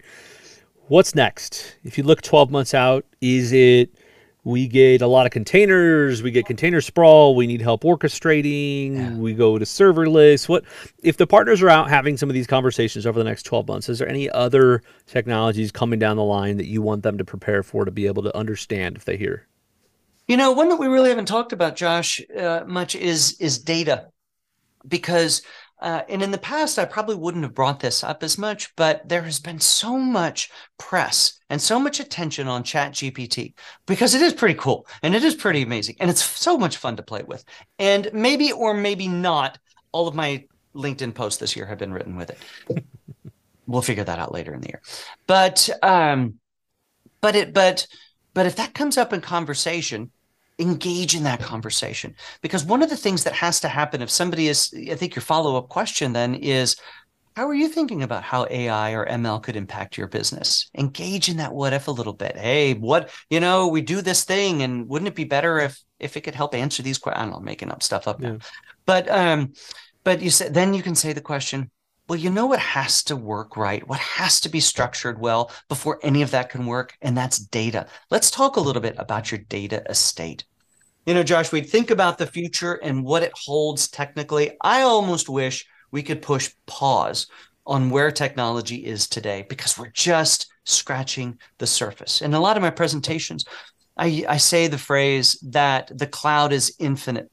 what's 0.88 1.14
next? 1.14 1.76
If 1.84 1.98
you 1.98 2.04
look 2.04 2.22
12 2.22 2.50
months 2.50 2.74
out, 2.74 3.06
is 3.22 3.52
it 3.52 3.94
we 4.48 4.66
get 4.66 5.02
a 5.02 5.08
lot 5.08 5.26
of 5.26 5.34
containers, 5.34 6.24
we 6.24 6.32
get 6.32 6.46
container 6.46 6.80
sprawl, 6.80 7.36
we 7.36 7.46
need 7.46 7.60
help 7.60 7.84
orchestrating, 7.84 8.96
yeah. 8.96 9.14
we 9.16 9.34
go 9.34 9.60
to 9.60 9.66
serverless. 9.66 10.48
What 10.48 10.64
if 11.04 11.18
the 11.18 11.28
partners 11.28 11.62
are 11.62 11.68
out 11.68 11.90
having 11.90 12.16
some 12.16 12.30
of 12.30 12.34
these 12.34 12.48
conversations 12.48 13.06
over 13.06 13.20
the 13.20 13.26
next 13.26 13.44
12 13.44 13.68
months? 13.68 13.90
Is 13.90 14.00
there 14.00 14.08
any 14.08 14.30
other 14.30 14.84
technologies 15.06 15.70
coming 15.70 16.00
down 16.00 16.16
the 16.16 16.24
line 16.24 16.56
that 16.56 16.68
you 16.68 16.82
want 16.82 17.04
them 17.04 17.18
to 17.18 17.26
prepare 17.26 17.62
for 17.62 17.84
to 17.84 17.92
be 17.92 18.08
able 18.08 18.24
to 18.24 18.38
understand 18.38 18.96
if 18.96 19.04
they 19.04 19.18
hear? 19.18 19.46
You 20.28 20.36
know, 20.36 20.52
one 20.52 20.70
that 20.70 20.80
we 20.80 20.88
really 20.88 21.10
haven't 21.10 21.28
talked 21.28 21.54
about, 21.54 21.76
Josh, 21.76 22.22
uh, 22.38 22.64
much 22.68 22.96
is 22.96 23.38
is 23.40 23.60
data, 23.60 24.08
because 24.88 25.42
uh, 25.80 26.02
and 26.10 26.24
in 26.24 26.32
the 26.32 26.38
past 26.38 26.80
I 26.80 26.86
probably 26.86 27.16
wouldn't 27.16 27.44
have 27.44 27.54
brought 27.54 27.80
this 27.80 28.04
up 28.04 28.24
as 28.24 28.38
much, 28.38 28.76
but 28.76 29.08
there 29.08 29.22
has 29.22 29.40
been 29.40 29.60
so 29.60 29.98
much 29.98 30.50
press 30.78 31.40
and 31.50 31.62
so 31.62 31.80
much 31.80 32.00
attention 32.00 32.48
on 32.48 32.64
Chat 32.64 32.94
GPT 32.94 33.54
because 33.86 34.16
it 34.16 34.22
is 34.22 34.34
pretty 34.34 34.56
cool 34.56 34.88
and 35.04 35.16
it 35.16 35.24
is 35.24 35.36
pretty 35.36 35.62
amazing 35.62 35.96
and 36.00 36.10
it's 36.10 36.24
so 36.24 36.58
much 36.58 36.78
fun 36.78 36.96
to 36.96 37.04
play 37.04 37.22
with. 37.24 37.46
And 37.78 38.10
maybe 38.12 38.52
or 38.52 38.74
maybe 38.74 39.08
not, 39.08 39.60
all 39.92 40.08
of 40.08 40.16
my 40.16 40.46
LinkedIn 40.76 41.14
posts 41.14 41.40
this 41.40 41.56
year 41.56 41.68
have 41.68 41.78
been 41.78 41.94
written 41.94 42.16
with 42.16 42.32
it. 42.32 42.84
we'll 43.68 43.82
figure 43.84 44.04
that 44.04 44.20
out 44.20 44.34
later 44.34 44.54
in 44.54 44.62
the 44.62 44.70
year, 44.70 44.82
but 45.28 45.70
um, 45.84 46.40
but 47.22 47.36
it 47.36 47.54
but 47.54 47.88
but 48.34 48.48
if 48.48 48.56
that 48.56 48.74
comes 48.74 48.98
up 48.98 49.14
in 49.14 49.22
conversation 49.22 50.12
engage 50.60 51.16
in 51.16 51.24
that 51.24 51.40
conversation. 51.40 52.16
Because 52.42 52.66
one 52.66 52.82
of 52.82 52.90
the 52.90 52.98
things 52.98 53.24
that 53.24 53.34
has 53.34 53.60
to 53.60 53.68
happen 53.68 54.02
if 54.02 54.10
somebody 54.10 54.48
is 54.48 54.74
i 54.92 54.96
think 54.96 55.16
your 55.16 55.22
follow-up 55.22 55.70
question 55.70 56.14
then 56.14 56.36
is 56.36 56.76
how 57.36 57.48
are 57.48 57.54
you 57.54 57.68
thinking 57.68 58.02
about 58.02 58.24
how 58.24 58.48
ai 58.50 58.92
or 58.92 59.06
ml 59.06 59.42
could 59.42 59.56
impact 59.56 59.98
your 59.98 60.08
business? 60.08 60.70
Engage 60.76 61.30
in 61.30 61.38
that 61.38 61.54
what 61.54 61.74
if 61.74 61.88
a 61.88 61.92
little 61.92 62.14
bit. 62.14 62.36
Hey 62.36 62.74
what 62.74 63.12
you 63.30 63.40
know 63.40 63.68
we 63.68 63.82
do 63.82 64.02
this 64.02 64.24
thing 64.24 64.64
and 64.64 64.88
wouldn't 64.88 65.10
it 65.10 65.16
be 65.16 65.24
better 65.24 65.60
if 65.60 65.84
if 66.00 66.18
it 66.18 66.22
could 66.22 66.36
help 66.36 66.56
answer 66.56 66.82
these 66.82 66.98
questions 66.98 67.22
i 67.22 67.26
don't 67.26 67.34
know 67.34 67.40
making 67.40 67.72
up 67.72 67.84
stuff 67.84 68.08
up 68.08 68.22
yeah. 68.22 68.32
now 68.32 68.38
but 68.86 69.10
um 69.10 69.54
but 70.04 70.22
you 70.22 70.30
said 70.30 70.54
then 70.54 70.74
you 70.74 70.82
can 70.82 70.96
say 70.96 71.14
the 71.14 71.22
question 71.22 71.70
well, 72.08 72.20
you 72.20 72.30
know 72.30 72.46
what 72.46 72.60
has 72.60 73.04
to 73.04 73.16
work 73.16 73.58
right? 73.58 73.88
What 73.88 74.00
has 74.00 74.40
to 74.42 74.50
be 74.50 74.60
structured 74.60 75.20
well 75.20 75.52
before 75.68 76.00
any 76.04 76.22
of 76.22 76.32
that 76.32 76.50
can 76.50 76.66
work? 76.66 76.98
And 77.02 77.18
that's 77.18 77.38
data. 77.38 77.88
Let's 78.10 78.32
talk 78.32 78.56
a 78.56 78.62
little 78.62 78.82
bit 78.82 78.96
about 78.98 79.32
your 79.32 79.40
data 79.40 79.84
estate. 79.90 80.46
You 81.06 81.14
know, 81.14 81.24
Josh, 81.24 81.52
we 81.52 81.62
think 81.62 81.90
about 81.90 82.18
the 82.18 82.28
future 82.28 82.74
and 82.74 83.04
what 83.04 83.24
it 83.24 83.32
holds 83.34 83.88
technically. 83.88 84.52
I 84.62 84.82
almost 84.82 85.30
wish 85.30 85.66
we 85.92 86.04
could 86.04 86.22
push 86.22 86.52
pause 86.66 87.28
on 87.66 87.90
where 87.90 88.12
technology 88.12 88.86
is 88.86 89.08
today 89.08 89.46
because 89.50 89.78
we're 89.78 89.92
just 89.92 90.48
scratching 90.66 91.38
the 91.58 91.68
surface. 91.68 92.22
In 92.22 92.34
a 92.34 92.40
lot 92.40 92.58
of 92.58 92.64
my 92.64 92.70
presentations, 92.70 93.46
I, 93.98 94.26
I 94.28 94.38
say 94.38 94.68
the 94.68 94.78
phrase 94.78 95.40
that 95.50 95.92
the 95.98 96.08
cloud 96.08 96.54
is 96.54 96.76
infinite. 96.80 97.30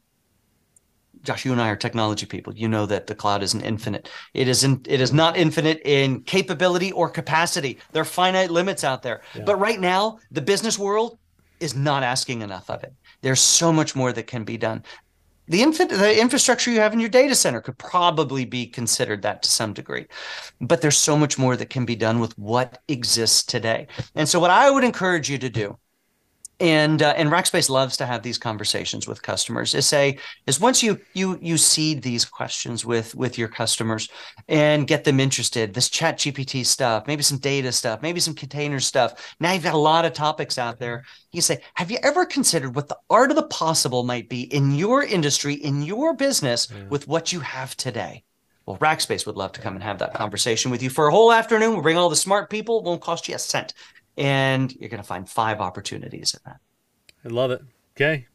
Josh, 1.24 1.44
you 1.44 1.52
and 1.52 1.60
I 1.60 1.70
are 1.70 1.76
technology 1.76 2.26
people. 2.26 2.54
You 2.54 2.68
know 2.68 2.86
that 2.86 3.06
the 3.06 3.14
cloud 3.14 3.42
isn't 3.42 3.62
infinite. 3.62 4.08
It 4.34 4.46
isn't. 4.46 4.86
It 4.86 5.00
is 5.00 5.12
not 5.12 5.36
infinite 5.36 5.80
in 5.84 6.20
capability 6.22 6.92
or 6.92 7.08
capacity. 7.08 7.78
There 7.92 8.02
are 8.02 8.06
finite 8.06 8.50
limits 8.50 8.84
out 8.84 9.02
there. 9.02 9.22
Yeah. 9.34 9.42
But 9.44 9.56
right 9.56 9.80
now, 9.80 10.18
the 10.30 10.42
business 10.42 10.78
world 10.78 11.18
is 11.60 11.74
not 11.74 12.02
asking 12.02 12.42
enough 12.42 12.68
of 12.68 12.84
it. 12.84 12.92
There's 13.22 13.40
so 13.40 13.72
much 13.72 13.96
more 13.96 14.12
that 14.12 14.26
can 14.26 14.44
be 14.44 14.58
done. 14.58 14.84
The, 15.46 15.62
infant, 15.62 15.90
the 15.90 16.18
infrastructure 16.18 16.70
you 16.70 16.80
have 16.80 16.94
in 16.94 17.00
your 17.00 17.10
data 17.10 17.34
center 17.34 17.60
could 17.60 17.76
probably 17.76 18.46
be 18.46 18.66
considered 18.66 19.22
that 19.22 19.42
to 19.42 19.48
some 19.48 19.74
degree, 19.74 20.06
but 20.60 20.80
there's 20.80 20.96
so 20.96 21.18
much 21.18 21.38
more 21.38 21.54
that 21.56 21.68
can 21.68 21.84
be 21.84 21.96
done 21.96 22.18
with 22.18 22.36
what 22.38 22.82
exists 22.88 23.42
today. 23.42 23.88
And 24.14 24.26
so, 24.26 24.40
what 24.40 24.50
I 24.50 24.70
would 24.70 24.84
encourage 24.84 25.28
you 25.28 25.36
to 25.38 25.50
do 25.50 25.78
and 26.60 27.02
uh, 27.02 27.14
and 27.16 27.30
Rackspace 27.30 27.68
loves 27.68 27.96
to 27.96 28.06
have 28.06 28.22
these 28.22 28.38
conversations 28.38 29.08
with 29.08 29.22
customers. 29.22 29.74
Is 29.74 29.86
say 29.86 30.18
is 30.46 30.60
once 30.60 30.82
you 30.82 31.00
you 31.12 31.38
you 31.42 31.56
seed 31.56 32.02
these 32.02 32.24
questions 32.24 32.84
with 32.84 33.14
with 33.14 33.36
your 33.38 33.48
customers 33.48 34.08
and 34.48 34.86
get 34.86 35.04
them 35.04 35.18
interested. 35.18 35.74
This 35.74 35.88
Chat 35.88 36.18
GPT 36.18 36.64
stuff, 36.64 37.06
maybe 37.06 37.22
some 37.22 37.38
data 37.38 37.72
stuff, 37.72 38.02
maybe 38.02 38.20
some 38.20 38.34
container 38.34 38.80
stuff. 38.80 39.34
Now 39.40 39.52
you've 39.52 39.64
got 39.64 39.74
a 39.74 39.78
lot 39.78 40.04
of 40.04 40.12
topics 40.12 40.58
out 40.58 40.78
there. 40.78 41.04
You 41.32 41.40
say, 41.40 41.60
have 41.74 41.90
you 41.90 41.98
ever 42.02 42.24
considered 42.24 42.76
what 42.76 42.88
the 42.88 42.98
art 43.10 43.30
of 43.30 43.36
the 43.36 43.44
possible 43.44 44.04
might 44.04 44.28
be 44.28 44.42
in 44.54 44.72
your 44.74 45.02
industry, 45.02 45.54
in 45.54 45.82
your 45.82 46.14
business, 46.14 46.68
yeah. 46.70 46.84
with 46.88 47.08
what 47.08 47.32
you 47.32 47.40
have 47.40 47.76
today? 47.76 48.22
Well, 48.66 48.78
Rackspace 48.78 49.26
would 49.26 49.36
love 49.36 49.52
to 49.52 49.60
come 49.60 49.74
and 49.74 49.82
have 49.82 49.98
that 49.98 50.14
conversation 50.14 50.70
with 50.70 50.82
you 50.82 50.88
for 50.88 51.08
a 51.08 51.10
whole 51.10 51.32
afternoon. 51.32 51.72
We'll 51.72 51.82
bring 51.82 51.98
all 51.98 52.08
the 52.08 52.16
smart 52.16 52.48
people. 52.48 52.78
It 52.78 52.84
won't 52.84 53.02
cost 53.02 53.28
you 53.28 53.34
a 53.34 53.38
cent 53.38 53.74
and 54.16 54.74
you're 54.76 54.88
going 54.88 55.02
to 55.02 55.06
find 55.06 55.28
five 55.28 55.60
opportunities 55.60 56.34
in 56.34 56.40
that. 56.46 56.60
I 57.24 57.28
love 57.28 57.50
it. 57.50 57.62
Okay. 57.96 58.26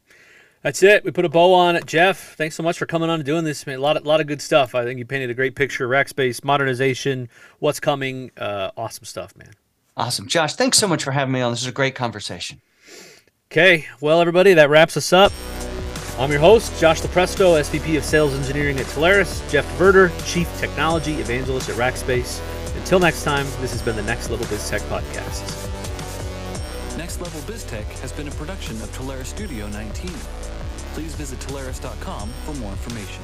That's 0.62 0.82
it. 0.82 1.04
We 1.04 1.10
put 1.10 1.24
a 1.24 1.28
bow 1.30 1.54
on 1.54 1.76
it. 1.76 1.86
Jeff, 1.86 2.34
thanks 2.36 2.54
so 2.54 2.62
much 2.62 2.76
for 2.76 2.84
coming 2.84 3.08
on 3.08 3.16
and 3.16 3.24
doing 3.24 3.44
this. 3.44 3.66
Man. 3.66 3.78
A 3.78 3.80
lot 3.80 3.96
of, 3.96 4.04
lot 4.04 4.20
of 4.20 4.26
good 4.26 4.42
stuff. 4.42 4.74
I 4.74 4.84
think 4.84 4.98
you 4.98 5.06
painted 5.06 5.30
a 5.30 5.34
great 5.34 5.54
picture. 5.54 5.86
Of 5.86 5.90
Rackspace, 5.90 6.44
modernization, 6.44 7.28
what's 7.60 7.80
coming. 7.80 8.30
Uh, 8.36 8.70
awesome 8.76 9.04
stuff, 9.04 9.34
man. 9.36 9.52
Awesome. 9.96 10.26
Josh, 10.28 10.54
thanks 10.54 10.78
so 10.78 10.86
much 10.86 11.02
for 11.02 11.12
having 11.12 11.32
me 11.32 11.40
on. 11.40 11.52
This 11.52 11.62
is 11.62 11.68
a 11.68 11.72
great 11.72 11.94
conversation. 11.94 12.60
Okay. 13.50 13.86
Well, 14.00 14.20
everybody, 14.20 14.54
that 14.54 14.68
wraps 14.68 14.96
us 14.96 15.12
up. 15.12 15.32
I'm 16.18 16.30
your 16.30 16.40
host, 16.40 16.78
Josh 16.78 17.00
Lupresto, 17.00 17.58
SVP 17.58 17.96
of 17.96 18.04
Sales 18.04 18.34
Engineering 18.34 18.78
at 18.78 18.84
Telarus, 18.86 19.48
Jeff 19.50 19.66
DeVerter, 19.78 20.12
Chief 20.30 20.46
Technology 20.58 21.14
Evangelist 21.14 21.70
at 21.70 21.76
Rackspace. 21.76 22.42
Until 22.76 23.00
next 23.00 23.24
time, 23.24 23.46
this 23.62 23.72
has 23.72 23.80
been 23.80 23.96
the 23.96 24.02
Next 24.02 24.28
Level 24.28 24.46
Biz 24.48 24.68
Tech 24.68 24.82
Podcast. 24.82 25.59
Level 27.20 27.40
BizTech 27.42 27.84
has 28.00 28.12
been 28.12 28.28
a 28.28 28.30
production 28.30 28.76
of 28.76 28.90
Telarus 28.96 29.26
Studio 29.26 29.68
19. 29.68 30.10
Please 30.94 31.14
visit 31.14 31.38
Telarus.com 31.40 32.30
for 32.46 32.54
more 32.54 32.72
information. 32.72 33.22